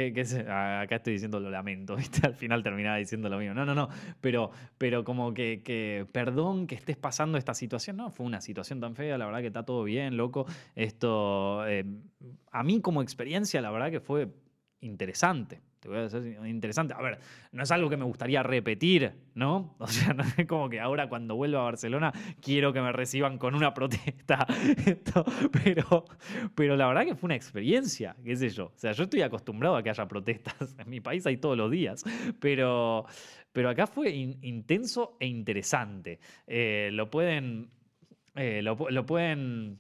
acá 0.49 0.97
estoy 0.97 1.13
diciendo 1.13 1.39
lo 1.39 1.51
lamento, 1.51 1.95
¿viste? 1.97 2.27
Al 2.27 2.35
final 2.35 2.63
terminaba 2.63 2.97
diciendo 2.97 3.29
lo 3.29 3.39
mío. 3.39 3.55
No, 3.55 3.65
no, 3.65 3.75
no, 3.75 3.89
pero, 4.21 4.51
pero 4.77 5.05
como 5.05 5.33
que, 5.33 5.63
que, 5.63 6.07
perdón 6.11 6.67
que 6.67 6.75
estés 6.75 6.97
pasando 6.97 7.39
esta 7.39 7.55
situación. 7.55 7.97
No, 7.97 8.11
fue 8.11 8.27
una 8.27 8.41
situación 8.41 8.81
tan 8.81 8.97
fea, 8.97 9.19
la 9.19 9.27
verdad 9.27 9.41
que 9.41 9.47
está 9.49 9.65
todo 9.65 9.85
bien, 9.85 10.17
loco. 10.17 10.47
Esto, 10.75 11.67
eh, 11.69 11.85
a 12.51 12.63
mí 12.63 12.81
como 12.81 13.03
experiencia, 13.03 13.61
la 13.61 13.71
verdad 13.71 13.91
que 13.91 14.01
fue 14.01 14.29
interesante. 14.81 15.61
Te 15.81 15.89
voy 15.89 15.97
a 15.97 16.03
decir 16.03 16.37
interesante. 16.47 16.93
A 16.93 17.01
ver, 17.01 17.19
no 17.53 17.63
es 17.63 17.71
algo 17.71 17.89
que 17.89 17.97
me 17.97 18.05
gustaría 18.05 18.43
repetir, 18.43 19.13
¿no? 19.35 19.77
O 19.79 19.87
sea, 19.87 20.13
no 20.13 20.23
es 20.37 20.47
como 20.47 20.69
que 20.69 20.79
ahora 20.79 21.09
cuando 21.09 21.37
vuelva 21.37 21.61
a 21.61 21.65
Barcelona 21.65 22.13
quiero 22.41 22.73
que 22.73 22.83
me 22.83 22.93
reciban 22.93 23.39
con 23.39 23.55
una 23.55 23.73
protesta. 23.73 24.47
pero, 25.65 26.05
pero 26.55 26.77
la 26.77 26.87
verdad 26.87 27.07
que 27.07 27.15
fue 27.15 27.29
una 27.29 27.35
experiencia, 27.35 28.15
qué 28.23 28.37
sé 28.37 28.51
yo. 28.51 28.67
O 28.67 28.79
sea, 28.79 28.93
yo 28.93 29.05
estoy 29.05 29.23
acostumbrado 29.23 29.77
a 29.77 29.83
que 29.83 29.91
haya 29.91 30.07
protestas. 30.07 30.77
En 30.81 30.89
mi 30.89 31.01
país 31.01 31.27
hay 31.27 31.39
todos 31.39 31.57
los 31.57 31.71
días. 31.71 32.05
Pero, 32.39 33.07
pero 33.53 33.71
acá 33.71 33.87
fue 33.87 34.11
intenso 34.11 35.17
e 35.19 35.27
interesante. 35.27 36.21
Eh, 36.47 36.91
lo 36.93 37.11
pueden. 37.11 37.71
Eh, 38.35 38.63
lo 38.63 39.07
pueden 39.07 39.79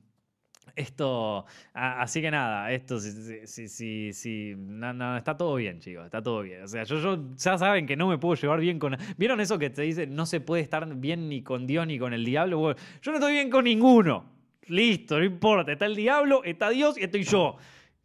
esto, 0.76 1.44
así 1.72 2.20
que 2.20 2.30
nada, 2.30 2.70
esto, 2.72 2.98
sí, 3.00 3.68
sí, 3.68 4.12
sí, 4.12 4.54
no, 4.56 5.16
está 5.16 5.36
todo 5.36 5.54
bien, 5.56 5.80
chicos, 5.80 6.04
está 6.04 6.22
todo 6.22 6.42
bien. 6.42 6.62
O 6.62 6.68
sea, 6.68 6.84
yo, 6.84 6.98
yo, 6.98 7.18
ya 7.36 7.58
saben 7.58 7.86
que 7.86 7.96
no 7.96 8.08
me 8.08 8.18
puedo 8.18 8.34
llevar 8.34 8.60
bien 8.60 8.78
con... 8.78 8.96
¿Vieron 9.16 9.40
eso 9.40 9.58
que 9.58 9.70
te 9.70 9.82
dice, 9.82 10.06
no 10.06 10.26
se 10.26 10.40
puede 10.40 10.62
estar 10.62 10.86
bien 10.96 11.28
ni 11.28 11.42
con 11.42 11.66
Dios 11.66 11.86
ni 11.86 11.98
con 11.98 12.12
el 12.12 12.24
diablo? 12.24 12.74
yo 13.02 13.10
no 13.10 13.18
estoy 13.18 13.32
bien 13.32 13.50
con 13.50 13.64
ninguno. 13.64 14.24
Listo, 14.66 15.18
no 15.18 15.24
importa, 15.24 15.72
está 15.72 15.86
el 15.86 15.96
diablo, 15.96 16.42
está 16.44 16.70
Dios 16.70 16.96
y 16.98 17.04
estoy 17.04 17.24
yo. 17.24 17.56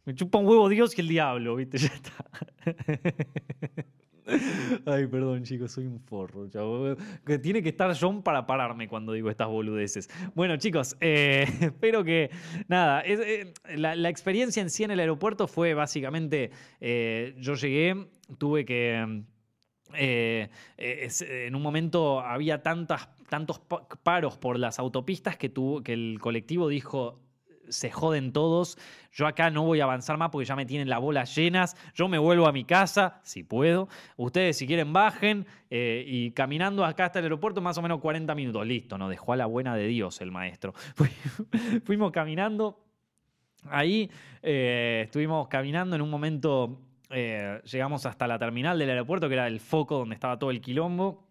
Me 0.04 0.14
chupa 0.14 0.38
un 0.38 0.46
huevo 0.46 0.68
Dios 0.68 0.96
y 0.96 1.00
el 1.00 1.08
diablo, 1.08 1.56
¿viste? 1.56 1.78
Ya 1.78 1.88
está. 1.88 3.86
Ay, 4.86 5.06
perdón, 5.06 5.44
chicos, 5.44 5.72
soy 5.72 5.86
un 5.86 6.00
forro. 6.00 6.48
Que 7.24 7.38
tiene 7.38 7.62
que 7.62 7.68
estar 7.68 7.94
John 7.98 8.22
para 8.22 8.46
pararme 8.46 8.88
cuando 8.88 9.12
digo 9.12 9.30
estas 9.30 9.48
boludeces. 9.48 10.08
Bueno, 10.34 10.56
chicos, 10.56 10.96
eh, 11.00 11.46
espero 11.60 12.02
que. 12.04 12.30
Nada, 12.68 13.02
eh, 13.04 13.52
la, 13.76 14.08
experiencia 14.08 14.62
en 14.62 14.70
sí 14.70 14.84
en 14.84 14.90
el 14.90 15.00
aeropuerto 15.00 15.46
fue 15.46 15.74
básicamente. 15.74 16.50
Eh, 16.80 17.34
yo 17.38 17.54
llegué, 17.54 18.08
tuve 18.38 18.64
que. 18.64 19.24
en 19.94 21.54
un 21.54 21.62
momento 21.62 22.20
había 22.20 22.62
tantas, 22.62 23.08
tantos 23.28 23.60
paros 24.02 24.36
por 24.36 24.58
las 24.58 24.78
autopistas 24.78 25.36
que 25.36 25.52
el 25.86 26.18
colectivo 26.20 26.68
dijo 26.68 27.25
se 27.68 27.90
joden 27.90 28.32
todos, 28.32 28.78
yo 29.12 29.26
acá 29.26 29.50
no 29.50 29.62
voy 29.62 29.80
a 29.80 29.84
avanzar 29.84 30.16
más 30.16 30.30
porque 30.30 30.44
ya 30.44 30.56
me 30.56 30.66
tienen 30.66 30.88
las 30.88 31.00
bolas 31.00 31.34
llenas, 31.34 31.76
yo 31.94 32.08
me 32.08 32.18
vuelvo 32.18 32.46
a 32.46 32.52
mi 32.52 32.64
casa, 32.64 33.20
si 33.22 33.42
puedo, 33.42 33.88
ustedes 34.16 34.56
si 34.58 34.66
quieren 34.66 34.92
bajen 34.92 35.46
eh, 35.70 36.04
y 36.06 36.30
caminando 36.32 36.84
acá 36.84 37.06
hasta 37.06 37.18
el 37.18 37.26
aeropuerto 37.26 37.60
más 37.60 37.78
o 37.78 37.82
menos 37.82 38.00
40 38.00 38.34
minutos, 38.34 38.66
listo, 38.66 38.98
nos 38.98 39.10
dejó 39.10 39.32
a 39.32 39.36
la 39.36 39.46
buena 39.46 39.74
de 39.74 39.86
Dios 39.86 40.20
el 40.20 40.30
maestro. 40.30 40.74
Fuimos 41.84 42.12
caminando, 42.12 42.84
ahí 43.70 44.10
eh, 44.42 45.02
estuvimos 45.04 45.48
caminando. 45.48 45.96
En 45.96 46.02
un 46.02 46.10
momento, 46.10 46.78
eh, 47.10 47.60
llegamos 47.64 48.06
hasta 48.06 48.26
la 48.26 48.38
terminal 48.38 48.78
del 48.78 48.90
aeropuerto, 48.90 49.28
que 49.28 49.34
era 49.34 49.46
el 49.46 49.60
foco 49.60 49.98
donde 49.98 50.14
estaba 50.14 50.38
todo 50.38 50.50
el 50.50 50.60
quilombo 50.60 51.26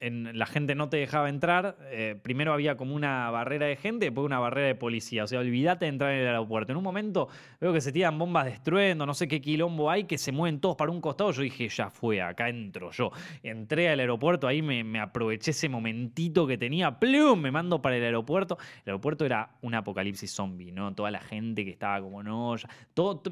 la 0.00 0.46
gente 0.46 0.74
no 0.74 0.88
te 0.88 0.96
dejaba 0.96 1.28
entrar. 1.28 1.76
Eh, 1.90 2.16
primero 2.22 2.52
había 2.52 2.76
como 2.76 2.94
una 2.94 3.30
barrera 3.30 3.66
de 3.66 3.76
gente, 3.76 4.06
después 4.06 4.24
una 4.24 4.38
barrera 4.38 4.68
de 4.68 4.74
policía. 4.76 5.24
O 5.24 5.26
sea, 5.26 5.40
olvídate 5.40 5.86
de 5.86 5.88
entrar 5.90 6.12
en 6.12 6.20
el 6.20 6.26
aeropuerto. 6.28 6.72
En 6.72 6.78
un 6.78 6.84
momento 6.84 7.28
veo 7.60 7.72
que 7.72 7.80
se 7.80 7.90
tiran 7.90 8.16
bombas 8.16 8.44
destruyendo, 8.46 9.06
no 9.06 9.14
sé 9.14 9.26
qué 9.26 9.40
quilombo 9.40 9.90
hay, 9.90 10.04
que 10.04 10.16
se 10.16 10.30
mueven 10.30 10.60
todos 10.60 10.76
para 10.76 10.92
un 10.92 11.00
costado. 11.00 11.32
Yo 11.32 11.42
dije, 11.42 11.68
ya 11.68 11.90
fue, 11.90 12.22
acá 12.22 12.48
entro 12.48 12.92
yo. 12.92 13.10
Entré 13.42 13.88
al 13.88 13.98
aeropuerto, 13.98 14.46
ahí 14.46 14.62
me, 14.62 15.00
aproveché 15.00 15.50
ese 15.50 15.68
momentito 15.68 16.46
que 16.46 16.56
tenía, 16.56 16.98
¡plum! 16.98 17.40
Me 17.40 17.50
mando 17.50 17.82
para 17.82 17.96
el 17.96 18.04
aeropuerto. 18.04 18.56
El 18.84 18.90
aeropuerto 18.90 19.24
era 19.24 19.56
un 19.62 19.74
apocalipsis 19.74 20.30
zombie, 20.30 20.70
¿no? 20.70 20.94
Toda 20.94 21.10
la 21.10 21.20
gente 21.20 21.64
que 21.64 21.70
estaba 21.70 22.00
como, 22.00 22.22
no, 22.22 22.54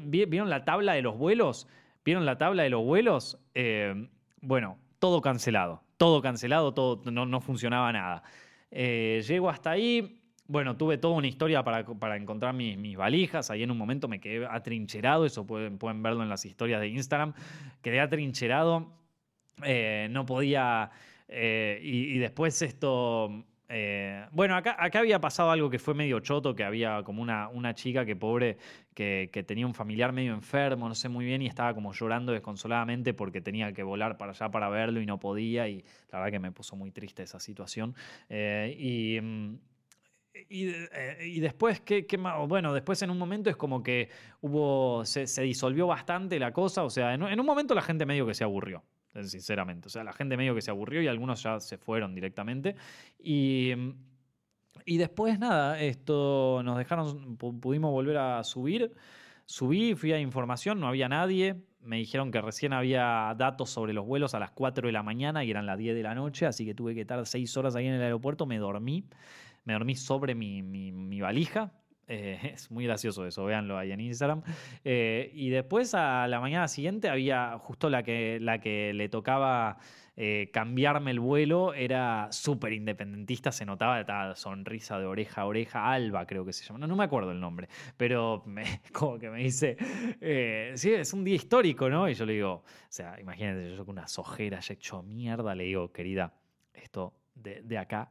¿Vieron 0.01 0.49
la 0.49 0.65
tabla 0.65 0.93
de 0.93 1.01
los 1.01 1.17
vuelos? 1.17 1.67
¿Vieron 2.03 2.25
la 2.25 2.37
tabla 2.37 2.63
de 2.63 2.69
los 2.69 2.83
vuelos? 2.83 3.39
Eh, 3.53 4.09
bueno, 4.41 4.77
todo 4.99 5.21
cancelado 5.21 5.86
todo 5.97 6.21
cancelado, 6.21 6.73
todo, 6.73 7.01
no, 7.11 7.41
funcionaba 7.41 7.91
nada. 7.91 8.23
Eh, 8.71 9.23
llego 9.27 9.49
hasta 9.49 9.71
ahí, 9.71 10.21
bueno, 10.47 10.77
tuve 10.77 10.97
toda 10.97 11.15
una 11.15 11.27
historia 11.27 11.63
para, 11.63 11.85
para 11.85 12.15
encontrar 12.15 12.53
mis, 12.53 12.95
valijas. 12.95 13.51
Ahí 13.51 13.63
en 13.63 13.71
un 13.71 13.77
momento 13.77 14.07
me 14.07 14.19
quedé 14.19 14.45
atrincherado, 14.45 15.25
eso 15.25 15.45
pueden, 15.45 15.77
pueden 15.77 16.01
verlo 16.01 16.23
en 16.23 16.29
las 16.29 16.45
historias 16.45 16.79
de 16.79 16.87
Instagram. 16.87 17.33
Quedé 17.81 17.99
atrincherado, 17.99 18.93
eh, 19.63 20.07
no 20.11 20.25
podía. 20.25 20.91
Eh, 21.27 21.79
y, 21.83 22.17
después 22.19 22.61
esto. 22.61 23.43
Bueno, 24.31 24.55
acá, 24.55 24.77
había 24.93 25.19
pasado 25.19 25.51
algo 25.51 25.69
que 25.69 25.79
fue 25.79 25.93
medio 25.93 26.19
choto, 26.19 26.55
que 26.55 26.63
había 26.63 27.03
como 27.03 27.21
una, 27.21 27.73
chica 27.73 28.05
que 28.05 28.15
pobre 28.15 28.57
que, 28.93 29.43
tenía 29.45 29.67
un 29.67 29.73
familiar 29.73 30.13
medio 30.13 30.33
enfermo, 30.33 30.87
no 30.87 30.95
sé 30.95 31.09
muy 31.09 31.25
bien, 31.25 31.41
y 31.41 31.47
estaba 31.47 31.73
como 31.73 31.93
llorando 31.93 32.31
desconsoladamente 32.31 33.13
porque 33.13 33.41
tenía 33.41 33.73
que 33.73 33.83
volar 33.83 34.17
para 34.17 34.31
allá 34.31 34.49
para 34.49 34.69
verlo 34.69 35.01
y 35.01 35.05
no 35.05 35.19
podía, 35.19 35.67
y 35.67 35.83
la 36.11 36.19
verdad 36.19 36.31
que 36.31 36.39
me 36.39 36.51
puso 36.51 36.75
muy 36.75 36.91
triste 36.91 37.23
esa 37.23 37.39
situación. 37.39 37.95
Eh, 38.29 38.75
y. 38.77 39.21
Mm, 39.21 39.57
eh, 40.49 41.17
y, 41.25 41.39
después, 41.39 41.81
¿qué, 41.81 42.05
más? 42.17 42.47
Bueno, 42.47 42.73
después 42.73 43.01
en 43.01 43.09
un 43.09 43.17
momento 43.17 43.49
es 43.49 43.55
como 43.55 43.81
que 43.81 44.09
hubo, 44.41 45.03
se, 45.05 45.25
disolvió 45.41 45.87
bastante 45.87 46.39
la 46.39 46.51
cosa, 46.51 46.83
o 46.83 46.89
sea, 46.89 47.13
en, 47.13 47.39
un 47.39 47.45
momento 47.45 47.73
la 47.73 47.81
gente 47.81 48.05
medio 48.05 48.25
que 48.25 48.33
se 48.33 48.43
aburrió, 48.43 48.83
sinceramente, 49.23 49.87
o 49.87 49.89
sea, 49.89 50.03
la 50.03 50.13
gente 50.13 50.37
medio 50.37 50.55
que 50.55 50.61
se 50.61 50.71
aburrió 50.71 51.01
y 51.01 51.07
algunos 51.07 51.41
ya 51.43 51.59
se 51.59 51.77
fueron 51.77 52.13
directamente. 52.13 52.75
Y, 53.19 53.71
y 54.85 54.97
después, 54.97 55.39
nada, 55.39 55.79
esto 55.79 56.61
nos 56.63 56.77
dejaron, 56.77 57.37
pudimos 57.37 57.91
volver 57.91 58.17
a 58.17 58.43
subir. 58.43 58.93
Subí, 59.45 59.95
fui 59.95 60.11
a 60.11 60.19
información, 60.19 60.79
no 60.79 60.87
había 60.87 61.07
nadie. 61.07 61.63
Me 61.79 61.97
dijeron 61.97 62.31
que 62.31 62.41
recién 62.41 62.73
había 62.73 63.33
datos 63.37 63.69
sobre 63.69 63.93
los 63.93 64.05
vuelos 64.05 64.33
a 64.33 64.39
las 64.39 64.51
4 64.51 64.87
de 64.87 64.91
la 64.91 65.03
mañana 65.03 65.45
y 65.45 65.51
eran 65.51 65.65
las 65.65 65.77
10 65.77 65.95
de 65.95 66.03
la 66.03 66.13
noche, 66.15 66.45
así 66.45 66.65
que 66.65 66.73
tuve 66.73 66.93
que 66.93 67.01
estar 67.01 67.25
6 67.25 67.55
horas 67.55 67.75
ahí 67.77 67.87
en 67.87 67.93
el 67.93 68.01
aeropuerto. 68.01 68.45
Me 68.45 68.57
dormí, 68.57 69.05
me 69.63 69.71
dormí 69.73 69.95
sobre 69.95 70.35
mi, 70.35 70.61
mi, 70.61 71.21
valija. 71.21 71.71
Eh, 72.07 72.39
es 72.53 72.71
muy 72.71 72.85
gracioso 72.85 73.25
eso, 73.25 73.45
véanlo 73.45 73.77
ahí 73.77 73.91
en 73.91 73.99
Instagram. 73.99 74.43
Eh, 74.83 75.31
y 75.33 75.49
después 75.49 75.93
a 75.93 76.27
la 76.27 76.39
mañana 76.39 76.67
siguiente 76.67 77.09
había 77.09 77.57
justo 77.59 77.89
la 77.89 78.03
que, 78.03 78.39
la 78.41 78.59
que 78.59 78.93
le 78.93 79.09
tocaba 79.09 79.77
eh, 80.15 80.49
cambiarme 80.51 81.11
el 81.11 81.19
vuelo, 81.19 81.73
era 81.73 82.29
súper 82.31 82.73
independentista, 82.73 83.51
se 83.51 83.65
notaba 83.65 83.99
esta 83.99 84.35
sonrisa 84.35 84.97
de 84.97 85.05
oreja 85.05 85.41
a 85.41 85.45
oreja, 85.45 85.91
Alba 85.91 86.25
creo 86.25 86.43
que 86.43 86.53
se 86.53 86.65
llama, 86.65 86.87
no, 86.87 86.95
me 86.95 87.03
acuerdo 87.03 87.31
el 87.31 87.39
nombre, 87.39 87.67
pero 87.97 88.43
como 88.93 89.19
que 89.19 89.29
me 89.29 89.43
dice, 89.43 89.77
sí, 90.75 90.91
es 90.91 91.13
un 91.13 91.23
día 91.23 91.35
histórico, 91.35 91.87
¿no? 91.87 92.09
Y 92.09 92.15
yo 92.15 92.25
le 92.25 92.33
digo, 92.33 92.51
o 92.53 92.63
sea, 92.89 93.19
imagínate, 93.19 93.75
yo 93.75 93.85
con 93.85 93.93
unas 93.93 94.17
ojeras 94.17 94.67
ya 94.67 94.73
hecho 94.73 95.03
mierda, 95.03 95.53
le 95.53 95.65
digo, 95.65 95.91
querida, 95.91 96.33
esto 96.73 97.13
de, 97.35 97.61
de 97.61 97.77
acá, 97.77 98.09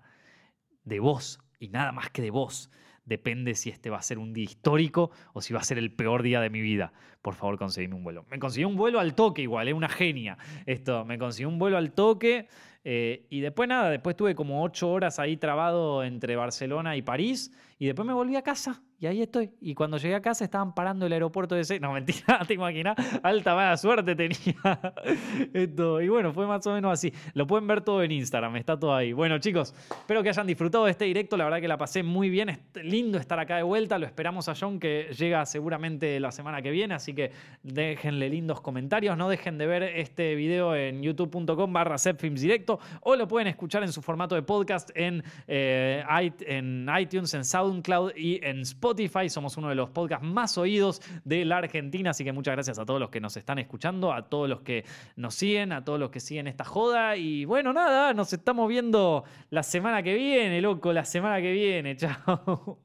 de 0.85 1.01
vos, 1.01 1.41
y 1.59 1.71
nada 1.71 1.91
más 1.91 2.11
que 2.11 2.23
de 2.23 2.31
vos, 2.31 2.71
depende 3.07 3.55
si 3.55 3.71
este 3.71 3.89
va 3.89 3.99
a 3.99 4.03
ser 4.03 4.19
un 4.19 4.33
día 4.35 4.45
histórico 4.45 5.11
o 5.33 5.41
si 5.41 5.55
va 5.55 5.61
a 5.61 5.65
ser 5.65 5.79
el 5.79 5.93
peor 5.93 6.23
día 6.23 6.41
de 6.41 6.51
mi 6.51 6.61
vida. 6.61 6.93
Por 7.23 7.35
favor, 7.35 7.57
conseguime 7.59 7.95
un 7.95 8.05
vuelo. 8.05 8.27
Me 8.31 8.39
conseguí 8.39 8.65
un 8.65 8.77
vuelo 8.77 9.01
al 9.01 9.15
toque 9.15 9.43
igual, 9.43 9.69
es 9.69 9.75
una 9.75 9.89
genia. 9.89 10.37
Esto, 10.67 11.05
me 11.05 11.17
conseguí 11.19 11.47
un 11.47 11.59
vuelo 11.59 11.79
al 11.79 11.93
toque. 11.93 12.49
Eh, 12.85 13.27
y 13.31 13.41
después 13.41 13.69
nada, 13.69 13.91
después 13.91 14.15
tuve 14.15 14.35
como 14.35 14.63
ocho 14.63 14.91
horas 14.91 15.19
ahí 15.19 15.37
trabado 15.37 16.05
entre 16.05 16.37
Barcelona 16.37 16.97
y 16.97 17.03
París. 17.03 17.53
Y 17.79 17.87
después 17.87 18.07
me 18.07 18.13
volví 18.13 18.37
a 18.37 18.43
casa 18.43 18.83
y 18.99 19.07
ahí 19.07 19.21
estoy. 19.21 19.51
Y 19.61 19.75
cuando 19.75 19.99
llegué 19.99 20.15
a 20.15 20.23
casa 20.23 20.43
estaban 20.43 20.75
parando 20.75 21.05
el 21.05 21.13
aeropuerto 21.13 21.55
de 21.55 21.61
ese. 21.61 21.79
No, 21.79 21.93
mentira, 21.93 22.41
te 22.49 22.55
imaginas. 22.55 22.97
Alta 23.23 23.55
mala 23.55 23.77
suerte 23.77 24.17
tenía. 24.17 24.95
Esto. 25.53 26.01
Y 26.01 26.09
bueno, 26.09 26.33
fue 26.33 26.47
más 26.47 26.67
o 26.67 26.73
menos 26.73 26.93
así. 26.93 27.13
Lo 27.35 27.47
pueden 27.47 27.67
ver 27.67 27.83
todo 27.83 28.03
en 28.03 28.13
Instagram, 28.13 28.57
está 28.57 28.79
todo 28.79 28.95
ahí. 28.95 29.13
Bueno, 29.13 29.39
chicos, 29.39 29.75
espero 29.91 30.23
que 30.23 30.31
hayan 30.31 30.47
disfrutado 30.47 30.87
de 30.87 30.93
este 30.93 31.05
directo. 31.05 31.37
La 31.37 31.45
verdad 31.45 31.61
que 31.61 31.69
la 31.69 31.77
pasé 31.77 32.03
muy 32.03 32.31
bien. 32.31 32.49
Es 32.49 32.59
lindo 32.83 33.19
estar 33.19 33.39
acá 33.39 33.57
de 33.57 33.65
vuelta. 33.65 33.99
Lo 33.99 34.07
esperamos 34.07 34.49
a 34.49 34.55
John, 34.59 34.81
que 34.81 35.11
llega 35.17 35.45
seguramente 35.45 36.19
la 36.19 36.33
semana 36.33 36.63
que 36.63 36.71
viene. 36.71 36.95
Así 36.95 37.13
que 37.13 37.33
déjenle 37.63 38.31
lindos 38.31 38.63
comentarios. 38.63 39.15
No 39.19 39.29
dejen 39.29 39.59
de 39.59 39.67
ver 39.67 39.83
este 39.83 40.35
video 40.37 40.75
en 40.75 41.03
youtube.com 41.03 41.71
barra 41.71 41.97
directo. 42.17 42.81
O 43.03 43.15
lo 43.15 43.29
pueden 43.29 43.49
escuchar 43.49 43.83
en 43.83 43.93
su 43.93 44.01
formato 44.01 44.35
de 44.35 44.43
podcast 44.43 44.91
en, 44.95 45.23
eh, 45.47 46.03
en 46.47 46.89
iTunes, 46.99 47.35
en 47.35 47.45
SoundCloud 47.45 48.13
y 48.17 48.41
en 48.43 48.61
Spotify 48.61 48.86
Spotify. 48.87 49.29
Somos 49.29 49.57
uno 49.57 49.69
de 49.69 49.75
los 49.75 49.91
podcasts 49.91 50.25
más 50.25 50.57
oídos 50.59 51.03
de 51.25 51.45
la 51.45 51.59
Argentina, 51.59 52.11
así 52.11 52.25
que 52.25 52.33
muchas 52.33 52.53
gracias 52.53 52.79
a 52.79 52.87
todos 52.87 53.01
los 53.01 53.11
que 53.11 53.21
nos 53.21 53.37
están 53.37 53.59
escuchando, 53.59 54.13
a 54.13 54.29
todos 54.29 54.49
los 54.49 54.61
que 54.61 54.85
nos 55.17 55.35
siguen, 55.35 55.73
a 55.73 55.85
todos 55.85 55.99
los 55.99 56.11
que 56.11 56.21
siguen 56.21 56.47
esta 56.47 56.65
joda. 56.65 57.17
Y 57.17 57.45
bueno, 57.45 57.73
nada, 57.73 58.15
nos 58.15 58.33
estamos 58.33 58.69
viendo 58.69 59.25
la 59.51 59.63
semana 59.63 60.03
que 60.03 60.15
viene, 60.15 60.61
loco, 60.61 60.93
la 60.93 61.05
semana 61.05 61.41
que 61.41 61.53
viene. 61.53 61.97
Chao. 61.97 62.79